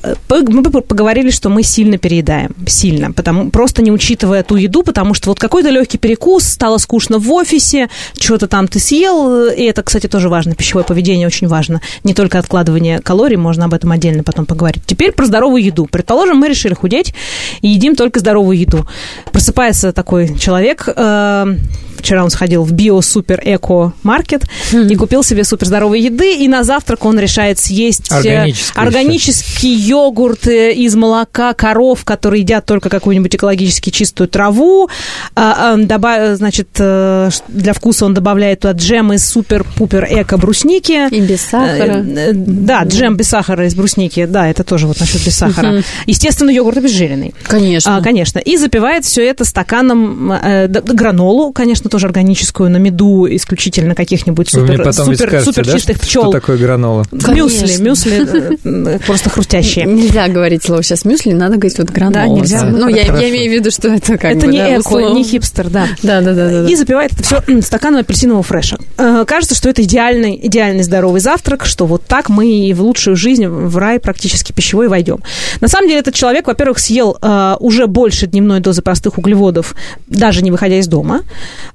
А, 0.03 0.15
мы 0.29 0.63
поговорили, 0.63 1.31
что 1.31 1.49
мы 1.49 1.63
сильно 1.63 1.97
переедаем. 1.97 2.55
Сильно. 2.67 3.11
Потому, 3.11 3.49
просто 3.49 3.81
не 3.81 3.91
учитывая 3.91 4.43
ту 4.43 4.55
еду, 4.55 4.83
потому 4.83 5.13
что 5.13 5.29
вот 5.29 5.39
какой-то 5.39 5.69
легкий 5.69 5.97
перекус, 5.97 6.43
стало 6.43 6.77
скучно 6.77 7.19
в 7.19 7.31
офисе, 7.31 7.89
что-то 8.17 8.47
там 8.47 8.67
ты 8.67 8.79
съел, 8.79 9.47
и 9.47 9.63
это, 9.63 9.83
кстати, 9.83 10.07
тоже 10.07 10.29
важно. 10.29 10.55
Пищевое 10.55 10.85
поведение 10.85 11.27
очень 11.27 11.47
важно. 11.47 11.81
Не 12.03 12.13
только 12.13 12.39
откладывание 12.39 12.99
калорий, 12.99 13.37
можно 13.37 13.65
об 13.65 13.73
этом 13.73 13.91
отдельно 13.91 14.23
потом 14.23 14.45
поговорить. 14.45 14.83
Теперь 14.85 15.11
про 15.11 15.25
здоровую 15.25 15.63
еду. 15.63 15.85
Предположим, 15.85 16.37
мы 16.37 16.47
решили 16.47 16.73
худеть 16.73 17.13
и 17.61 17.67
едим 17.67 17.95
только 17.95 18.19
здоровую 18.19 18.57
еду. 18.57 18.87
Просыпается 19.31 19.91
такой 19.91 20.37
человек 20.37 20.87
э, 20.87 21.55
Вчера 21.99 22.23
он 22.23 22.29
сходил 22.29 22.63
в 22.63 22.71
био-супер-эко-маркет 22.71 24.45
mm-hmm. 24.71 24.89
и 24.89 24.95
купил 24.95 25.23
себе 25.23 25.43
суперздоровой 25.43 26.01
еды, 26.01 26.38
и 26.38 26.47
на 26.47 26.63
завтрак 26.63 27.05
он 27.05 27.19
решает 27.19 27.59
съесть 27.59 28.12
э, 28.12 28.51
органический 28.75 29.73
йогурт 29.73 30.47
э, 30.47 30.73
из 30.73 30.95
молока 30.95 31.53
коров, 31.53 32.05
которые 32.05 32.41
едят 32.41 32.65
только 32.65 32.89
какую-нибудь 32.89 33.35
экологически 33.35 33.89
чистую 33.89 34.27
траву. 34.27 34.89
А, 35.35 35.73
а, 35.73 35.77
добав... 35.77 36.38
Значит, 36.38 36.69
э, 36.77 37.29
для 37.47 37.73
вкуса 37.73 38.05
он 38.05 38.13
добавляет 38.13 38.62
туда 38.62 38.73
джем 38.73 39.13
из 39.13 39.27
супер-пупер-эко 39.27 40.38
брусники. 40.38 41.13
И 41.13 41.21
без 41.21 41.41
сахара. 41.41 42.01
Да, 42.33 42.83
джем 42.83 43.15
без 43.15 43.29
сахара 43.29 43.65
из 43.65 43.75
брусники. 43.75 44.25
Да, 44.25 44.47
это 44.47 44.63
тоже 44.63 44.88
вот 44.88 44.99
насчет 44.99 45.23
без 45.25 45.35
сахара. 45.35 45.67
Mm-hmm. 45.67 45.85
Естественно, 46.05 46.49
йогурт 46.49 46.77
обезжиренный. 46.77 47.33
Конечно. 47.43 47.97
А, 47.97 48.01
конечно. 48.01 48.39
И 48.39 48.57
запивает 48.57 49.05
все 49.05 49.25
это 49.25 49.45
стаканом 49.45 50.31
э, 50.31 50.67
гранолу, 50.67 51.51
конечно, 51.51 51.88
тоже 51.89 52.08
органическую 52.08 52.69
на 52.69 52.78
меду 52.78 53.28
исключительно 53.30 53.95
каких-нибудь 53.95 54.49
супер, 54.49 54.93
супер, 54.93 55.41
супер 55.41 55.65
да, 55.65 55.73
чистых 55.73 55.99
пчел. 55.99 56.23
Что 56.23 56.32
такое 56.32 56.58
гранола? 56.58 57.06
Мюсли, 57.12 57.82
мюсли 57.82 58.95
э, 58.95 58.99
просто 59.06 59.30
хрустящие. 59.30 59.86
Нельзя 59.86 60.28
говорить 60.28 60.63
слово 60.63 60.84
сейчас 60.84 61.06
мюсли, 61.06 61.34
надо 61.34 61.56
говорить 61.56 61.78
вот 61.78 61.89
гранола. 61.89 62.13
Да, 62.13 62.28
нельзя. 62.28 62.63
Ну, 62.63 62.88
я, 62.88 63.04
я 63.04 63.30
имею 63.30 63.52
в 63.52 63.56
виду, 63.56 63.71
что 63.71 63.89
это 63.89 64.17
как 64.17 64.36
Это 64.36 64.45
бы, 64.45 64.52
не 64.52 64.60
да, 64.60 64.73
эко, 64.73 64.80
условно. 64.80 65.15
не 65.15 65.23
хипстер, 65.23 65.69
да. 65.69 65.88
Да, 66.04 66.21
да, 66.21 66.34
да, 66.34 66.63
да. 66.63 66.69
И 66.69 66.75
запивает 66.75 67.13
это 67.13 67.23
все 67.23 67.41
стаканом 67.62 68.02
апельсинового 68.02 68.43
фреша. 68.43 68.78
Э, 68.97 69.25
кажется, 69.28 69.56
что 69.56 69.69
это 69.69 69.84
идеальный, 69.84 70.39
идеальный 70.43 70.84
здоровый 70.84 71.21
завтрак, 71.21 71.65
что 71.65 71.86
вот 71.86 72.06
так 72.06 72.30
мы 72.30 72.47
и 72.49 72.73
в 72.73 72.82
лучшую 72.82 73.15
жизнь, 73.15 73.47
в 73.47 73.78
рай 73.78 73.99
практически 73.99 74.52
пищевой 74.52 74.88
войдем. 74.88 75.19
На 75.62 75.67
самом 75.67 75.88
деле 75.88 75.99
этот 75.99 76.13
человек, 76.13 76.47
во-первых, 76.47 76.80
съел 76.80 77.17
э, 77.21 77.56
уже 77.60 77.88
больше 77.88 78.28
дневной 78.28 78.60
дозы 78.60 78.82
простых 78.82 79.17
углеводов, 79.17 79.75
даже 80.08 80.41
не 80.41 80.52
выходя 80.52 80.78
из 80.78 80.88
дома. 80.88 81.21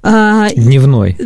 Не 0.05 0.75
дневной. 0.75 1.17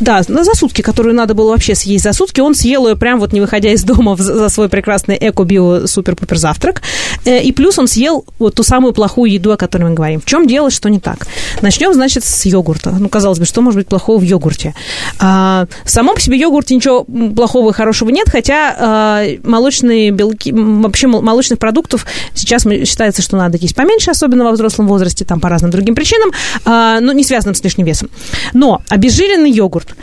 Да, 0.00 0.22
за 0.22 0.54
сутки, 0.54 0.82
которую 0.82 1.14
надо 1.14 1.34
было 1.34 1.50
вообще 1.50 1.74
съесть 1.74 2.04
за 2.04 2.12
сутки, 2.12 2.40
он 2.40 2.54
съел 2.54 2.86
ее 2.86 2.96
прям 2.96 3.18
вот 3.18 3.32
не 3.32 3.40
выходя 3.40 3.72
из 3.72 3.82
дома 3.82 4.16
за 4.16 4.48
свой 4.48 4.68
прекрасный 4.68 5.16
эко-био-супер-пупер 5.16 6.36
завтрак. 6.36 6.82
Э, 7.24 7.42
и 7.42 7.52
плюс 7.52 7.78
он 7.78 7.88
съел 7.88 8.24
вот 8.38 8.54
ту 8.54 8.62
самую 8.62 8.92
плохую 8.92 9.32
еду, 9.32 9.52
о 9.52 9.56
которой 9.56 9.84
мы 9.84 9.94
говорим. 9.94 10.20
В 10.20 10.24
чем 10.24 10.46
дело, 10.46 10.70
что 10.70 10.88
не 10.88 11.00
так? 11.00 11.26
Начнем, 11.62 11.92
значит, 11.92 12.24
с 12.24 12.44
йогурта. 12.44 12.90
Ну, 12.98 13.08
казалось 13.08 13.38
бы, 13.38 13.44
что 13.44 13.60
может 13.60 13.78
быть 13.78 13.88
плохого 13.88 14.18
в 14.18 14.22
йогурте? 14.22 14.74
А, 15.18 15.66
в 15.84 15.90
самом 15.90 16.14
по 16.14 16.20
себе 16.20 16.38
йогурте 16.38 16.74
ничего 16.74 17.04
плохого 17.04 17.70
и 17.70 17.72
хорошего 17.72 18.10
нет, 18.10 18.28
хотя 18.28 18.76
а, 18.78 19.24
молочные 19.42 20.10
белки, 20.10 20.52
вообще 20.52 21.06
молочных 21.06 21.58
продуктов 21.58 22.06
сейчас 22.34 22.62
считается, 22.62 23.22
что 23.22 23.36
надо 23.36 23.58
есть 23.58 23.74
поменьше, 23.74 24.10
особенно 24.10 24.44
во 24.44 24.52
взрослом 24.52 24.86
возрасте, 24.86 25.24
там 25.24 25.40
по 25.40 25.48
разным 25.48 25.70
другим 25.70 25.94
причинам, 25.94 26.30
а, 26.64 27.00
но 27.00 27.12
не 27.12 27.24
связанным 27.24 27.54
с 27.54 27.64
лишним 27.64 27.86
весом. 27.86 28.08
Но 28.52 28.82
обезжиренный 28.88 29.50
йогурт. 29.50 29.94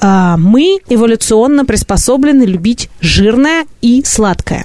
А, 0.00 0.36
мы 0.36 0.78
эволюционно 0.88 1.64
приспособлены 1.64 2.44
любить 2.44 2.88
жирное 3.00 3.66
и 3.80 4.02
сладкое 4.04 4.64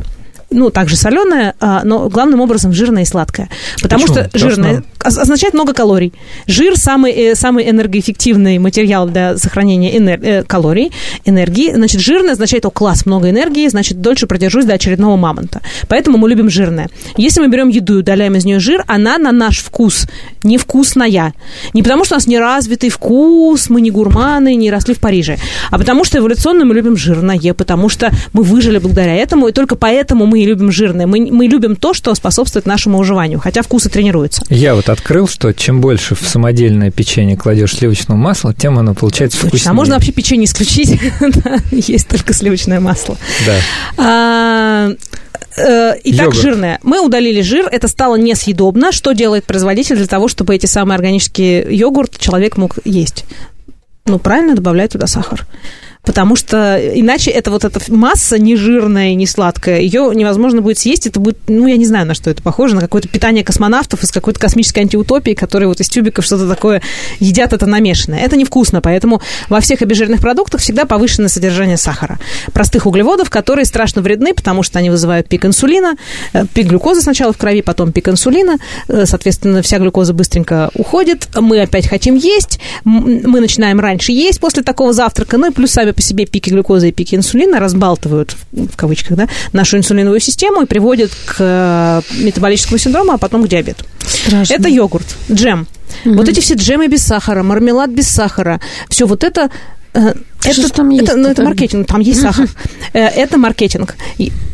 ну, 0.53 0.69
также 0.69 0.95
соленое, 0.95 1.55
а, 1.59 1.81
но 1.83 2.09
главным 2.09 2.41
образом 2.41 2.73
жирное 2.73 3.03
и 3.03 3.05
сладкое. 3.05 3.49
Потому 3.81 4.07
Почему? 4.07 4.27
что 4.27 4.37
жирное 4.37 4.83
означает 5.03 5.53
много 5.53 5.73
калорий. 5.73 6.13
Жир 6.47 6.77
самый, 6.77 7.11
э, 7.11 7.35
самый 7.35 7.69
энергоэффективный 7.69 8.57
материал 8.57 9.07
для 9.07 9.37
сохранения 9.37 9.95
энер... 9.97 10.19
Э, 10.23 10.43
калорий, 10.43 10.91
энергии. 11.25 11.73
Значит, 11.73 12.01
жирное 12.01 12.33
означает, 12.33 12.65
о, 12.65 12.71
класс, 12.71 13.05
много 13.05 13.29
энергии, 13.29 13.67
значит, 13.67 14.01
дольше 14.01 14.27
продержусь 14.27 14.65
до 14.65 14.73
очередного 14.73 15.17
мамонта. 15.17 15.61
Поэтому 15.87 16.17
мы 16.17 16.29
любим 16.29 16.49
жирное. 16.49 16.89
Если 17.17 17.41
мы 17.41 17.47
берем 17.47 17.69
еду 17.69 17.95
и 17.95 17.99
удаляем 17.99 18.35
из 18.35 18.45
нее 18.45 18.59
жир, 18.59 18.83
она 18.87 19.17
на 19.17 19.31
наш 19.31 19.59
вкус 19.59 20.07
невкусная. 20.43 21.33
Не 21.73 21.83
потому, 21.83 22.05
что 22.05 22.15
у 22.15 22.17
нас 22.17 22.27
неразвитый 22.27 22.89
вкус, 22.89 23.69
мы 23.69 23.81
не 23.81 23.91
гурманы, 23.91 24.55
не 24.55 24.71
росли 24.71 24.93
в 24.93 24.99
Париже, 24.99 25.37
а 25.71 25.77
потому 25.77 26.03
что 26.03 26.17
эволюционно 26.17 26.65
мы 26.65 26.75
любим 26.75 26.97
жирное, 26.97 27.53
потому 27.53 27.89
что 27.89 28.11
мы 28.33 28.43
выжили 28.43 28.77
благодаря 28.77 29.15
этому, 29.15 29.47
и 29.47 29.51
только 29.51 29.75
поэтому 29.75 30.25
мы 30.25 30.42
любим 30.45 30.71
жирное. 30.71 31.07
Мы, 31.07 31.29
мы 31.31 31.47
любим 31.47 31.75
то, 31.75 31.93
что 31.93 32.13
способствует 32.15 32.65
нашему 32.65 32.97
выживанию, 32.97 33.39
хотя 33.39 33.61
вкусы 33.61 33.89
тренируются. 33.89 34.43
Я 34.49 34.75
вот 34.75 34.89
открыл, 34.89 35.27
что 35.27 35.53
чем 35.53 35.81
больше 35.81 36.15
в 36.15 36.21
самодельное 36.21 36.91
печенье 36.91 37.37
кладешь 37.37 37.75
сливочного 37.75 38.17
масла, 38.17 38.53
тем 38.53 38.79
оно 38.79 38.93
получается 38.93 39.37
Точно. 39.37 39.49
вкуснее. 39.49 39.71
А 39.71 39.73
можно 39.73 39.95
вообще 39.95 40.11
печенье 40.11 40.45
исключить? 40.45 40.99
Есть 41.71 42.07
только 42.07 42.33
сливочное 42.33 42.79
масло. 42.79 43.17
Да. 43.45 43.55
А, 43.97 44.89
э, 45.57 45.93
Итак, 46.03 46.25
Йогурт. 46.27 46.35
жирное. 46.41 46.79
Мы 46.83 47.05
удалили 47.05 47.41
жир, 47.41 47.67
это 47.71 47.87
стало 47.87 48.15
несъедобно. 48.15 48.91
Что 48.91 49.13
делает 49.13 49.45
производитель 49.45 49.97
для 49.97 50.07
того, 50.07 50.27
чтобы 50.27 50.55
эти 50.55 50.65
самые 50.65 50.95
органические 50.95 51.65
йогурт 51.69 52.17
человек 52.17 52.57
мог 52.57 52.77
есть? 52.85 53.25
Ну, 54.05 54.19
правильно, 54.19 54.55
добавляет 54.55 54.91
туда 54.91 55.07
сахар 55.07 55.45
потому 56.03 56.35
что 56.35 56.77
иначе 56.93 57.31
это 57.31 57.49
вот 57.49 57.63
эта 57.63 57.79
масса 57.91 58.37
не 58.37 58.55
жирная, 58.55 59.15
не 59.15 59.25
сладкая, 59.25 59.79
ее 59.79 60.11
невозможно 60.13 60.61
будет 60.61 60.77
съесть, 60.77 61.07
это 61.07 61.19
будет, 61.19 61.37
ну, 61.47 61.65
я 61.65 61.77
не 61.77 61.85
знаю, 61.85 62.05
на 62.05 62.13
что 62.13 62.29
это 62.29 62.43
похоже, 62.43 62.75
на 62.75 62.81
какое-то 62.81 63.07
питание 63.07 63.43
космонавтов 63.43 64.03
из 64.03 64.11
какой-то 64.11 64.39
космической 64.39 64.81
антиутопии, 64.81 65.31
которые 65.31 65.69
вот 65.69 65.79
из 65.79 65.87
тюбиков 65.87 66.25
что-то 66.25 66.47
такое 66.49 66.81
едят, 67.19 67.53
это 67.53 67.65
намешанное. 67.65 68.19
Это 68.19 68.35
невкусно, 68.35 68.81
поэтому 68.81 69.21
во 69.47 69.61
всех 69.61 69.81
обезжиренных 69.81 70.19
продуктах 70.19 70.59
всегда 70.59 70.85
повышенное 70.85 71.29
содержание 71.29 71.77
сахара. 71.77 72.19
Простых 72.51 72.85
углеводов, 72.85 73.29
которые 73.29 73.65
страшно 73.65 74.01
вредны, 74.01 74.33
потому 74.33 74.61
что 74.63 74.79
они 74.79 74.89
вызывают 74.89 75.29
пик 75.29 75.45
инсулина, 75.45 75.95
э, 76.33 76.45
пик 76.53 76.67
глюкозы 76.67 77.01
сначала 77.01 77.31
в 77.31 77.37
крови, 77.37 77.61
потом 77.61 77.93
пик 77.93 78.09
инсулина, 78.09 78.57
э, 78.89 79.05
соответственно, 79.05 79.61
вся 79.61 79.79
глюкоза 79.79 80.13
быстренько 80.13 80.69
уходит, 80.75 81.29
мы 81.37 81.61
опять 81.61 81.87
хотим 81.87 82.15
есть, 82.15 82.59
мы 82.83 83.39
начинаем 83.39 83.79
раньше 83.79 84.11
есть 84.11 84.41
после 84.41 84.63
такого 84.63 84.91
завтрака, 84.91 85.37
ну 85.37 85.49
и 85.49 85.53
плюс 85.53 85.71
сами 85.71 85.92
по 85.93 86.01
себе 86.01 86.25
пики 86.25 86.49
глюкозы 86.49 86.89
и 86.89 86.91
пики 86.91 87.15
инсулина 87.15 87.59
разбалтывают, 87.59 88.35
в 88.51 88.75
кавычках, 88.75 89.17
да, 89.17 89.27
нашу 89.51 89.77
инсулиновую 89.77 90.19
систему 90.19 90.61
и 90.61 90.65
приводят 90.65 91.11
к 91.25 91.35
э, 91.39 92.01
метаболическому 92.23 92.77
синдрому, 92.77 93.13
а 93.13 93.17
потом 93.17 93.43
к 93.43 93.47
диабету. 93.47 93.85
Страшно. 93.99 94.53
Это 94.53 94.69
йогурт, 94.69 95.07
джем. 95.31 95.67
Угу. 96.05 96.15
Вот 96.15 96.29
эти 96.29 96.39
все 96.39 96.55
джемы 96.55 96.87
без 96.87 97.03
сахара, 97.03 97.43
мармелад 97.43 97.91
без 97.91 98.07
сахара, 98.07 98.59
все 98.89 99.05
вот 99.05 99.23
это 99.23 99.49
это, 99.93 100.69
там 100.69 100.89
есть? 100.89 101.03
Это, 101.03 101.17
ну, 101.17 101.29
это 101.29 101.43
маркетинг, 101.43 101.87
там 101.87 102.01
есть 102.01 102.21
сахар. 102.21 102.49
Э, 102.93 103.07
это 103.07 103.37
маркетинг. 103.37 103.95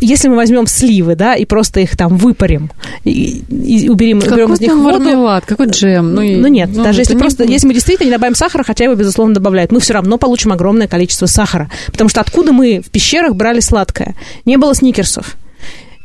Если 0.01 0.27
мы 0.27 0.35
возьмем 0.35 0.67
сливы, 0.67 1.15
да, 1.15 1.35
и 1.35 1.45
просто 1.45 1.79
их 1.79 1.97
там 1.97 2.17
выпарим, 2.17 2.71
и, 3.03 3.43
и 3.49 3.89
уберем, 3.89 4.21
какой 4.21 4.43
уберем 4.43 4.53
из 4.53 4.61
них 4.61 4.73
воду... 4.75 4.99
мармелад, 4.99 5.45
какой 5.45 5.67
джем? 5.67 6.13
Ну, 6.13 6.21
ну 6.21 6.47
нет, 6.47 6.69
ну, 6.73 6.83
даже 6.83 7.01
если 7.01 7.17
просто, 7.17 7.43
будет. 7.43 7.51
если 7.51 7.67
мы 7.67 7.73
действительно 7.73 8.05
не 8.05 8.11
добавим 8.11 8.35
сахара, 8.35 8.63
хотя 8.63 8.85
его, 8.85 8.95
безусловно, 8.95 9.33
добавляют, 9.33 9.71
мы 9.71 9.79
все 9.79 9.93
равно 9.93 10.17
получим 10.17 10.51
огромное 10.51 10.87
количество 10.87 11.25
сахара. 11.25 11.69
Потому 11.87 12.09
что 12.09 12.21
откуда 12.21 12.53
мы 12.53 12.81
в 12.85 12.89
пещерах 12.89 13.35
брали 13.35 13.59
сладкое? 13.59 14.15
Не 14.45 14.57
было 14.57 14.73
сникерсов 14.73 15.37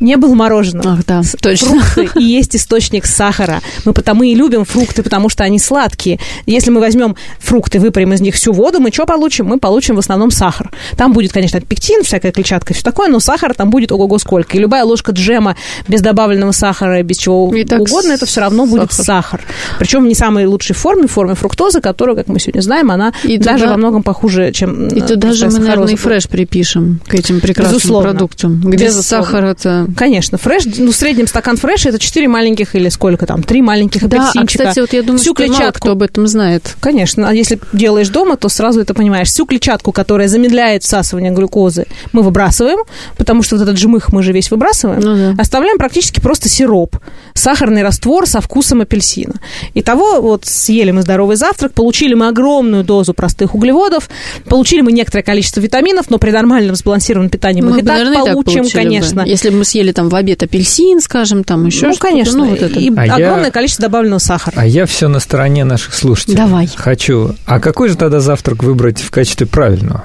не 0.04 0.16
было 0.16 0.34
мороженого. 0.34 0.92
Ах, 0.92 1.06
да, 1.06 1.22
точно. 1.40 1.80
Фрукты 1.80 2.20
и 2.20 2.22
есть 2.22 2.54
источник 2.54 3.06
сахара. 3.06 3.60
Мы 3.84 3.92
потому 3.92 4.22
и 4.22 4.34
любим 4.34 4.64
фрукты, 4.64 5.02
потому 5.02 5.28
что 5.28 5.44
они 5.44 5.58
сладкие. 5.58 6.20
Если 6.46 6.70
мы 6.70 6.80
возьмем 6.80 7.16
фрукты, 7.38 7.80
выпарим 7.80 8.12
из 8.12 8.20
них 8.20 8.34
всю 8.34 8.52
воду, 8.52 8.80
мы 8.80 8.92
что 8.92 9.06
получим? 9.06 9.46
Мы 9.46 9.58
получим 9.58 9.96
в 9.96 9.98
основном 9.98 10.30
сахар. 10.30 10.70
Там 10.96 11.12
будет, 11.12 11.32
конечно, 11.32 11.60
пектин, 11.60 12.02
всякая 12.04 12.32
клетчатка, 12.32 12.74
все 12.74 12.82
такое, 12.82 13.08
но 13.08 13.20
сахар 13.20 13.54
там 13.54 13.70
будет 13.70 13.90
ого-го 13.92 14.18
сколько. 14.18 14.56
И 14.56 14.60
любая 14.60 14.84
ложка 14.84 15.12
джема 15.12 15.56
без 15.88 16.00
добавленного 16.00 16.52
сахара, 16.52 17.02
без 17.02 17.16
чего 17.18 17.54
и 17.54 17.64
угодно, 17.74 18.12
это 18.12 18.26
все 18.26 18.40
равно 18.40 18.66
сахар. 18.66 18.78
будет 18.78 18.92
сахар. 18.92 19.40
Причем 19.78 20.06
не 20.06 20.14
самой 20.14 20.46
лучшей 20.46 20.76
форме, 20.76 21.06
в 21.06 21.10
форме 21.10 21.34
фруктозы, 21.34 21.80
которая, 21.80 22.16
как 22.16 22.28
мы 22.28 22.38
сегодня 22.38 22.60
знаем, 22.60 22.90
она 22.90 23.12
и 23.22 23.38
даже 23.38 23.60
туда, 23.60 23.72
во 23.72 23.78
многом 23.78 24.02
похуже, 24.02 24.52
чем 24.52 24.88
И 24.88 25.00
туда 25.00 25.32
же 25.32 25.46
мы, 25.46 25.58
наверное, 25.58 25.92
и 25.94 25.96
фреш 25.96 26.28
припишем 26.28 27.00
к 27.06 27.14
этим 27.14 27.40
прекрасным 27.40 27.76
Безусловно. 27.78 28.10
продуктам, 28.10 28.60
где 28.60 28.86
Безусловно. 28.86 29.24
сахар 29.26 29.44
это 29.44 29.86
Конечно, 29.96 30.38
фреш, 30.38 30.64
ну, 30.78 30.92
в 30.92 30.96
среднем 30.96 31.26
стакан 31.26 31.56
фреша 31.56 31.90
это 31.90 31.98
4 31.98 32.28
маленьких 32.28 32.74
или 32.74 32.88
сколько 32.88 33.26
там, 33.26 33.42
3 33.42 33.62
маленьких 33.62 34.06
да, 34.08 34.28
апельсинчика. 34.28 34.64
А, 34.64 34.66
кстати, 34.66 34.80
вот 34.80 34.92
я 34.92 35.02
думаю, 35.02 35.18
Всю 35.18 35.34
что 35.34 35.44
клетчатку. 35.44 35.60
мало 35.62 35.72
кто 35.72 35.90
об 35.92 36.02
этом 36.02 36.26
знает. 36.26 36.76
Конечно, 36.80 37.28
а 37.28 37.34
если 37.34 37.58
делаешь 37.72 38.08
дома, 38.08 38.36
то 38.36 38.48
сразу 38.48 38.80
это 38.80 38.94
понимаешь. 38.94 39.28
Всю 39.28 39.46
клетчатку, 39.46 39.92
которая 39.92 40.28
замедляет 40.28 40.82
всасывание 40.82 41.30
глюкозы, 41.30 41.86
мы 42.12 42.22
выбрасываем, 42.22 42.78
потому 43.16 43.42
что 43.42 43.56
вот 43.56 43.62
этот 43.62 43.78
жмых 43.78 44.12
мы 44.12 44.22
же 44.22 44.32
весь 44.32 44.50
выбрасываем. 44.50 45.00
Ну, 45.00 45.34
да. 45.34 45.42
Оставляем 45.42 45.78
практически 45.78 46.20
просто 46.20 46.48
сироп, 46.48 46.96
сахарный 47.34 47.82
раствор 47.82 48.26
со 48.26 48.40
вкусом 48.40 48.80
апельсина. 48.80 49.34
Итого, 49.74 50.20
вот 50.20 50.44
съели 50.46 50.90
мы 50.90 51.02
здоровый 51.02 51.36
завтрак, 51.36 51.72
получили 51.72 52.14
мы 52.14 52.28
огромную 52.28 52.84
дозу 52.84 53.14
простых 53.14 53.54
углеводов, 53.54 54.08
получили 54.48 54.80
мы 54.80 54.92
некоторое 54.92 55.22
количество 55.22 55.60
витаминов, 55.60 56.10
но 56.10 56.18
при 56.18 56.30
нормальном 56.30 56.76
сбалансированном 56.76 57.30
питании 57.30 57.62
мы, 57.62 57.70
мы 57.70 57.78
их 57.78 57.84
и 57.84 57.86
так 57.86 58.32
получим, 58.32 58.64
так 58.64 58.72
конечно. 58.72 59.22
Бы. 59.22 59.28
Если 59.28 59.50
бы 59.50 59.58
мы 59.58 59.64
съели 59.74 59.90
там 59.90 60.08
в 60.08 60.14
обед 60.14 60.40
апельсин, 60.42 61.00
скажем, 61.00 61.42
там 61.42 61.66
еще 61.66 61.88
Ну, 61.88 61.96
конечно, 61.96 62.38
ну, 62.38 62.50
вот 62.50 62.62
это. 62.62 62.78
и 62.78 62.94
а 62.94 63.02
огромное 63.02 63.46
я... 63.46 63.50
количество 63.50 63.82
добавленного 63.82 64.20
сахара. 64.20 64.54
А 64.56 64.64
я 64.64 64.86
все 64.86 65.08
на 65.08 65.18
стороне 65.18 65.64
наших 65.64 65.94
слушателей. 65.94 66.36
Давай. 66.36 66.68
Хочу. 66.76 67.34
А 67.44 67.58
какой 67.58 67.88
же 67.88 67.96
тогда 67.96 68.20
завтрак 68.20 68.62
выбрать 68.62 69.00
в 69.00 69.10
качестве 69.10 69.48
правильного? 69.48 70.04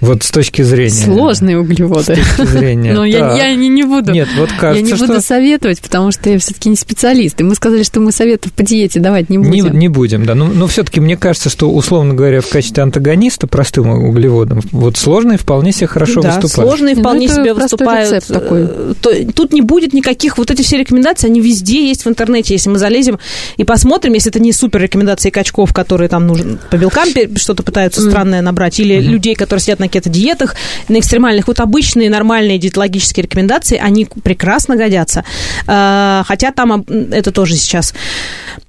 Вот 0.00 0.22
с 0.22 0.30
точки 0.30 0.62
зрения... 0.62 0.90
Сложные 0.90 1.58
углеводы. 1.58 2.02
С 2.02 2.06
точки 2.06 2.46
зрения... 2.46 2.92
Но 2.94 3.04
я, 3.04 3.34
я 3.34 3.54
не, 3.54 3.68
не 3.68 3.82
буду... 3.82 4.12
Нет, 4.12 4.28
вот 4.36 4.50
кажется, 4.50 4.74
Я 4.76 4.82
не 4.82 5.00
буду 5.00 5.14
что... 5.14 5.20
советовать, 5.20 5.80
потому 5.80 6.12
что 6.12 6.30
я 6.30 6.38
все 6.38 6.54
таки 6.54 6.68
не 6.68 6.76
специалист. 6.76 7.40
И 7.40 7.44
мы 7.44 7.54
сказали, 7.56 7.82
что 7.82 8.00
мы 8.00 8.12
советов 8.12 8.52
по 8.52 8.62
диете 8.62 9.00
давать 9.00 9.28
не 9.28 9.38
будем. 9.38 9.72
Не, 9.72 9.78
не 9.78 9.88
будем, 9.88 10.24
да. 10.24 10.34
Но, 10.34 10.46
но 10.46 10.66
все 10.68 10.84
таки 10.84 11.00
мне 11.00 11.16
кажется, 11.16 11.50
что, 11.50 11.70
условно 11.70 12.14
говоря, 12.14 12.40
в 12.40 12.48
качестве 12.48 12.82
антагониста 12.82 13.46
простым 13.48 13.88
углеводам 13.90 14.60
вот 14.70 14.96
сложные 14.96 15.36
вполне 15.38 15.72
себе 15.72 15.88
хорошо 15.88 16.20
да, 16.20 16.36
выступают. 16.36 16.70
сложные 16.70 16.94
ну, 16.94 17.00
вполне 17.00 17.28
ну, 17.28 17.34
себе 17.34 17.54
выступают. 17.54 18.26
Такой. 18.26 18.62
Э, 18.62 19.24
тут 19.34 19.52
не 19.52 19.62
будет 19.62 19.92
никаких... 19.92 20.38
Вот 20.38 20.50
эти 20.50 20.62
все 20.62 20.78
рекомендации, 20.78 21.26
они 21.26 21.40
везде 21.40 21.88
есть 21.88 22.04
в 22.04 22.08
интернете. 22.08 22.54
Если 22.54 22.70
мы 22.70 22.78
залезем 22.78 23.18
и 23.56 23.64
посмотрим, 23.64 24.12
если 24.12 24.30
это 24.30 24.38
не 24.38 24.52
супер 24.52 24.82
рекомендации 24.82 25.30
качков, 25.30 25.72
которые 25.72 26.08
там 26.08 26.26
нужно 26.26 26.58
по 26.70 26.76
белкам 26.76 27.08
что-то 27.36 27.62
пытаются 27.62 28.02
странное 28.02 28.42
набрать, 28.42 28.78
или 28.80 29.00
людей, 29.00 29.34
которые 29.34 29.62
сидят 29.62 29.78
на 29.78 29.87
кето-диетах, 29.88 30.54
на 30.88 30.98
экстремальных. 30.98 31.48
Вот 31.48 31.60
обычные 31.60 32.10
нормальные 32.10 32.58
диетологические 32.58 33.24
рекомендации, 33.24 33.78
они 33.78 34.06
прекрасно 34.22 34.76
годятся. 34.76 35.24
А, 35.66 36.24
хотя 36.26 36.52
там 36.52 36.84
это 37.10 37.32
тоже 37.32 37.56
сейчас... 37.56 37.94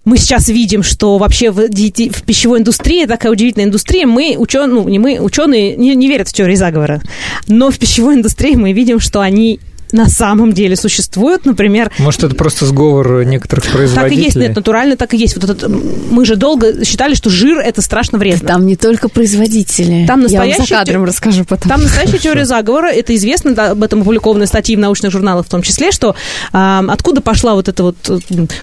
Мы 0.06 0.18
сейчас 0.18 0.48
видим, 0.48 0.82
что 0.82 1.18
вообще 1.18 1.52
в, 1.52 1.68
в 1.68 2.24
пищевой 2.24 2.60
индустрии, 2.60 3.06
такая 3.06 3.32
удивительная 3.32 3.68
индустрия, 3.68 4.08
мы, 4.08 4.36
ученые, 4.38 4.68
ну, 4.68 4.88
не 4.90 4.98
мы, 4.98 5.20
ученые, 5.20 5.76
не, 5.76 5.94
не 5.96 6.08
верят 6.08 6.30
в 6.30 6.34
теории 6.34 6.56
заговора, 6.56 7.02
но 7.48 7.70
в 7.70 7.78
пищевой 7.78 8.16
индустрии 8.16 8.56
мы 8.56 8.72
видим, 8.72 9.00
что 9.00 9.20
они 9.20 9.60
на 9.92 10.08
самом 10.08 10.54
деле 10.54 10.76
существуют, 10.76 11.46
например... 11.46 11.92
Может, 11.98 12.24
это 12.24 12.36
просто 12.36 12.66
сговор 12.66 13.24
некоторых 13.24 13.66
производителей? 13.66 14.10
Так 14.10 14.12
и 14.12 14.24
есть, 14.24 14.36
нет, 14.36 14.56
натурально 14.56 14.96
так 14.96 15.14
и 15.14 15.18
есть. 15.18 15.36
Вот 15.36 15.50
этот, 15.50 15.70
мы 15.70 16.26
же 16.26 16.36
долго 16.36 16.86
считали, 16.86 17.16
что 17.16 17.30
жир– 17.30 17.60
это 17.60 17.82
страшно 17.82 18.18
вредно. 18.18 18.48
Там 18.48 18.66
не 18.66 18.76
только 18.76 19.10
производители. 19.10 20.06
Там 20.06 20.22
настоящая, 20.22 20.52
Я 20.52 20.58
вам 20.58 20.68
за 20.68 20.76
кадром 20.76 21.06
расскажу 21.06 21.46
потом. 21.46 21.70
Там 21.70 21.82
настоящая 21.84 22.20
теория 22.20 22.46
заговора, 22.46 22.88
это 22.88 23.16
известно, 23.16 23.54
да, 23.54 23.72
об 23.72 23.84
этом 23.84 24.02
опубликованы 24.02 24.46
статьи 24.48 24.76
в 24.76 24.80
научных 24.80 25.12
журналах 25.12 25.46
в 25.46 25.50
том 25.50 25.62
числе, 25.62 25.92
что 25.92 26.16
а, 26.52 26.84
откуда 26.88 27.22
пошла 27.22 27.56
вот 27.56 27.68
это 27.68 27.84
вот 27.84 27.98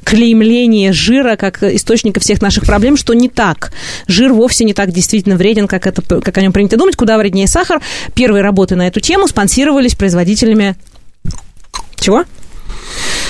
клеймление 0.05 0.93
жира 0.93 1.37
как 1.37 1.63
источника 1.63 2.21
всех 2.21 2.41
наших 2.43 2.65
проблем, 2.65 2.97
что 2.97 3.15
не 3.15 3.29
так. 3.29 3.73
Жир 4.07 4.33
вовсе 4.33 4.65
не 4.65 4.75
так 4.75 4.93
действительно 4.93 5.37
вреден, 5.37 5.69
как, 5.69 5.87
это, 5.87 6.03
как 6.03 6.37
о 6.37 6.41
нем 6.41 6.53
принято 6.53 6.77
думать, 6.77 6.97
куда 6.97 7.19
вреднее 7.19 7.47
сахар. 7.47 7.81
Первые 8.15 8.43
работы 8.43 8.77
на 8.77 8.87
эту 8.87 9.01
тему 9.01 9.27
спонсировались 9.27 9.95
производителями 9.95 10.77
чего? 11.97 12.25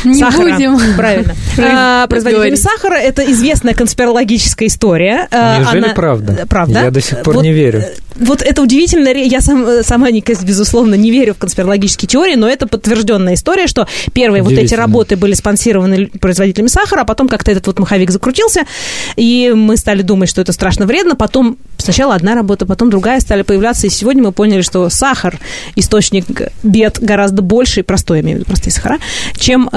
Не 0.04 0.20
сахара. 0.20 0.52
будем. 0.52 0.78
Правильно. 0.96 1.34
А, 1.58 2.06
производителями 2.06 2.54
сахара 2.54 2.96
это 2.96 3.22
известная 3.32 3.74
конспирологическая 3.74 4.68
история. 4.68 5.26
А, 5.30 5.58
Неужели 5.58 5.84
Она... 5.84 5.94
правда? 5.94 6.46
Правда. 6.48 6.82
Я 6.84 6.90
до 6.90 7.00
сих 7.00 7.22
пор 7.22 7.36
вот, 7.36 7.42
не 7.42 7.52
верю. 7.52 7.80
Э, 7.80 7.94
вот 8.18 8.42
это 8.42 8.62
удивительно. 8.62 9.08
Я 9.08 9.40
сам, 9.40 9.82
сама, 9.82 10.10
безусловно, 10.10 10.94
не 10.94 11.10
верю 11.10 11.34
в 11.34 11.38
конспирологические 11.38 12.08
теории, 12.08 12.34
но 12.34 12.48
это 12.48 12.66
подтвержденная 12.66 13.34
история, 13.34 13.66
что 13.66 13.86
первые 14.12 14.42
вот 14.42 14.52
эти 14.52 14.74
работы 14.74 15.16
были 15.16 15.34
спонсированы 15.34 16.06
производителями 16.06 16.68
сахара, 16.68 17.02
а 17.02 17.04
потом 17.04 17.28
как-то 17.28 17.50
этот 17.50 17.66
вот 17.66 17.78
маховик 17.78 18.10
закрутился, 18.10 18.62
и 19.16 19.52
мы 19.54 19.76
стали 19.76 20.02
думать, 20.02 20.28
что 20.28 20.40
это 20.40 20.52
страшно 20.52 20.86
вредно. 20.86 21.16
Потом 21.16 21.58
сначала 21.78 22.14
одна 22.14 22.34
работа, 22.34 22.66
потом 22.66 22.90
другая 22.90 23.20
стали 23.20 23.42
появляться, 23.42 23.86
и 23.86 23.90
сегодня 23.90 24.22
мы 24.22 24.32
поняли, 24.32 24.62
что 24.62 24.88
сахар 24.88 25.38
источник 25.74 26.26
бед 26.62 26.98
гораздо 27.00 27.42
больше, 27.42 27.82
простой, 27.82 28.18
я 28.18 28.22
имею 28.22 28.38
в 28.38 28.40
виду 28.40 28.48
простые 28.48 28.72
сахара, 28.72 28.98
чем 29.38 29.68
э, 29.70 29.76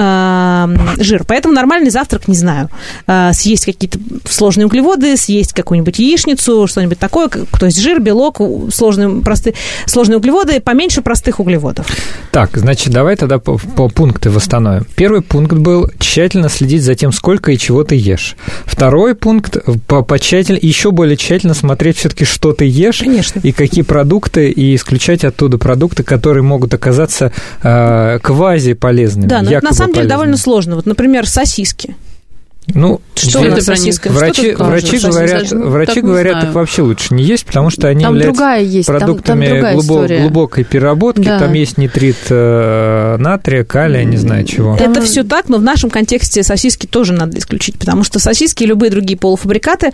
жир. 0.97 1.23
Поэтому 1.27 1.53
нормальный 1.53 1.89
завтрак, 1.89 2.27
не 2.27 2.35
знаю, 2.35 2.69
э, 3.07 3.31
съесть 3.33 3.65
какие-то 3.65 3.99
сложные 4.25 4.65
углеводы, 4.65 5.17
съесть 5.17 5.53
какую-нибудь 5.53 5.99
яичницу, 5.99 6.67
что-нибудь 6.67 6.99
такое, 6.99 7.29
то 7.29 7.65
есть 7.65 7.79
жир, 7.79 7.99
белок, 7.99 8.39
сложные, 8.71 9.21
простые, 9.21 9.55
сложные 9.85 10.17
углеводы, 10.17 10.59
поменьше 10.59 11.01
простых 11.01 11.39
углеводов. 11.39 11.87
Так, 12.31 12.57
значит, 12.57 12.93
давай 12.93 13.15
тогда 13.15 13.39
по, 13.39 13.57
по 13.57 13.89
пункты 13.89 14.29
восстановим. 14.29 14.85
Первый 14.95 15.21
пункт 15.21 15.53
был 15.53 15.89
тщательно 15.99 16.49
следить 16.49 16.83
за 16.83 16.95
тем, 16.95 17.11
сколько 17.11 17.51
и 17.51 17.57
чего 17.57 17.83
ты 17.83 17.95
ешь. 17.95 18.35
Второй 18.65 19.15
пункт 19.15 19.57
по, 19.87 20.03
по 20.03 20.19
тщательно, 20.19 20.59
еще 20.61 20.91
более 20.91 21.17
тщательно 21.17 21.53
смотреть 21.53 21.97
все-таки, 21.97 22.25
что 22.25 22.53
ты 22.53 22.65
ешь 22.65 22.99
Конечно. 22.99 23.39
и 23.43 23.51
какие 23.51 23.83
продукты, 23.83 24.49
и 24.49 24.75
исключать 24.75 25.23
оттуда 25.23 25.57
продукты, 25.57 26.03
которые 26.03 26.43
могут 26.43 26.73
оказаться 26.73 27.31
э, 27.61 28.19
квази 28.21 28.73
полезными. 28.73 29.27
Да, 29.27 29.41
но 29.41 29.51
на 29.61 29.73
самом 29.73 29.93
деле 29.99 30.09
довольно 30.09 30.37
сложно. 30.37 30.75
Вот, 30.75 30.85
например, 30.85 31.27
сосиски. 31.27 31.95
Ну, 32.73 33.01
что 33.15 33.43
это 33.43 33.61
сосиска? 33.61 34.09
Врачи, 34.09 34.53
что 34.53 34.63
врачи 34.63 34.99
говорят, 34.99 35.51
ну, 35.51 35.69
врачи 35.69 36.01
говорят, 36.01 36.41
так 36.41 36.53
вообще 36.53 36.81
лучше 36.81 37.13
не 37.13 37.23
есть, 37.23 37.45
потому 37.45 37.69
что 37.69 37.87
они 37.87 38.03
там 38.03 38.15
являются 38.15 38.55
есть, 38.55 38.87
продуктами 38.87 39.47
там, 39.47 39.61
там 39.61 39.73
глубок, 39.73 40.07
глубокой 40.07 40.63
переработки. 40.63 41.23
Да. 41.23 41.39
Там 41.39 41.53
есть 41.53 41.77
нитрит 41.77 42.17
э, 42.29 43.17
натрия, 43.17 43.63
калия, 43.63 44.03
не 44.03 44.17
знаю 44.17 44.45
чего. 44.45 44.75
Это 44.79 45.01
все 45.01 45.23
так, 45.23 45.49
но 45.49 45.57
в 45.57 45.63
нашем 45.63 45.89
контексте 45.89 46.43
сосиски 46.43 46.85
тоже 46.85 47.13
надо 47.13 47.37
исключить, 47.39 47.77
потому 47.77 48.03
что 48.03 48.19
сосиски 48.19 48.63
и 48.63 48.67
любые 48.67 48.91
другие 48.91 49.17
полуфабрикаты 49.17 49.91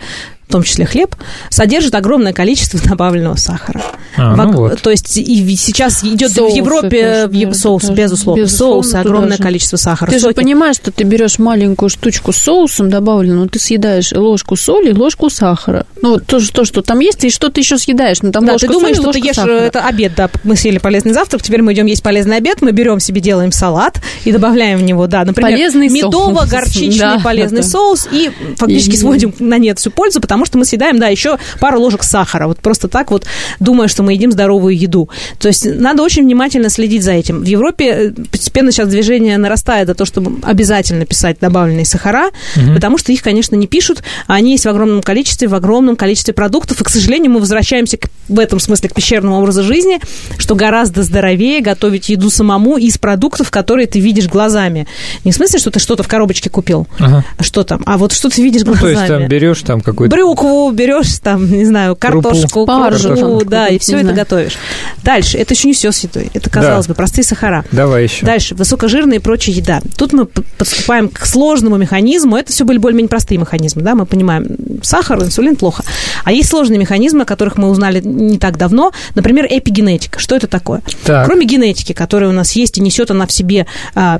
в 0.48 0.52
том 0.52 0.62
числе 0.62 0.86
хлеб, 0.86 1.14
содержит 1.50 1.94
огромное 1.94 2.32
количество 2.32 2.78
добавленного 2.84 3.36
сахара. 3.36 3.82
А, 4.16 4.34
ну 4.34 4.52
вот. 4.52 4.80
То 4.80 4.90
есть 4.90 5.16
и 5.18 5.56
сейчас 5.56 6.02
идет 6.02 6.32
соусы 6.32 6.54
в 6.54 6.56
Европе 6.56 7.28
тоже, 7.28 7.46
в, 7.48 7.54
соус, 7.54 7.82
тоже, 7.82 7.94
безусловно, 7.94 8.40
безусловно, 8.40 8.82
соус, 8.82 8.94
огромное 8.94 9.36
количество 9.36 9.76
сахара. 9.76 10.10
Ты 10.10 10.18
соки. 10.18 10.30
же 10.30 10.34
понимаешь, 10.34 10.76
что 10.76 10.90
ты 10.90 11.04
берешь 11.04 11.38
маленькую 11.38 11.90
штучку 11.90 12.32
с 12.32 12.38
соусом 12.38 12.88
добавленную, 12.88 13.48
ты 13.48 13.58
съедаешь 13.58 14.12
ложку 14.12 14.56
соли 14.56 14.90
и 14.90 14.94
ложку 14.94 15.28
сахара. 15.28 15.86
Ну, 16.00 16.18
то, 16.18 16.40
то, 16.50 16.64
что 16.64 16.82
там 16.82 17.00
есть, 17.00 17.24
и 17.24 17.30
что 17.30 17.50
ты 17.50 17.60
еще 17.60 17.76
съедаешь. 17.76 18.22
Ну, 18.22 18.32
там 18.32 18.46
да, 18.46 18.52
ложка 18.52 18.68
ты 18.68 18.72
думаешь, 18.72 18.96
соли, 18.96 19.04
что 19.04 19.12
ты 19.12 19.26
ешь 19.26 19.36
сахара. 19.36 19.52
это 19.52 19.84
обед, 19.84 20.12
да, 20.16 20.30
мы 20.44 20.56
съели 20.56 20.78
полезный 20.78 21.12
завтрак, 21.12 21.42
теперь 21.42 21.62
мы 21.62 21.74
идем 21.74 21.86
есть 21.86 22.02
полезный 22.02 22.36
обед, 22.36 22.62
мы 22.62 22.72
берем 22.72 23.00
себе, 23.00 23.20
делаем 23.20 23.52
салат 23.52 24.00
и 24.24 24.32
добавляем 24.32 24.78
в 24.78 24.82
него, 24.82 25.06
да, 25.06 25.24
например, 25.24 25.50
полезный 25.50 25.88
медово-горчичный 25.88 26.98
да, 26.98 27.20
полезный 27.22 27.62
да. 27.62 27.68
соус, 27.68 28.08
и 28.10 28.30
фактически 28.56 28.94
и... 28.94 28.96
сводим 28.96 29.34
на 29.38 29.58
нет 29.58 29.78
всю 29.78 29.90
пользу, 29.90 30.20
потому 30.20 30.35
что 30.44 30.58
мы 30.58 30.64
съедаем, 30.64 30.98
да, 30.98 31.08
еще 31.08 31.38
пару 31.60 31.80
ложек 31.80 32.02
сахара, 32.02 32.46
вот 32.46 32.58
просто 32.58 32.88
так 32.88 33.10
вот, 33.10 33.26
думая, 33.60 33.88
что 33.88 34.02
мы 34.02 34.12
едим 34.12 34.32
здоровую 34.32 34.76
еду. 34.76 35.08
То 35.38 35.48
есть 35.48 35.66
надо 35.66 36.02
очень 36.02 36.24
внимательно 36.24 36.68
следить 36.68 37.02
за 37.02 37.12
этим. 37.12 37.40
В 37.40 37.46
Европе 37.46 37.84
э, 37.84 38.10
постепенно 38.30 38.72
сейчас 38.72 38.88
движение 38.88 39.38
нарастает 39.38 39.88
за 39.88 39.94
то, 39.94 40.04
чтобы 40.04 40.40
обязательно 40.42 41.06
писать 41.06 41.38
добавленные 41.40 41.84
сахара, 41.84 42.30
угу. 42.56 42.74
потому 42.74 42.98
что 42.98 43.12
их, 43.12 43.22
конечно, 43.22 43.54
не 43.56 43.66
пишут, 43.66 44.02
а 44.26 44.34
они 44.34 44.52
есть 44.52 44.64
в 44.64 44.68
огромном 44.68 45.02
количестве, 45.02 45.48
в 45.48 45.54
огромном 45.54 45.96
количестве 45.96 46.34
продуктов, 46.34 46.80
и, 46.80 46.84
к 46.84 46.88
сожалению, 46.88 47.32
мы 47.32 47.40
возвращаемся 47.40 47.96
к, 47.96 48.08
в 48.28 48.38
этом 48.38 48.60
смысле 48.60 48.88
к 48.88 48.94
пещерному 48.94 49.38
образу 49.38 49.62
жизни, 49.62 50.00
что 50.38 50.54
гораздо 50.54 51.02
здоровее 51.02 51.60
готовить 51.60 52.08
еду 52.08 52.30
самому 52.30 52.76
из 52.76 52.98
продуктов, 52.98 53.50
которые 53.50 53.86
ты 53.86 54.00
видишь 54.00 54.26
глазами. 54.26 54.86
Не 55.24 55.32
в 55.32 55.34
смысле, 55.34 55.58
что 55.58 55.70
ты 55.70 55.78
что-то 55.78 56.02
в 56.02 56.08
коробочке 56.08 56.50
купил, 56.50 56.86
ага. 56.98 57.24
что 57.40 57.64
там, 57.64 57.82
а 57.86 57.98
вот 57.98 58.12
что 58.12 58.28
ты 58.28 58.42
видишь 58.42 58.62
глазами. 58.62 58.86
Ну, 58.86 58.94
то 58.94 59.00
есть 59.00 59.08
там 59.08 59.28
берешь 59.28 59.62
там 59.62 59.80
какой-то... 59.80 60.14
Брюкву 60.26 60.70
берешь, 60.72 61.18
там, 61.22 61.50
не 61.50 61.64
знаю, 61.64 61.94
картошку, 61.94 62.66
паржу, 62.66 63.42
да, 63.44 63.68
и 63.68 63.78
все 63.78 63.96
это 63.96 64.06
знаю. 64.06 64.16
готовишь. 64.16 64.56
Дальше, 65.04 65.38
это 65.38 65.54
еще 65.54 65.68
не 65.68 65.74
все 65.74 65.92
с 65.92 66.00
едой. 66.00 66.30
Это, 66.34 66.50
казалось 66.50 66.86
да. 66.86 66.92
бы, 66.92 66.96
простые 66.96 67.24
сахара. 67.24 67.64
Давай 67.70 68.04
еще. 68.04 68.26
Дальше, 68.26 68.54
высокожирная 68.56 69.18
и 69.18 69.20
прочая 69.20 69.54
еда. 69.54 69.80
Тут 69.96 70.12
мы 70.12 70.26
подступаем 70.26 71.08
к 71.08 71.24
сложному 71.26 71.76
механизму. 71.76 72.36
Это 72.36 72.52
все 72.52 72.64
были 72.64 72.78
более-менее 72.78 73.08
простые 73.08 73.38
механизмы, 73.38 73.82
да, 73.82 73.94
мы 73.94 74.04
понимаем, 74.04 74.46
сахар, 74.82 75.22
инсулин 75.22 75.54
плохо. 75.54 75.84
А 76.24 76.32
есть 76.32 76.48
сложные 76.48 76.78
механизмы, 76.78 77.22
о 77.22 77.24
которых 77.24 77.56
мы 77.56 77.70
узнали 77.70 78.00
не 78.00 78.38
так 78.38 78.56
давно. 78.56 78.92
Например, 79.14 79.46
эпигенетика. 79.48 80.18
Что 80.18 80.34
это 80.34 80.48
такое? 80.48 80.82
Так. 81.04 81.26
Кроме 81.26 81.46
генетики, 81.46 81.92
которая 81.92 82.30
у 82.30 82.32
нас 82.32 82.52
есть 82.52 82.78
и 82.78 82.80
несет 82.80 83.10
она 83.10 83.26
в 83.26 83.32
себе 83.32 83.66
а, 83.94 84.18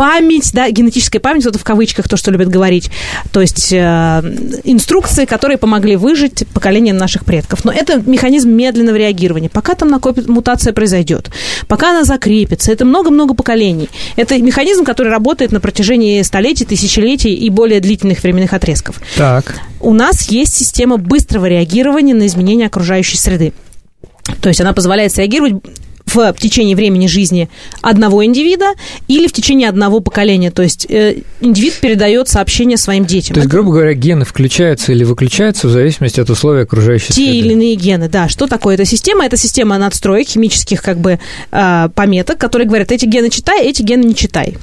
память, 0.00 0.54
да, 0.54 0.70
генетическая 0.70 1.18
память, 1.18 1.44
вот 1.44 1.50
это 1.50 1.58
в 1.58 1.64
кавычках 1.64 2.08
то, 2.08 2.16
что 2.16 2.30
любят 2.30 2.48
говорить, 2.48 2.90
то 3.32 3.42
есть 3.42 3.70
э, 3.70 3.76
инструкции, 4.64 5.26
которые 5.26 5.58
помогли 5.58 5.96
выжить 5.96 6.44
поколениям 6.54 6.96
наших 6.96 7.26
предков. 7.26 7.66
Но 7.66 7.70
это 7.70 8.00
механизм 8.06 8.48
медленного 8.48 8.96
реагирования. 8.96 9.50
Пока 9.50 9.74
там 9.74 9.90
накопит, 9.90 10.26
мутация 10.26 10.72
произойдет, 10.72 11.30
пока 11.68 11.90
она 11.90 12.04
закрепится, 12.04 12.72
это 12.72 12.86
много-много 12.86 13.34
поколений. 13.34 13.90
Это 14.16 14.38
механизм, 14.38 14.84
который 14.84 15.12
работает 15.12 15.52
на 15.52 15.60
протяжении 15.60 16.22
столетий, 16.22 16.64
тысячелетий 16.64 17.34
и 17.34 17.50
более 17.50 17.80
длительных 17.80 18.22
временных 18.22 18.54
отрезков. 18.54 19.02
Так. 19.18 19.60
У 19.80 19.92
нас 19.92 20.30
есть 20.30 20.54
система 20.54 20.96
быстрого 20.96 21.44
реагирования 21.44 22.14
на 22.14 22.26
изменения 22.26 22.68
окружающей 22.68 23.18
среды. 23.18 23.52
То 24.40 24.48
есть 24.48 24.62
она 24.62 24.72
позволяет 24.72 25.14
реагировать 25.18 25.56
в 26.14 26.34
течение 26.38 26.76
времени 26.76 27.06
жизни 27.06 27.48
одного 27.82 28.24
индивида 28.24 28.74
или 29.08 29.26
в 29.26 29.32
течение 29.32 29.68
одного 29.68 30.00
поколения. 30.00 30.50
То 30.50 30.62
есть 30.62 30.86
э, 30.88 31.22
индивид 31.40 31.74
передает 31.80 32.28
сообщение 32.28 32.76
своим 32.76 33.04
детям. 33.04 33.34
То 33.34 33.40
есть, 33.40 33.50
грубо 33.50 33.72
говоря, 33.72 33.94
гены 33.94 34.24
включаются 34.24 34.92
или 34.92 35.04
выключаются 35.04 35.68
в 35.68 35.70
зависимости 35.70 36.20
от 36.20 36.30
условий 36.30 36.62
окружающей 36.62 37.08
Те 37.08 37.14
среды. 37.14 37.32
Те 37.32 37.38
или 37.38 37.52
иные 37.52 37.74
гены, 37.74 38.08
да. 38.08 38.28
Что 38.28 38.46
такое 38.46 38.74
эта 38.74 38.84
система? 38.84 39.24
Это 39.24 39.36
система 39.36 39.78
надстроек, 39.78 40.28
химических 40.28 40.82
как 40.82 40.98
бы 40.98 41.18
э, 41.50 41.88
пометок, 41.94 42.38
которые 42.38 42.66
говорят, 42.66 42.92
эти 42.92 43.06
гены 43.06 43.30
читай, 43.30 43.64
эти 43.66 43.82
гены 43.82 44.04
не 44.04 44.14
читай. 44.14 44.56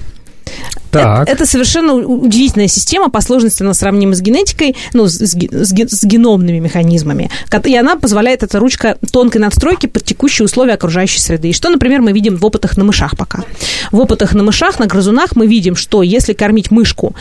Так. 0.92 1.24
Это, 1.24 1.32
это 1.32 1.46
совершенно 1.46 1.94
удивительная 1.94 2.68
система, 2.68 3.10
по 3.10 3.22
сложности 3.22 3.64
она 3.64 3.74
сравнима 3.74 4.16
с 4.16 4.22
генетикой, 4.22 4.76
ну, 4.94 5.08
с, 5.08 5.20
с, 5.20 5.36
с 5.36 6.04
геномными 6.04 6.60
механизмами. 6.60 7.30
И 7.66 7.76
она 7.76 7.98
позволяет, 7.98 8.44
эта 8.44 8.60
ручка 8.60 8.98
тонкой 9.12 9.40
надстройки 9.40 9.88
под 9.88 10.04
текущие 10.04 10.46
условия 10.46 10.74
окружающей 10.74 11.20
среды. 11.20 11.50
И 11.50 11.54
что, 11.54 11.70
например, 11.70 12.02
мы 12.02 12.12
видим 12.12 12.38
в 12.38 12.46
опытах 12.46 12.78
на 12.78 12.84
мышах 12.84 13.18
пока. 13.18 13.44
В 13.92 14.00
опытах 14.00 14.34
на 14.34 14.44
мышах, 14.44 14.80
на 14.80 14.88
грызунах 14.88 15.36
мы 15.36 15.48
видим, 15.48 15.76
что 15.76 16.04
если 16.04 16.34
кормить 16.34 16.72
мышку 16.72 17.16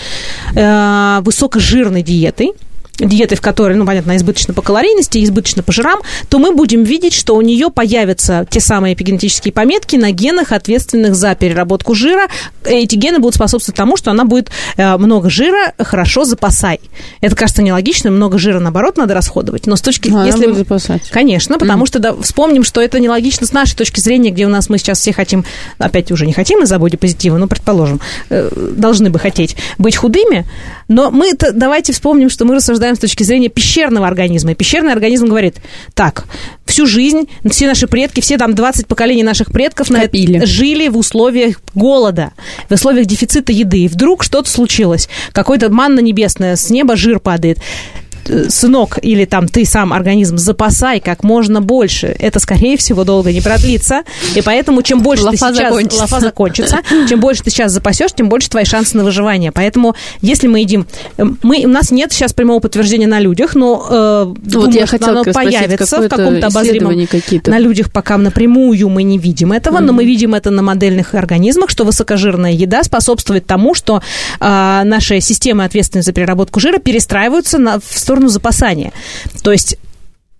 э, 0.55 1.21
высокожирной 1.23 2.03
диетой, 2.03 2.53
диеты, 2.99 3.37
в 3.37 3.41
которой, 3.41 3.77
ну, 3.77 3.87
понятно, 3.87 4.17
избыточно 4.17 4.55
по 4.55 4.63
калорийности, 4.63 5.23
избыточно 5.23 5.63
по 5.63 5.73
жирам, 5.73 6.01
то 6.29 6.39
мы 6.39 6.53
будем 6.53 6.83
видеть, 6.83 7.13
что 7.13 7.37
у 7.37 7.41
нее 7.41 7.71
появятся 7.71 8.47
те 8.49 8.61
самые 8.61 8.95
эпигенетические 8.95 9.53
пометки 9.53 9.97
на 9.97 10.11
генах, 10.13 10.53
ответственных 10.53 11.15
за 11.15 11.35
переработку 11.35 11.95
жира. 11.95 12.29
Эти 12.65 12.97
гены 12.97 13.19
будут 13.19 13.35
способствовать 13.35 13.77
тому, 13.77 13.97
что 13.97 14.11
она 14.11 14.25
будет 14.25 14.51
э, 14.77 14.97
много 14.97 15.31
жира, 15.31 15.73
хорошо 15.79 16.25
запасай. 16.25 16.81
Это 17.21 17.37
кажется 17.37 17.63
нелогично, 17.63 18.11
много 18.11 18.39
жира, 18.39 18.61
наоборот, 18.61 18.97
надо 18.97 19.15
расходовать. 19.15 19.67
Но 19.67 19.77
с 19.77 19.81
точки... 19.81 20.13
А, 20.15 20.27
если... 20.27 20.47
будет 20.47 20.59
запасать. 20.59 21.09
Конечно, 21.11 21.59
потому 21.59 21.85
mm. 21.85 21.89
что 21.89 21.99
да, 21.99 22.15
вспомним, 22.21 22.65
что 22.65 22.81
это 22.81 23.01
нелогично 23.01 23.47
с 23.47 23.53
нашей 23.53 23.77
точки 23.77 24.01
зрения, 24.01 24.31
где 24.31 24.47
у 24.47 24.51
нас 24.51 24.69
мы 24.69 24.79
сейчас 24.79 25.01
все 25.01 25.13
хотим, 25.13 25.45
опять 25.79 26.11
уже 26.13 26.27
не 26.27 26.33
хотим 26.33 26.63
из-за 26.63 26.79
позитива, 26.79 27.37
но, 27.37 27.49
предположим, 27.49 28.01
э, 28.31 28.49
должны 28.77 29.11
бы 29.11 29.19
хотеть 29.19 29.57
быть 29.79 29.97
худыми, 29.97 30.47
но 30.89 31.11
мы 31.11 31.33
давайте 31.35 31.93
вспомним, 31.93 32.31
что 32.31 32.45
мы 32.45 32.55
рассуждаем 32.55 32.86
наблюдаем 32.87 32.97
с 32.97 32.99
точки 32.99 33.23
зрения 33.23 33.49
пещерного 33.49 34.07
организма. 34.07 34.53
И 34.53 34.55
пещерный 34.55 34.93
организм 34.93 35.27
говорит, 35.27 35.57
так, 35.95 36.27
всю 36.65 36.87
жизнь 36.87 37.29
все 37.51 37.67
наши 37.67 37.87
предки, 37.87 38.21
все 38.21 38.39
там 38.39 38.55
20 38.55 38.87
поколений 38.87 39.23
наших 39.23 39.51
предков 39.51 39.91
на 39.91 40.03
это, 40.03 40.47
жили 40.47 40.89
в 40.89 40.97
условиях 40.97 41.61
голода, 41.75 42.33
в 42.69 42.75
условиях 42.75 43.07
дефицита 43.07 43.53
еды. 43.53 43.85
И 43.85 43.89
вдруг 43.89 44.23
что-то 44.23 44.49
случилось, 44.51 45.09
какой-то 45.33 45.71
манна 45.71 46.01
небесная, 46.01 46.57
с 46.57 46.71
неба 46.71 46.97
жир 46.97 47.21
падает 47.21 47.59
сынок 48.49 48.99
или 49.03 49.25
там 49.25 49.49
ты 49.49 49.65
сам 49.65 49.93
организм 49.93 50.39
запасай 50.39 51.01
как 51.01 51.23
можно 51.25 51.61
больше. 51.61 52.15
Это, 52.19 52.39
скорее 52.41 52.77
всего, 52.77 53.05
долго 53.05 53.33
не 53.33 53.41
продлится. 53.41 54.03
И 54.35 54.43
поэтому 54.43 54.83
чем 54.83 55.01
больше 55.01 55.25
лафа 55.25 55.49
ты 55.49 55.55
сейчас... 55.55 55.57
Закончится. 55.57 56.01
Лафа 56.01 56.21
закончится. 56.21 56.79
Чем 57.09 57.21
больше 57.21 57.43
ты 57.43 57.51
сейчас 57.51 57.73
запасешь, 57.73 58.13
тем 58.13 58.29
больше 58.29 58.49
твои 58.49 58.65
шансы 58.65 58.97
на 58.97 59.05
выживание. 59.05 59.53
Поэтому, 59.53 59.95
если 60.21 60.47
мы 60.49 60.61
едим... 60.61 60.87
Эм, 61.17 61.39
мы, 61.43 61.63
у 61.65 61.69
нас 61.69 61.91
нет 61.91 62.13
сейчас 62.13 62.33
прямого 62.33 62.61
подтверждения 62.61 63.07
на 63.07 63.21
людях, 63.21 63.55
но 63.55 63.87
э, 63.89 64.25
вот 64.27 64.43
думаю, 64.43 64.73
я 64.73 64.87
что 64.87 65.11
оно 65.11 65.25
появится 65.25 66.01
в 66.01 66.09
каком-то 66.09 66.47
обозримом... 66.47 66.95
На 67.47 67.59
людях 67.59 67.91
пока 67.93 68.17
напрямую 68.17 68.89
мы 68.89 69.03
не 69.03 69.19
видим 69.19 69.53
этого, 69.53 69.79
mm-hmm. 69.79 69.81
но 69.81 69.93
мы 69.93 70.05
видим 70.05 70.35
это 70.35 70.51
на 70.51 70.63
модельных 70.63 71.15
организмах, 71.15 71.71
что 71.71 71.85
высокожирная 71.85 72.53
еда 72.53 72.83
способствует 72.83 73.47
тому, 73.47 73.75
что 73.75 74.03
э, 74.41 74.83
наши 74.85 75.21
системы 75.21 75.65
ответственные 75.65 76.03
за 76.03 76.13
переработку 76.13 76.61
жира 76.61 76.79
перестраиваются 76.79 77.59
на, 77.59 77.79
в 77.79 77.99
сторону 77.99 78.16
запасания. 78.29 78.93
То 79.43 79.53
есть 79.53 79.79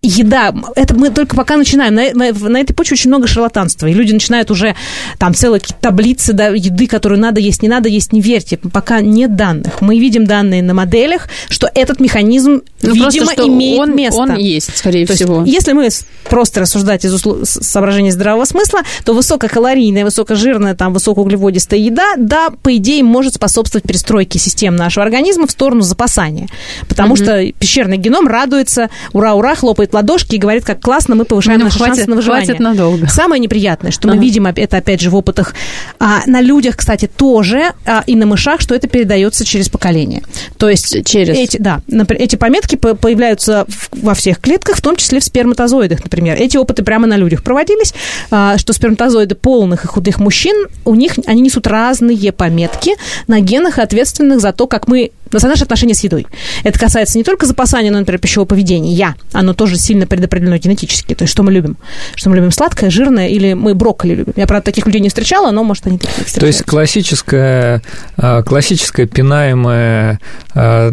еда, 0.07 0.55
это 0.75 0.95
мы 0.95 1.11
только 1.11 1.37
пока 1.37 1.57
начинаем. 1.57 1.95
На, 1.95 2.13
на, 2.13 2.33
на 2.33 2.61
этой 2.61 2.75
почве 2.75 2.95
очень 2.95 3.11
много 3.11 3.27
шарлатанства. 3.27 3.87
И 3.87 3.93
люди 3.93 4.13
начинают 4.13 4.51
уже 4.51 4.75
там 5.19 5.35
целые 5.35 5.61
таблицы 5.81 6.33
да, 6.33 6.49
еды, 6.49 6.87
которую 6.87 7.21
надо 7.21 7.41
есть, 7.41 7.63
не 7.63 7.69
надо 7.69 7.89
есть, 7.89 8.13
не 8.13 8.21
верьте. 8.21 8.57
Пока 8.57 9.01
нет 9.01 9.37
данных. 9.37 9.81
Мы 9.81 9.99
видим 9.99 10.27
данные 10.27 10.63
на 10.63 10.75
моделях, 10.75 11.29
что 11.49 11.71
этот 11.75 12.01
механизм, 12.01 12.63
ну, 12.83 12.93
видимо, 12.93 13.27
просто, 13.27 13.47
имеет 13.47 13.81
он, 13.81 13.97
место. 13.97 14.21
Он 14.21 14.37
есть, 14.37 14.77
скорее 14.77 15.07
то 15.07 15.15
всего. 15.15 15.43
Есть, 15.43 15.55
если 15.55 15.73
мы 15.73 15.89
просто 16.29 16.61
рассуждать 16.61 17.05
из 17.05 17.15
услов... 17.15 17.39
соображений 17.45 18.11
здравого 18.11 18.45
смысла, 18.45 18.81
то 19.05 19.15
высококалорийная, 19.15 20.05
высокожирная, 20.05 20.75
там, 20.75 20.93
высокоуглеводистая 20.93 21.81
еда, 21.81 22.15
да, 22.17 22.51
по 22.51 22.77
идее, 22.77 23.03
может 23.03 23.35
способствовать 23.35 23.87
перестройке 23.87 24.39
систем 24.39 24.77
нашего 24.77 25.05
организма 25.05 25.47
в 25.47 25.51
сторону 25.51 25.83
запасания. 25.83 26.49
Потому 26.89 27.15
угу. 27.15 27.23
что 27.23 27.53
пещерный 27.53 27.97
геном 27.97 28.27
радуется, 28.27 28.91
ура-ура, 29.13 29.55
хлопает 29.55 29.93
ладошки 29.97 30.37
и 30.37 30.39
говорит, 30.39 30.65
как 30.65 30.81
классно 30.81 31.15
мы 31.15 31.25
повышаем 31.25 31.59
ну, 31.59 31.65
наши 31.67 31.79
хватит, 31.79 31.97
шансы 31.97 32.11
на 32.11 32.17
выживание. 32.17 32.47
Хватит 32.47 32.61
надолго. 32.61 33.07
Самое 33.09 33.41
неприятное, 33.41 33.91
что 33.91 34.09
ага. 34.09 34.17
мы 34.17 34.23
видим 34.23 34.47
это, 34.47 34.77
опять 34.77 35.01
же, 35.01 35.11
в 35.11 35.17
опытах 35.17 35.55
а, 35.99 36.21
на 36.27 36.41
людях, 36.41 36.77
кстати, 36.77 37.07
тоже, 37.07 37.73
а, 37.85 38.05
и 38.07 38.15
на 38.15 38.27
мышах, 38.27 38.61
что 38.61 38.75
это 38.75 38.89
передается 38.89 39.45
через 39.45 39.69
поколение. 39.69 40.23
То 40.59 40.69
есть 40.69 41.05
через... 41.05 41.37
Эти, 41.37 41.57
да, 41.57 41.81
эти 42.11 42.37
пометки 42.37 42.77
появляются 42.77 43.67
во 43.93 44.15
всех 44.15 44.41
клетках, 44.41 44.77
в 44.77 44.83
том 44.83 44.97
числе 44.97 45.21
в 45.21 45.25
сперматозоидах, 45.25 46.05
например. 46.05 46.37
Эти 46.41 46.57
опыты 46.57 46.85
прямо 46.85 47.07
на 47.07 47.17
людях 47.17 47.43
проводились, 47.43 47.95
а, 48.31 48.59
что 48.59 48.73
сперматозоиды 48.73 49.35
полных 49.35 49.85
и 49.85 49.89
худых 49.89 50.19
мужчин, 50.19 50.67
у 50.85 50.95
них 50.95 51.15
они 51.27 51.41
несут 51.41 51.67
разные 51.67 52.33
пометки 52.33 52.93
на 53.27 53.41
генах, 53.41 53.79
ответственных 53.79 54.41
за 54.41 54.53
то, 54.53 54.67
как 54.67 54.89
мы 54.89 55.11
за 55.33 55.49
наше 55.49 55.65
отношение 55.65 55.95
с 55.95 56.01
едой. 56.01 56.27
Это 56.63 56.79
касается 56.79 57.19
не 57.19 57.25
только 57.25 57.47
запасания, 57.47 57.91
но, 57.91 57.99
например, 57.99 58.21
пищевого 58.21 58.47
поведения. 58.47 58.93
Я. 58.93 59.15
Оно 59.33 59.55
тоже 59.55 59.77
сильно 59.77 60.07
предопределено 60.07 60.57
генетически. 60.57 61.15
То 61.15 61.25
есть, 61.25 61.33
что 61.33 61.43
мы 61.43 61.53
любим? 61.53 61.77
Что 62.15 62.31
мы 62.31 62.37
любим 62.37 62.53
сладкое, 62.53 62.91
жирное, 62.91 63.29
или 63.29 63.55
мы 63.55 63.75
брокколи 63.75 64.15
любим? 64.15 64.33
Я, 64.37 64.47
правда, 64.47 64.67
таких 64.67 64.87
людей 64.87 65.01
не 65.01 65.09
встречала, 65.09 65.51
но, 65.51 65.65
может, 65.65 65.87
они 65.87 65.99
таких 65.99 66.33
То 66.33 66.47
есть, 66.47 66.63
классическая, 66.63 67.83
а, 68.17 68.43
классическая 68.43 69.07
пинаемая, 69.07 70.21
а, 70.55 70.91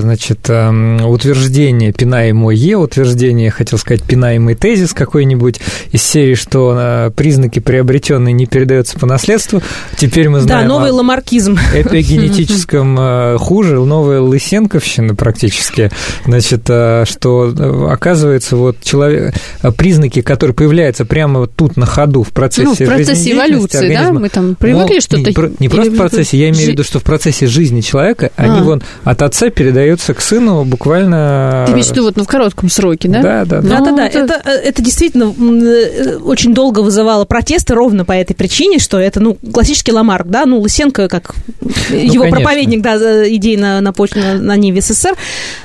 значит, 0.00 0.38
а, 0.48 1.06
утверждение, 1.06 1.92
пинаемое 1.92 2.76
утверждение, 2.76 3.50
хотел 3.50 3.78
сказать, 3.78 4.02
пинаемый 4.02 4.54
тезис 4.54 4.92
какой-нибудь 4.92 5.60
из 5.92 6.02
серии, 6.02 6.34
что 6.34 7.12
признаки 7.14 7.58
приобретенные 7.58 8.32
не 8.32 8.46
передаются 8.46 8.98
по 8.98 9.06
наследству. 9.06 9.62
Теперь 9.96 10.28
мы 10.28 10.40
знаем... 10.40 10.68
Да, 10.68 10.74
новый 10.74 10.90
ламаркизм. 10.90 11.58
Эпигенетическом 11.74 13.38
хуже, 13.42 13.78
новая 13.80 14.20
лысенковщина 14.20 15.14
практически, 15.14 15.90
значит, 16.24 16.62
а, 16.68 17.04
что 17.04 17.52
э, 17.52 17.86
оказывается 17.90 18.56
вот 18.56 18.76
человек, 18.82 19.34
а, 19.60 19.72
признаки, 19.72 20.22
которые 20.22 20.54
появляются 20.54 21.04
прямо 21.04 21.40
вот 21.40 21.52
тут 21.54 21.76
на 21.76 21.86
ходу 21.86 22.22
в 22.22 22.30
процессе 22.30 22.68
Ну, 22.68 22.74
в 22.74 22.78
процессе 22.78 23.32
эволюции, 23.32 23.78
организма, 23.78 24.14
да? 24.14 24.20
Мы 24.20 24.28
там 24.28 24.54
привыкли 24.54 25.00
что-то... 25.00 25.18
Не, 25.18 25.56
не 25.58 25.68
просто 25.68 25.92
в 25.92 25.96
процессе, 25.96 26.38
я 26.38 26.50
имею 26.50 26.66
в 26.66 26.68
виду, 26.68 26.84
что 26.84 27.00
в 27.00 27.02
процессе 27.02 27.46
жизни 27.46 27.80
человека 27.80 28.30
а. 28.36 28.44
они 28.44 28.62
вон 28.62 28.82
от 29.04 29.22
отца 29.22 29.50
передаются 29.50 30.14
к 30.14 30.20
сыну 30.20 30.64
буквально... 30.64 31.64
Ты 31.66 31.72
имеешь 31.72 31.86
в 31.86 31.90
виду 31.90 32.04
вот 32.04 32.16
ну, 32.16 32.24
в 32.24 32.28
коротком 32.28 32.70
сроке, 32.70 33.08
да? 33.08 33.22
Да, 33.22 33.44
да. 33.44 33.60
Да, 33.60 33.80
да, 33.80 33.92
да. 33.92 34.06
Это, 34.06 34.18
это, 34.34 34.50
это 34.50 34.82
действительно 34.82 35.34
э, 35.34 36.16
очень 36.16 36.54
долго 36.54 36.80
вызывало 36.80 37.24
протесты 37.24 37.74
ровно 37.74 38.04
по 38.04 38.12
этой 38.12 38.34
причине, 38.34 38.78
что 38.78 38.98
это, 38.98 39.20
ну, 39.20 39.36
классический 39.52 39.92
Ламарк, 39.92 40.28
да, 40.28 40.46
ну, 40.46 40.60
Лысенко, 40.60 41.08
как 41.08 41.34
ну, 41.60 41.70
его 41.96 42.24
конечно. 42.24 42.30
проповедник, 42.30 42.82
да, 42.82 43.24
идей 43.36 43.56
на, 43.56 43.80
на, 43.80 43.92
почве, 43.92 44.22
на, 44.22 44.34
на 44.34 44.56
Ниве 44.56 44.80
СССР. 44.80 45.14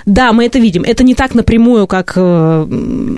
Да, 0.06 0.34
мы 0.34 0.46
это 0.46 0.60
видим. 0.60 0.84
Это 0.84 1.04
не 1.04 1.16
так 1.16 1.36
напрямую, 1.36 1.88
как 1.88 2.14
э, 2.16 2.68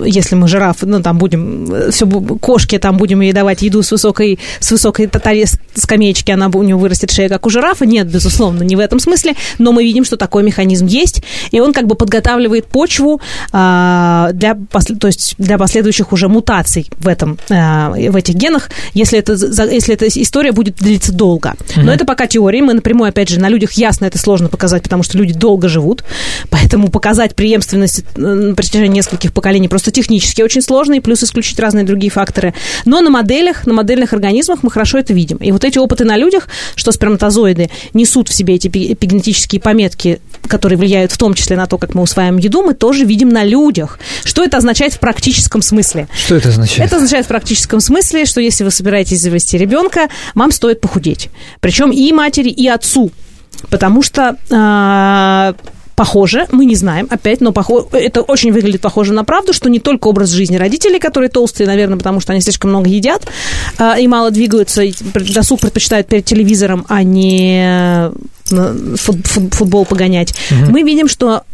если 0.06 0.34
мы 0.34 0.48
жираф, 0.48 0.78
ну, 0.82 1.00
там 1.02 1.18
будем, 1.18 1.72
э, 1.72 1.90
все, 1.90 2.06
кошки, 2.06 2.78
там 2.78 2.96
будем 2.96 3.20
ей 3.20 3.32
давать 3.32 3.62
еду 3.62 3.82
с 3.82 3.90
высокой, 3.90 4.38
с 4.60 4.70
высокой 4.70 5.06
татаре 5.06 5.46
скамеечки, 5.74 6.30
она 6.30 6.50
у 6.52 6.62
нее 6.62 6.76
вырастет 6.76 7.10
шея, 7.10 7.28
как 7.28 7.46
у 7.46 7.50
жирафа. 7.50 7.86
Нет, 7.86 8.08
безусловно, 8.08 8.62
не 8.62 8.76
в 8.76 8.80
этом 8.80 8.98
смысле, 8.98 9.34
но 9.58 9.72
мы 9.72 9.84
видим, 9.84 10.04
что 10.04 10.16
такой 10.16 10.42
механизм 10.42 10.86
есть, 10.86 11.22
и 11.50 11.60
он 11.60 11.72
как 11.72 11.86
бы 11.86 11.94
подготавливает 11.94 12.66
почву 12.66 13.20
а, 13.52 14.30
для, 14.32 14.54
то 14.54 15.06
есть 15.06 15.34
для 15.38 15.58
последующих 15.58 16.12
уже 16.12 16.28
мутаций 16.28 16.88
в, 16.98 17.08
этом, 17.08 17.38
а, 17.50 17.90
в 17.90 18.16
этих 18.16 18.34
генах, 18.34 18.70
если, 18.94 19.18
это, 19.18 19.32
если 19.64 19.94
эта 19.94 20.06
история 20.08 20.52
будет 20.52 20.76
длиться 20.76 21.12
долго. 21.12 21.54
Но 21.76 21.82
mm-hmm. 21.82 21.94
это 21.94 22.04
пока 22.04 22.26
теория, 22.26 22.62
мы 22.62 22.74
напрямую, 22.74 23.08
опять 23.08 23.28
же, 23.28 23.40
на 23.40 23.48
людях 23.48 23.72
ясно 23.72 24.06
это 24.06 24.18
сложно 24.18 24.39
показать, 24.48 24.82
потому 24.82 25.02
что 25.02 25.18
люди 25.18 25.34
долго 25.34 25.68
живут, 25.68 26.04
поэтому 26.48 26.88
показать 26.88 27.34
преемственность 27.34 28.04
э, 28.16 28.20
на 28.20 28.54
протяжении 28.54 28.96
нескольких 28.96 29.32
поколений 29.32 29.68
просто 29.68 29.90
технически 29.90 30.42
очень 30.42 30.62
сложно, 30.62 30.94
и 30.94 31.00
плюс 31.00 31.22
исключить 31.22 31.58
разные 31.58 31.84
другие 31.84 32.10
факторы. 32.10 32.54
Но 32.84 33.00
на 33.00 33.10
моделях, 33.10 33.66
на 33.66 33.74
модельных 33.74 34.12
организмах 34.12 34.62
мы 34.62 34.70
хорошо 34.70 34.98
это 34.98 35.12
видим. 35.12 35.38
И 35.38 35.52
вот 35.52 35.64
эти 35.64 35.78
опыты 35.78 36.04
на 36.04 36.16
людях, 36.16 36.48
что 36.74 36.92
сперматозоиды 36.92 37.70
несут 37.94 38.28
в 38.28 38.34
себе 38.34 38.54
эти 38.54 38.68
эпигенетические 38.68 39.60
пометки, 39.60 40.20
которые 40.46 40.78
влияют 40.78 41.12
в 41.12 41.18
том 41.18 41.34
числе 41.34 41.56
на 41.56 41.66
то, 41.66 41.78
как 41.78 41.94
мы 41.94 42.02
усваиваем 42.02 42.38
еду, 42.38 42.62
мы 42.62 42.74
тоже 42.74 43.04
видим 43.04 43.28
на 43.28 43.44
людях. 43.44 43.98
Что 44.24 44.44
это 44.44 44.56
означает 44.56 44.94
в 44.94 45.00
практическом 45.00 45.62
смысле? 45.62 46.08
Что 46.16 46.36
это 46.36 46.48
означает? 46.48 46.88
Это 46.88 46.96
означает 46.96 47.26
в 47.26 47.28
практическом 47.28 47.80
смысле, 47.80 48.24
что 48.24 48.40
если 48.40 48.64
вы 48.64 48.70
собираетесь 48.70 49.20
завести 49.20 49.58
ребенка, 49.58 50.08
вам 50.34 50.52
стоит 50.52 50.80
похудеть. 50.80 51.30
Причем 51.60 51.90
и 51.90 52.12
матери, 52.12 52.48
и 52.50 52.66
отцу 52.68 53.10
потому 53.68 54.02
что 54.02 54.36
э, 54.50 55.52
похоже, 55.96 56.46
мы 56.50 56.64
не 56.64 56.76
знаем, 56.76 57.06
опять, 57.10 57.42
но 57.42 57.52
похоже, 57.52 57.86
это 57.92 58.22
очень 58.22 58.52
выглядит 58.52 58.80
похоже 58.80 59.12
на 59.12 59.22
правду, 59.22 59.52
что 59.52 59.68
не 59.68 59.80
только 59.80 60.08
образ 60.08 60.30
жизни 60.30 60.56
родителей, 60.56 60.98
которые 60.98 61.28
толстые, 61.28 61.66
наверное, 61.66 61.98
потому 61.98 62.20
что 62.20 62.32
они 62.32 62.40
слишком 62.40 62.70
много 62.70 62.88
едят 62.88 63.26
э, 63.78 64.00
и 64.00 64.08
мало 64.08 64.30
двигаются, 64.30 64.82
и 64.82 64.94
досуг 65.34 65.60
предпочитают 65.60 66.06
перед 66.06 66.24
телевизором, 66.24 66.86
а 66.88 67.02
не 67.02 68.10
футбол 68.96 69.84
погонять. 69.84 70.34
Угу. 70.50 70.70
Мы 70.72 70.82
видим, 70.82 71.06
что 71.06 71.44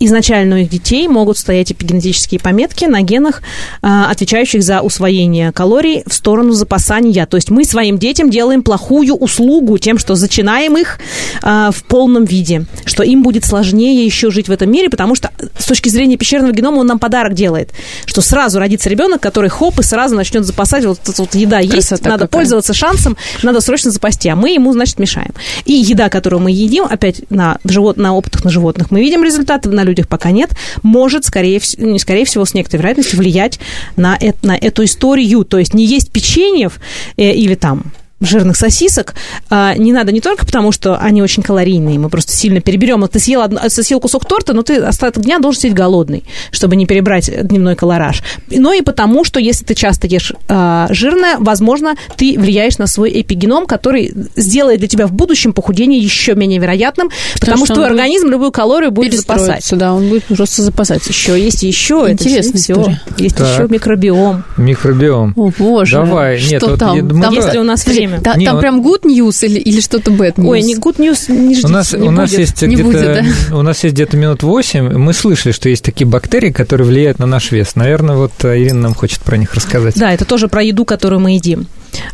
изначально 0.00 0.56
у 0.56 0.58
их 0.58 0.70
детей 0.70 1.06
могут 1.08 1.36
стоять 1.38 1.70
эпигенетические 1.72 2.40
пометки 2.40 2.86
на 2.86 3.02
генах, 3.02 3.42
а, 3.82 4.10
отвечающих 4.10 4.62
за 4.62 4.80
усвоение 4.80 5.52
калорий 5.52 6.02
в 6.06 6.14
сторону 6.14 6.52
запасания. 6.52 7.26
То 7.26 7.36
есть 7.36 7.50
мы 7.50 7.64
своим 7.64 7.98
детям 7.98 8.30
делаем 8.30 8.62
плохую 8.62 9.14
услугу 9.14 9.76
тем, 9.78 9.98
что 9.98 10.14
зачинаем 10.14 10.78
их 10.78 10.98
а, 11.42 11.70
в 11.70 11.84
полном 11.84 12.24
виде, 12.24 12.64
что 12.86 13.02
им 13.02 13.22
будет 13.22 13.44
сложнее 13.44 14.04
еще 14.04 14.30
жить 14.30 14.48
в 14.48 14.52
этом 14.52 14.72
мире, 14.72 14.88
потому 14.88 15.14
что 15.14 15.30
с 15.58 15.66
точки 15.66 15.90
зрения 15.90 16.16
пещерного 16.16 16.52
генома 16.52 16.78
он 16.78 16.86
нам 16.86 16.98
подарок 16.98 17.34
делает, 17.34 17.70
что 18.06 18.22
сразу 18.22 18.58
родится 18.58 18.88
ребенок, 18.88 19.20
который 19.20 19.50
хоп 19.50 19.78
и 19.80 19.82
сразу 19.82 20.14
начнет 20.16 20.46
запасать, 20.46 20.86
вот, 20.86 20.98
вот, 21.06 21.18
вот 21.18 21.34
еда 21.34 21.58
Красота 21.58 21.76
есть, 21.76 21.90
надо 22.04 22.24
какая. 22.24 22.28
пользоваться 22.28 22.72
шансом, 22.72 23.18
надо 23.42 23.60
срочно 23.60 23.90
запасти, 23.90 24.30
а 24.30 24.36
мы 24.36 24.50
ему, 24.50 24.72
значит, 24.72 24.98
мешаем. 24.98 25.34
И 25.66 25.72
еда, 25.72 26.08
которую 26.08 26.40
мы 26.40 26.50
едим, 26.50 26.84
опять 26.84 27.30
на, 27.30 27.58
живот, 27.64 27.98
на 27.98 28.14
опытах 28.14 28.44
на 28.44 28.50
животных, 28.50 28.90
мы 28.90 29.00
видим 29.00 29.22
результаты 29.22 29.68
на 29.68 29.89
людях 29.90 30.08
пока 30.08 30.30
нет, 30.30 30.50
может, 30.82 31.24
скорее, 31.24 31.60
не 31.78 31.98
скорее 31.98 32.24
всего, 32.24 32.44
с 32.44 32.54
некоторой 32.54 32.82
вероятностью 32.82 33.18
влиять 33.18 33.60
на, 33.96 34.16
это, 34.18 34.46
на 34.46 34.56
эту 34.56 34.84
историю. 34.84 35.44
То 35.44 35.58
есть 35.58 35.74
не 35.74 35.84
есть 35.84 36.10
печеньев 36.10 36.80
э, 37.16 37.32
или 37.32 37.54
там 37.54 37.84
жирных 38.20 38.56
сосисок 38.56 39.14
а, 39.48 39.74
не 39.74 39.92
надо 39.92 40.12
не 40.12 40.20
только 40.20 40.44
потому, 40.44 40.72
что 40.72 40.96
они 40.96 41.22
очень 41.22 41.42
калорийные, 41.42 41.98
мы 41.98 42.08
просто 42.08 42.32
сильно 42.32 42.60
переберем. 42.60 43.06
Ты 43.08 43.18
съел, 43.18 43.42
ты 43.48 43.82
съел 43.82 44.00
кусок 44.00 44.26
торта, 44.26 44.52
но 44.52 44.62
ты 44.62 44.76
остаток 44.76 45.22
дня 45.22 45.38
должен 45.38 45.62
сидеть 45.62 45.74
голодный, 45.74 46.24
чтобы 46.50 46.76
не 46.76 46.86
перебрать 46.86 47.30
дневной 47.46 47.76
колораж. 47.76 48.22
Но 48.50 48.72
и 48.72 48.82
потому, 48.82 49.24
что 49.24 49.40
если 49.40 49.64
ты 49.64 49.74
часто 49.74 50.06
ешь 50.06 50.32
а, 50.48 50.86
жирное, 50.90 51.36
возможно, 51.38 51.94
ты 52.16 52.38
влияешь 52.38 52.78
на 52.78 52.86
свой 52.86 53.20
эпигеном, 53.20 53.66
который 53.66 54.12
сделает 54.36 54.80
для 54.80 54.88
тебя 54.88 55.06
в 55.06 55.12
будущем 55.12 55.52
похудение 55.52 55.98
еще 55.98 56.34
менее 56.34 56.60
вероятным, 56.60 57.08
потому, 57.08 57.40
потому 57.40 57.56
что, 57.58 57.64
что 57.66 57.74
твой 57.74 57.86
организм 57.86 58.28
любую 58.28 58.52
калорию 58.52 58.90
будет 58.90 59.14
запасать. 59.14 59.66
Да, 59.72 59.94
он 59.94 60.08
будет 60.08 60.24
просто 60.24 60.62
запасать. 60.62 61.06
Еще 61.06 61.40
есть 61.40 61.62
еще. 61.62 62.06
Интересно 62.08 62.58
все. 62.58 62.96
Есть 63.16 63.36
так. 63.36 63.48
еще 63.48 63.68
микробиом. 63.68 64.44
Микробиом. 64.56 65.32
О, 65.36 65.50
боже. 65.58 65.96
Давай. 65.96 66.42
Нет, 66.42 66.62
вот, 66.62 66.78
там? 66.78 66.96
Я, 66.96 67.22
там 67.22 67.34
если 67.34 67.58
у 67.58 67.64
нас 67.64 67.86
время 67.86 68.09
время. 68.10 68.24
Та, 68.24 68.36
не, 68.36 68.44
там 68.44 68.54
вот... 68.54 68.60
прям 68.60 68.80
good 68.80 69.02
news 69.02 69.44
или, 69.44 69.58
или 69.58 69.80
что-то 69.80 70.10
bad 70.10 70.34
news? 70.34 70.48
Ой, 70.48 70.62
не 70.62 70.76
good 70.76 70.96
news 70.96 71.32
не 71.32 71.54
ждите, 71.54 71.66
у 71.66 71.70
нас, 71.70 71.92
не 71.92 72.08
у 72.08 72.10
нас 72.10 72.30
будет. 72.30 72.40
есть 72.40 72.62
Не 72.62 72.74
где-то, 72.74 72.84
будет, 72.84 73.02
да? 73.50 73.56
У 73.56 73.62
нас 73.62 73.82
есть 73.84 73.94
где-то 73.94 74.16
минут 74.16 74.42
8. 74.42 74.98
Мы 74.98 75.12
слышали, 75.12 75.52
что 75.52 75.68
есть 75.68 75.84
такие 75.84 76.06
бактерии, 76.06 76.50
которые 76.50 76.86
влияют 76.86 77.18
на 77.18 77.26
наш 77.26 77.50
вес. 77.52 77.76
Наверное, 77.76 78.16
вот 78.16 78.32
э, 78.44 78.60
Ирина 78.60 78.80
нам 78.80 78.94
хочет 78.94 79.20
про 79.20 79.36
них 79.36 79.54
рассказать. 79.54 79.98
Да, 79.98 80.12
это 80.12 80.24
тоже 80.24 80.48
про 80.48 80.62
еду, 80.62 80.84
которую 80.84 81.20
мы 81.20 81.32
едим. 81.32 81.66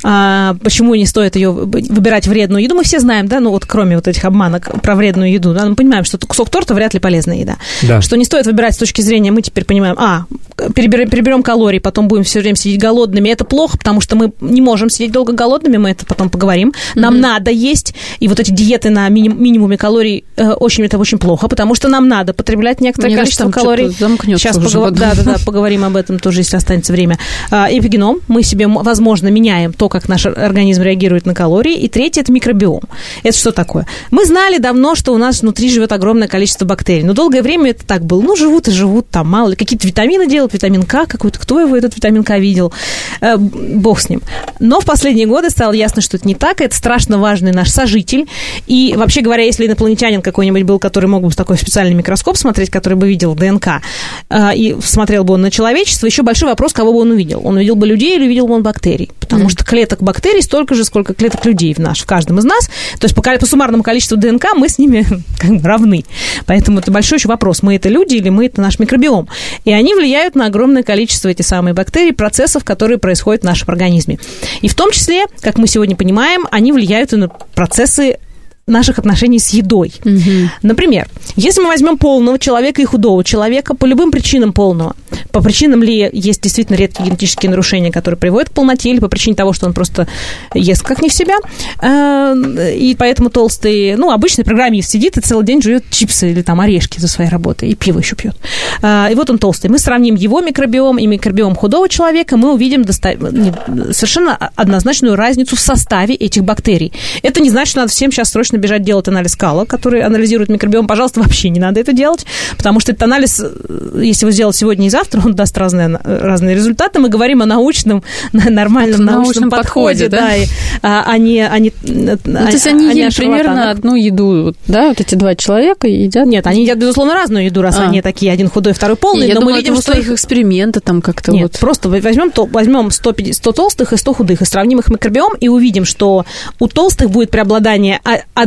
А, 0.03 0.57
почему 0.62 0.95
не 0.95 1.07
стоит 1.07 1.37
ее 1.37 1.51
выбирать 1.51 2.27
вредную 2.27 2.62
еду? 2.62 2.74
Мы 2.74 2.85
все 2.85 3.01
знаем, 3.01 3.29
да, 3.29 3.41
ну 3.41 3.51
вот 3.51 3.66
кроме 3.66 3.97
вот 3.97 4.09
этих 4.09 4.24
обманок 4.24 4.81
про 4.83 4.95
вредную 4.95 5.33
еду, 5.33 5.55
да, 5.55 5.66
мы 5.66 5.74
понимаем, 5.74 6.05
что 6.05 6.18
кусок 6.18 6.51
торта 6.51 6.74
вряд 6.74 6.95
ли 6.95 7.01
полезная 7.01 7.37
еда. 7.37 7.57
Да. 7.83 8.01
Что 8.01 8.16
не 8.16 8.24
стоит 8.24 8.47
выбирать 8.47 8.74
с 8.74 8.79
точки 8.79 9.01
зрения, 9.01 9.31
мы 9.31 9.43
теперь 9.43 9.64
понимаем, 9.64 9.97
а, 9.99 10.27
переберем, 10.74 11.09
переберем 11.09 11.43
калории, 11.43 11.79
потом 11.79 12.09
будем 12.09 12.24
все 12.24 12.41
время 12.41 12.57
сидеть 12.57 12.81
голодными. 12.81 13.29
Это 13.29 13.45
плохо, 13.45 13.79
потому 13.79 14.01
что 14.01 14.16
мы 14.16 14.33
не 14.41 14.61
можем 14.61 14.91
сидеть 14.91 15.12
долго 15.12 15.33
голодными, 15.33 15.77
мы 15.77 15.91
это 15.91 16.07
потом 16.07 16.31
поговорим. 16.31 16.72
Нам 16.95 17.14
mm-hmm. 17.14 17.20
надо 17.20 17.51
есть, 17.51 17.95
и 18.20 18.29
вот 18.29 18.41
эти 18.41 18.51
диеты 18.51 18.91
на 18.91 19.09
миним, 19.09 19.43
минимуме 19.43 19.77
калорий 19.77 20.24
э, 20.37 20.53
очень 20.53 20.85
это 20.85 20.99
очень 20.99 21.18
плохо, 21.18 21.49
потому 21.49 21.74
что 21.74 21.89
нам 21.89 22.09
надо 22.09 22.33
потреблять 22.33 22.81
некоторое 22.81 23.09
Мне 23.09 23.16
количество 23.16 23.51
кажется, 23.51 23.61
калорий. 23.61 23.91
Сейчас 24.39 24.57
поговор... 24.57 24.91
да, 24.93 25.14
да, 25.14 25.22
да, 25.22 25.37
поговорим 25.45 25.85
об 25.85 25.97
этом 25.97 26.18
тоже, 26.18 26.41
если 26.41 26.57
останется 26.57 26.93
время. 26.93 27.18
А, 27.51 27.68
эпигеном, 27.70 28.20
мы 28.29 28.43
себе, 28.43 28.66
возможно, 28.66 29.29
меняем 29.29 29.66
то, 29.73 29.89
как 29.89 30.09
наш 30.09 30.27
организм 30.27 30.83
реагирует 30.83 31.27
на 31.27 31.35
калории. 31.35 31.75
И 31.75 31.89
третье– 31.89 32.21
это 32.23 32.33
микробиом. 32.33 32.83
Это 33.23 33.37
что 33.37 33.53
такое? 33.53 33.87
Мы 34.11 34.25
знали 34.25 34.59
давно, 34.59 34.95
что 34.95 35.12
у 35.12 35.19
нас 35.19 35.43
внутри 35.43 35.71
живет 35.71 35.93
огромное 35.93 36.29
количество 36.29 36.64
бактерий. 36.64 37.03
Но 37.03 37.12
долгое 37.12 37.43
время 37.43 37.71
это 37.71 37.87
так 37.87 38.05
было. 38.05 38.23
Ну, 38.23 38.37
живут 38.37 38.69
и 38.69 38.71
живут 38.71 39.09
там, 39.11 39.29
мало 39.29 39.51
ли. 39.51 39.57
Какие-то 39.57 39.87
витамины 39.87 40.27
делают, 40.27 40.53
витамин 40.53 40.83
К 40.83 41.07
какой-то. 41.07 41.39
Кто 41.39 41.61
его 41.61 41.77
этот 41.77 41.97
витамин 41.97 42.25
К 42.25 42.39
видел? 42.39 42.73
Э, 43.21 43.37
бог 43.37 44.01
с 44.01 44.09
ним. 44.09 44.23
Но 44.61 44.81
в 44.81 44.85
последние 44.85 45.27
годы 45.27 45.51
стало 45.51 45.73
ясно, 45.73 46.03
что 46.03 46.17
это 46.17 46.27
не 46.27 46.35
так. 46.35 46.61
Это 46.61 46.75
страшно 46.75 47.19
важный 47.19 47.53
наш 47.53 47.71
сожитель. 47.71 48.27
И 48.67 48.95
вообще 48.97 49.21
говоря, 49.21 49.45
если 49.45 49.67
инопланетянин 49.67 50.23
какой-нибудь 50.23 50.62
был, 50.62 50.79
который 50.79 51.07
мог 51.07 51.23
бы 51.23 51.31
в 51.31 51.37
такой 51.37 51.59
специальный 51.59 51.95
микроскоп 51.95 52.37
смотреть, 52.37 52.71
который 52.71 52.95
бы 52.95 53.09
видел 53.09 53.35
ДНК, 53.35 53.83
э, 54.31 54.55
и 54.55 54.77
смотрел 54.83 55.25
бы 55.25 55.35
он 55.35 55.43
на 55.43 55.51
человечество, 55.51 56.07
еще 56.07 56.23
большой 56.23 56.49
вопрос, 56.49 56.73
кого 56.73 56.93
бы 56.93 57.01
он 57.01 57.11
увидел. 57.11 57.41
Он 57.45 57.57
увидел 57.57 57.77
бы 57.77 57.87
людей 57.87 58.17
или 58.17 58.27
увидел 58.27 58.47
бы 58.47 58.55
он 58.55 58.62
бактерий? 58.62 59.11
Потому 59.21 59.47
mm. 59.47 59.56
Что 59.57 59.65
клеток 59.65 60.03
бактерий 60.03 60.43
столько 60.43 60.75
же, 60.75 60.85
сколько 60.85 61.15
клеток 61.15 61.45
людей 61.45 61.75
в 61.75 61.79
наш, 61.79 62.01
в 62.01 62.07
каждом 62.07 62.39
из 62.39 62.45
нас. 62.45 62.69
То 62.99 63.05
есть 63.05 63.15
по, 63.15 63.23
по 63.23 63.47
суммарному 63.47 63.83
количеству 63.83 64.17
ДНК 64.17 64.55
мы 64.55 64.69
с 64.69 64.79
ними 64.79 65.07
как 65.39 65.61
бы 65.61 65.69
равны. 65.69 66.05
Поэтому 66.47 66.79
это 66.79 66.91
большой 66.91 67.19
еще 67.19 67.29
вопрос, 67.29 67.63
мы 67.63 67.77
это 67.77 67.89
люди 67.89 68.17
или 68.17 68.29
мы 68.29 68.47
это 68.47 68.61
наш 68.61 68.79
микробиом. 68.79 69.29
И 69.65 69.73
они 69.73 69.95
влияют 69.95 70.35
на 70.35 70.47
огромное 70.47 70.83
количество 70.83 71.29
эти 71.29 71.43
самые 71.43 71.75
бактерий, 71.75 72.13
процессов, 72.13 72.65
которые 72.65 72.99
происходят 72.99 73.43
в 73.43 73.47
нашем 73.47 73.71
организме. 73.71 74.19
И 74.61 74.69
в 74.69 74.75
том 74.75 74.91
числе, 74.91 75.25
как 75.41 75.59
мы 75.59 75.67
сегодня 75.67 75.97
понимаем, 75.97 76.47
они 76.51 76.73
влияют 76.73 77.13
и 77.13 77.17
на 77.17 77.29
процессы 77.29 78.19
наших 78.67 78.99
отношений 78.99 79.39
с 79.39 79.51
едой. 79.51 79.93
Угу. 80.05 80.51
Например, 80.62 81.09
если 81.37 81.61
мы 81.61 81.69
возьмем 81.69 81.99
полного 81.99 82.37
человека 82.37 82.83
и 82.83 82.85
худого 82.85 83.23
человека, 83.23 83.77
по 83.77 83.87
любым 83.87 84.11
причинам 84.11 84.53
полного, 84.53 84.97
по 85.31 85.41
причинам 85.41 85.85
ли 85.85 86.11
есть 86.12 86.43
действительно 86.43 86.75
редкие 86.75 87.07
генетические 87.07 87.51
нарушения, 87.51 87.93
которые 87.93 88.19
приводят 88.19 88.51
к 88.51 88.53
полноте, 88.53 88.91
или 88.91 88.99
по 88.99 89.07
причине 89.07 89.37
того, 89.37 89.53
что 89.53 89.67
он 89.67 89.73
просто 89.73 90.09
ест 90.53 90.83
как 90.83 91.01
не 91.01 91.09
в 91.09 91.14
себя, 91.14 91.37
э, 91.81 92.75
и 92.75 92.97
поэтому 92.99 93.31
толстый, 93.31 93.95
ну, 93.95 94.11
обычный 94.11 94.45
программист 94.45 94.91
сидит 94.91 95.17
и 95.17 95.21
целый 95.21 95.47
день 95.47 95.62
жует 95.62 95.85
чипсы 95.91 96.33
или 96.33 96.43
там 96.43 96.61
орешки 96.61 96.99
за 96.99 97.07
своей 97.07 97.31
работой, 97.31 97.69
и 97.69 97.77
пиво 97.77 98.01
еще 98.01 98.17
пьет. 98.17 98.35
Э, 98.83 99.12
и 99.12 99.14
вот 99.14 99.31
он 99.31 99.39
толстый. 99.39 99.69
Мы 99.69 99.79
сравним 99.79 100.17
его 100.17 100.41
микробиом 100.41 100.99
и 100.99 101.07
микробиом 101.07 101.55
худого 101.55 101.89
человека, 101.89 102.37
мы 102.37 102.53
увидим 102.53 102.85
совершенно 102.85 104.37
однозначную 104.57 105.14
разницу 105.14 105.55
в 105.55 105.61
составе 105.61 106.17
этих 106.17 106.43
бактерий. 106.43 106.93
Это 107.23 107.41
не 107.41 107.51
значит, 107.51 107.71
что 107.71 107.81
надо 107.81 107.93
всем 107.93 108.11
сейчас 108.11 108.31
срочно 108.31 108.56
бежать 108.57 108.83
делать 108.83 109.09
анализ 109.09 109.37
кала, 109.37 109.65
который 109.65 110.03
анализирует 110.03 110.49
микробиом. 110.49 110.87
Пожалуйста, 110.87 111.21
вообще 111.21 111.49
не 111.49 111.61
надо 111.61 111.81
это 111.81 111.93
делать, 111.93 112.27
потому 112.57 112.81
что 112.81 112.93
этот 112.93 113.03
анализ, 113.03 113.41
э, 113.41 114.01
если 114.03 114.25
его 114.25 114.31
сделать 114.31 114.57
сегодня 114.57 114.87
и 114.87 114.91
завтра, 114.91 115.23
он 115.25 115.35
даст 115.35 115.57
разные, 115.59 115.99
разные 116.05 116.55
результаты. 116.55 116.99
Мы 116.99 117.09
говорим 117.09 117.43
о 117.43 117.47
научном, 117.47 118.03
нормальном 118.33 119.05
научном, 119.05 119.23
научном 119.23 119.51
подходе, 119.51 120.05
подходе 120.05 120.09
да, 120.09 120.19
да 120.19 120.37
и, 120.37 120.47
а, 120.83 121.05
они, 121.07 121.41
они, 121.41 121.73
ну, 121.83 122.17
то 122.17 122.51
есть 122.51 122.67
они, 122.67 122.89
ели 122.89 123.11
примерно 123.15 123.71
одну 123.71 123.95
еду, 123.95 124.55
да, 124.67 124.89
вот 124.89 125.01
эти 125.01 125.15
два 125.15 125.35
человека 125.35 125.87
едят? 125.87 126.27
Нет, 126.27 126.47
они 126.47 126.63
едят, 126.63 126.79
безусловно, 126.79 127.15
разную 127.15 127.47
еду, 127.47 127.63
раз 127.63 127.79
а. 127.79 127.85
они 127.85 128.03
такие, 128.03 128.33
один 128.33 128.49
худой, 128.49 128.73
второй 128.73 128.97
полный, 128.97 129.29
я 129.29 129.35
но 129.35 129.41
думала, 129.41 129.55
мы 129.55 129.61
видим, 129.61 129.81
что 129.81 129.93
их 129.93 130.11
эксперимента 130.11 130.81
там 130.81 131.03
как-то 131.03 131.33
Нет, 131.33 131.43
вот. 131.43 131.61
просто 131.61 131.89
возьмем, 131.89 132.31
то, 132.31 132.47
возьмем 132.47 132.91
150, 132.91 133.35
100 133.35 133.53
толстых 133.53 133.93
и 133.93 133.97
100 133.97 134.13
худых 134.15 134.43
и 134.43 134.45
сравним 134.45 134.81
их 134.81 134.89
микробиом 134.89 135.35
и 135.39 135.49
увидим, 135.49 135.85
что 135.85 136.25
у 136.59 136.69
толстых 136.69 137.11
будет 137.11 137.31
преобладание 137.31 138.01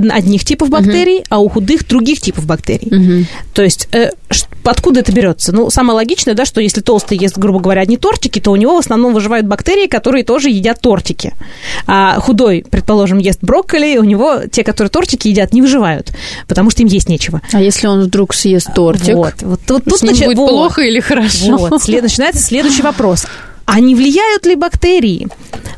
одних 0.10 0.46
типов 0.46 0.70
бактерий, 0.70 1.20
угу. 1.20 1.26
а 1.30 1.40
у 1.40 1.50
худых 1.50 1.88
других 1.88 2.22
типов 2.22 2.46
бактерий. 2.46 2.88
Угу. 2.88 3.26
То 3.54 3.64
есть 3.64 3.88
э, 3.92 4.12
откуда 4.64 5.02
это 5.02 5.12
берется? 5.12 5.52
Ну, 5.52 5.70
самое 5.70 5.96
логичное, 5.96 6.34
да, 6.34 6.46
что 6.46 6.62
если 6.62 6.82
толстый 6.82 7.18
ест, 7.18 7.38
грубо 7.38 7.60
говоря, 7.60 7.82
одни 7.82 7.98
тортики, 7.98 8.40
то 8.40 8.52
у 8.52 8.56
него 8.56 8.76
в 8.76 8.80
основном 8.80 9.14
выживают 9.14 9.48
бактерии, 9.48 9.88
которые 9.88 10.24
тоже 10.24 10.50
едят 10.50 10.82
тортики. 10.82 11.34
А 11.88 12.20
худой, 12.20 12.66
предположим, 12.70 13.18
ест 13.18 13.40
брокколи, 13.42 13.98
у 13.98 14.04
него 14.04 14.42
те, 14.52 14.64
которые 14.64 14.90
тортики 14.90 15.28
едят, 15.28 15.54
не 15.54 15.62
выживают, 15.62 16.12
потому 16.48 16.70
что 16.70 16.82
им 16.82 16.88
есть 16.88 17.10
нечего. 17.10 17.42
А 17.52 17.62
если 17.62 17.88
он 17.88 18.02
вдруг 18.02 18.34
съест 18.34 18.74
тортик? 18.74 19.16
Вот, 19.16 19.34
вот, 19.42 19.60
вот 19.68 19.84
тут 19.86 20.00
с 20.00 20.04
ним 20.04 20.14
начи... 20.14 20.26
будет 20.26 20.38
вот, 20.38 20.50
плохо 20.50 20.82
или 20.82 21.00
хорошо? 21.00 21.58
Вот, 21.58 21.84
след... 21.84 22.04
начинается 22.04 22.42
следующий 22.42 22.82
вопрос. 22.82 23.26
А 23.72 23.80
не 23.80 23.94
влияют 23.94 24.48
ли 24.48 24.56
бактерии 24.56 25.28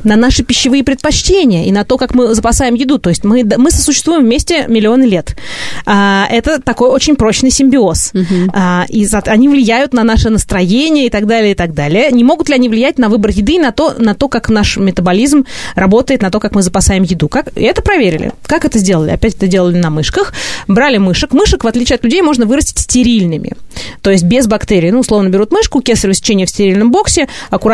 на 0.02 0.16
наши 0.16 0.42
пищевые 0.42 0.82
предпочтения 0.82 1.66
и 1.66 1.72
на 1.72 1.84
то, 1.84 1.98
как 1.98 2.14
мы 2.14 2.34
запасаем 2.34 2.72
еду? 2.72 2.98
То 2.98 3.10
есть 3.10 3.22
мы, 3.22 3.44
мы 3.44 3.70
сосуществуем 3.70 4.22
вместе 4.22 4.66
миллионы 4.66 5.04
лет. 5.04 5.36
А, 5.84 6.26
это 6.30 6.58
такой 6.58 6.88
очень 6.88 7.16
прочный 7.16 7.50
симбиоз. 7.50 8.12
Угу. 8.14 8.50
А, 8.54 8.86
и 8.88 9.04
за, 9.04 9.18
они 9.26 9.46
влияют 9.46 9.92
на 9.92 10.04
наше 10.04 10.30
настроение 10.30 11.06
и 11.06 11.10
так 11.10 11.26
далее, 11.26 11.52
и 11.52 11.54
так 11.54 11.74
далее. 11.74 12.10
Не 12.10 12.24
могут 12.24 12.48
ли 12.48 12.54
они 12.54 12.70
влиять 12.70 12.98
на 12.98 13.10
выбор 13.10 13.30
еды 13.30 13.56
и 13.56 13.58
на 13.58 13.72
то, 13.72 13.94
на 13.98 14.14
то 14.14 14.28
как 14.28 14.48
наш 14.48 14.78
метаболизм 14.78 15.44
работает, 15.74 16.22
на 16.22 16.30
то, 16.30 16.40
как 16.40 16.54
мы 16.54 16.62
запасаем 16.62 17.02
еду? 17.02 17.28
Как? 17.28 17.48
И 17.58 17.62
это 17.62 17.82
проверили. 17.82 18.32
Как 18.46 18.64
это 18.64 18.78
сделали? 18.78 19.10
Опять 19.10 19.34
это 19.34 19.48
делали 19.48 19.76
на 19.76 19.90
мышках. 19.90 20.32
Брали 20.66 20.96
мышек. 20.96 21.34
Мышек, 21.34 21.62
в 21.62 21.66
отличие 21.66 21.96
от 21.96 22.04
людей, 22.04 22.22
можно 22.22 22.46
вырастить 22.46 22.78
стерильными. 22.78 23.52
То 24.00 24.10
есть 24.10 24.24
без 24.24 24.46
бактерий. 24.46 24.90
Ну, 24.90 25.00
условно, 25.00 25.28
берут 25.28 25.52
мышку, 25.52 25.82
кесарево 25.82 26.14
сечение 26.14 26.46
в 26.46 26.50
стерильном 26.50 26.90
боксе, 26.90 27.28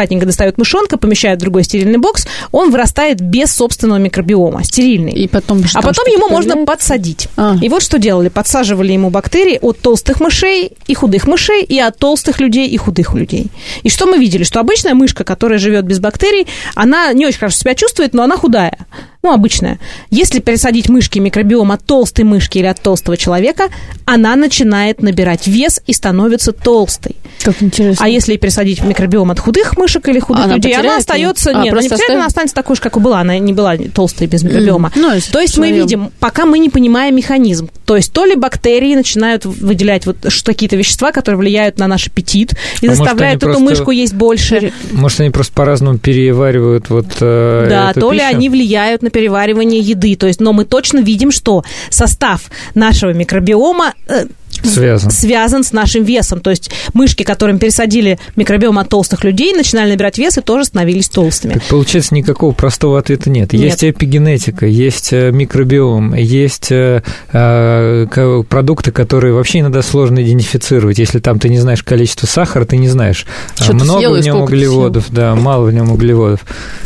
аккуратненько 0.09 0.27
достают 0.27 0.59
мышонка, 0.59 0.97
помещают 0.97 1.41
в 1.41 1.43
другой 1.43 1.65
стерильный 1.65 1.99
бокс, 1.99 2.27
он 2.53 2.71
вырастает 2.71 3.21
без 3.21 3.53
собственного 3.53 3.99
микробиома, 3.99 4.65
стерильный. 4.65 5.13
И 5.13 5.29
потом 5.29 5.63
а 5.75 5.83
потом 5.83 6.07
ему 6.07 6.29
можно 6.29 6.65
подсадить. 6.65 7.29
А. 7.37 7.57
И 7.61 7.69
вот 7.69 7.83
что 7.83 7.99
делали. 7.99 8.29
Подсаживали 8.29 8.93
ему 8.93 9.11
бактерии 9.11 9.59
от 9.61 9.79
толстых 9.81 10.21
мышей 10.21 10.73
и 10.87 10.95
худых 10.95 11.27
мышей, 11.27 11.63
и 11.63 11.79
от 11.79 11.99
толстых 11.99 12.41
людей 12.41 12.69
и 12.69 12.77
худых 12.77 13.15
людей. 13.15 13.47
И 13.83 13.91
что 13.91 14.07
мы 14.07 14.19
видели? 14.19 14.45
Что 14.45 14.61
обычная 14.61 14.95
мышка, 14.95 15.25
которая 15.25 15.59
живет 15.59 15.85
без 15.85 15.99
бактерий, 15.99 16.47
она 16.75 17.13
не 17.13 17.27
очень 17.27 17.39
хорошо 17.39 17.59
себя 17.59 17.75
чувствует, 17.75 18.15
но 18.15 18.23
она 18.23 18.37
худая 18.37 18.79
ну, 19.23 19.33
обычная. 19.33 19.79
Если 20.11 20.39
пересадить 20.39 20.89
мышки 20.89 21.19
микробиом 21.19 21.73
от 21.73 21.85
толстой 21.85 22.25
мышки 22.25 22.59
или 22.59 22.67
от 22.67 22.81
толстого 22.81 23.17
человека, 23.17 23.65
она 24.05 24.37
начинает 24.37 25.03
набирать 25.03 25.47
вес 25.47 25.81
и 25.87 25.93
становится 25.93 26.53
толстой. 26.53 27.17
Как 27.43 27.61
интересно. 27.63 28.05
А 28.05 28.09
если 28.09 28.37
пересадить 28.37 28.83
микробиом 28.83 29.31
от 29.31 29.41
худых 29.41 29.77
мышек 29.77 30.09
или 30.09 30.21
худых 30.21 30.45
она 30.45 30.55
людей, 30.55 30.75
она 30.77 30.97
остается... 30.97 31.51
А, 31.51 31.63
нет, 31.65 31.73
она 31.73 31.83
не 31.83 31.89
потеряет, 31.89 32.11
она 32.13 32.27
останется 32.27 32.55
такой 32.55 32.77
же, 32.77 32.83
как 32.83 32.97
и 32.97 33.01
была. 33.01 33.21
Она 33.21 33.39
не 33.39 33.53
была 33.53 33.77
толстой 33.77 34.29
без 34.29 34.43
микробиома. 34.45 34.93
Ну, 34.95 35.11
То 35.33 35.41
есть 35.41 35.59
мы 35.59 35.73
видим, 35.73 36.11
пока 36.21 36.47
мы 36.47 36.59
не 36.59 36.71
понимаем 36.71 37.17
механизм. 37.17 37.69
То 37.85 37.97
есть 37.97 38.13
то 38.13 38.25
ли 38.25 38.35
бактерии 38.37 38.95
начинают 38.95 39.45
выделять 39.45 40.07
вот 40.07 40.19
какие-то 40.45 40.77
вещества, 40.77 41.11
которые 41.11 41.39
влияют 41.39 41.79
на 41.79 41.87
наш 41.87 42.07
аппетит 42.07 42.55
и 42.81 42.87
А 42.87 42.95
заставляют 42.95 43.39
эту 43.43 43.47
просто- 43.47 43.63
мышку 43.65 43.91
есть 43.91 44.15
больше. 44.15 44.73
Может, 44.93 45.21
они 45.21 45.31
просто 45.31 45.53
по-разному 45.53 45.99
переваривают 45.99 46.89
вот 46.91 47.07
э, 47.21 47.67
Да, 47.69 47.91
эту 47.91 48.01
то 48.01 48.13
ли 48.13 48.19
пищу? 48.21 48.29
они 48.31 48.49
влияют 48.49 49.03
на 49.03 49.08
переваривание 49.11 49.81
еды. 49.81 50.17
То 50.17 50.27
есть, 50.27 50.41
но 50.41 50.53
мы 50.53 50.65
точно 50.65 50.99
видим, 50.99 51.31
что 51.31 51.65
состав 51.91 52.51
нашего 52.75 53.13
микробиома 53.13 53.95
э, 54.09 54.27
Связан. 54.63 55.11
связан 55.11 55.65
с 55.65 55.73
нашим 55.73 56.05
весом. 56.05 56.41
То 56.41 56.51
есть 56.51 56.71
мышки, 56.95 57.23
которым 57.23 57.59
пересадили 57.59 58.19
микробиом 58.37 58.79
от 58.79 58.89
толстых 58.89 59.25
людей, 59.25 59.55
начинали 59.55 59.91
набирать 59.91 60.19
вес 60.19 60.39
и 60.39 60.41
тоже 60.41 60.65
становились 60.65 61.09
толстыми. 61.09 61.55
Так 61.55 61.63
получается, 61.65 62.15
никакого 62.15 62.53
простого 62.53 62.99
ответа 62.99 63.31
нет. 63.31 63.53
Нет. 63.53 63.63
Есть 63.63 63.85
эпигенетика, 63.85 64.67
есть 64.67 65.13
э, 65.13 65.31
микробиом, 65.31 66.15
есть 66.15 66.71
э, 66.71 67.03
э, 67.33 68.43
продукты, 68.49 68.91
которые 68.93 69.35
вообще 69.35 69.61
иногда 69.61 69.83
сложно 69.83 70.23
идентифицировать. 70.23 70.99
Если 70.99 71.19
там 71.19 71.39
ты 71.39 71.49
не 71.49 71.59
знаешь 71.59 71.83
количество 71.83 72.27
сахара, 72.27 72.65
ты 72.65 72.77
не 72.77 72.89
знаешь, 72.89 73.27
а 73.59 73.65
Что 73.65 73.75
много 73.75 73.99
съел 73.99 74.17
и 74.17 74.21
в 74.21 74.25
нем 74.25 74.41
углеводов, 74.43 75.07
да, 75.11 75.35
мало 75.35 75.67
в 75.67 75.73
нем 75.73 75.91
углеводов. 75.93 76.41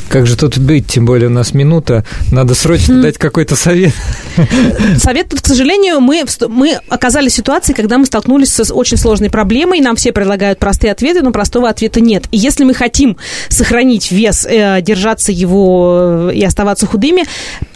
Как 0.09 0.27
же 0.27 0.37
тут 0.37 0.59
быть? 0.59 0.89
Тем 0.89 1.07
более 1.07 1.29
у 1.29 1.33
нас 1.33 1.55
минута, 1.55 2.05
надо 2.31 2.55
срочно 2.55 3.01
дать 3.01 3.19
какой-то 3.19 3.57
совет. 3.57 3.95
Совет 4.99 5.29
тут, 5.29 5.41
к 5.41 5.47
сожалению, 5.47 6.01
мы, 6.01 6.25
мы 6.49 6.79
оказались 6.89 7.33
в 7.33 7.37
ситуации, 7.37 7.62
ситуации, 7.63 7.73
когда 7.73 7.99
мы 7.99 8.07
столкнулись 8.07 8.53
с 8.53 8.73
очень 8.73 8.97
сложной 8.97 9.31
проблемой, 9.31 9.81
нам 9.81 9.97
все 9.97 10.13
предлагают 10.13 10.59
простые 10.59 10.93
ответы, 10.93 11.23
но 11.23 11.33
простого 11.33 11.69
ответа 11.69 12.01
нет. 12.01 12.25
И 12.31 12.37
если 12.37 12.65
мы 12.65 12.75
хотим 12.75 13.17
сохранить 13.49 14.11
вес, 14.11 14.47
э, 14.47 14.81
держаться 14.83 15.33
его 15.33 16.31
э, 16.31 16.35
и 16.35 16.45
оставаться 16.45 16.87
худыми, 16.87 17.25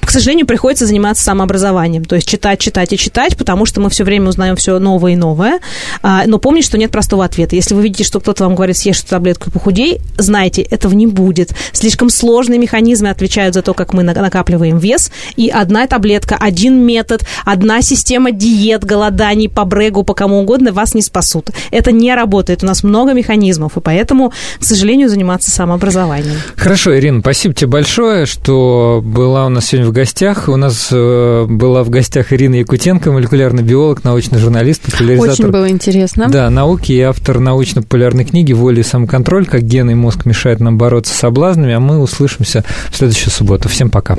к 0.07 0.11
сожалению, 0.11 0.47
приходится 0.47 0.87
заниматься 0.87 1.25
самообразованием. 1.25 2.05
То 2.05 2.15
есть 2.15 2.29
читать, 2.29 2.61
читать 2.61 2.93
и 2.93 2.97
читать, 2.97 3.37
потому 3.37 3.67
что 3.67 3.81
мы 3.81 3.91
все 3.91 4.05
время 4.05 4.29
узнаем 4.29 4.55
все 4.55 4.79
новое 4.79 5.13
и 5.13 5.17
новое. 5.17 5.59
А, 6.01 6.23
но 6.27 6.39
помните, 6.39 6.69
что 6.69 6.79
нет 6.79 6.93
простого 6.93 7.25
ответа. 7.25 7.57
Если 7.57 7.75
вы 7.75 7.83
видите, 7.83 8.05
что 8.05 8.21
кто-то 8.21 8.45
вам 8.45 8.55
говорит, 8.55 8.77
съешь 8.77 9.01
эту 9.01 9.09
таблетку 9.09 9.51
и 9.51 9.53
похудей, 9.53 10.01
знайте, 10.17 10.63
этого 10.63 10.95
не 10.95 11.09
будет. 11.09 11.51
Слишком 11.73 12.09
сложные 12.09 12.59
механизмы 12.59 13.11
отвечают 13.11 13.55
за 13.55 13.63
то, 13.63 13.75
как 13.75 13.93
мы 13.93 14.05
накапливаем 14.05 14.79
вес. 14.79 15.11
И 15.35 15.49
одна 15.49 15.87
таблетка, 15.89 16.37
один 16.39 16.79
метод, 16.79 17.23
одна 17.45 17.83
система 17.83 18.31
диет, 18.31 18.85
голоданий 18.85 19.49
по 19.49 19.65
брегу, 19.65 20.05
по 20.05 20.15
кому 20.15 20.41
угодно 20.41 20.73
вас 20.73 20.95
не 20.95 21.03
спасут. 21.03 21.51
Это 21.73 21.91
не 21.91 22.15
работает. 22.15 22.63
У 22.63 22.67
нас 22.67 22.85
много 22.85 23.13
механизмов, 23.13 23.77
и 23.77 23.81
поэтому, 23.81 24.33
к 24.61 24.65
сожалению, 24.65 25.09
заниматься 25.09 25.51
самообразованием. 25.51 26.37
Хорошо, 26.55 26.97
Ирина, 26.97 27.21
спасибо 27.21 27.55
тебе 27.55 27.69
большое, 27.69 28.27
что 28.27 29.03
была 29.05 29.47
у 29.47 29.49
нас 29.49 29.67
сегодня 29.67 29.91
в 29.91 29.96
гостях. 29.97 30.49
У 30.49 30.57
нас 30.57 30.91
э, 30.93 31.47
была 31.49 31.83
в 31.83 31.91
гостях 31.91 32.33
Ирина 32.33 32.57
Якутенко, 32.57 33.11
молекулярный 33.11 33.63
биолог, 33.63 34.05
научный 34.05 34.39
журналист, 34.39 34.83
популяризатор. 34.83 35.33
Очень 35.33 35.51
было 35.51 35.69
интересно. 35.69 36.29
Да, 36.29 36.49
науки 36.51 36.93
и 36.93 37.01
автор 37.01 37.41
научно-популярной 37.41 38.25
книги 38.25 38.53
«Воля 38.53 38.81
и 38.81 38.85
самоконтроль. 38.85 39.47
Как 39.47 39.63
гены 39.63 39.93
и 39.93 39.95
мозг 39.95 40.27
мешают 40.27 40.61
нам 40.61 40.79
бороться 40.79 41.15
с 41.15 41.17
соблазнами». 41.17 41.75
А 41.75 41.81
мы 41.81 41.99
услышимся 41.99 42.65
в 42.91 42.97
следующую 42.97 43.33
субботу. 43.33 43.69
Всем 43.69 43.91
пока. 43.91 44.17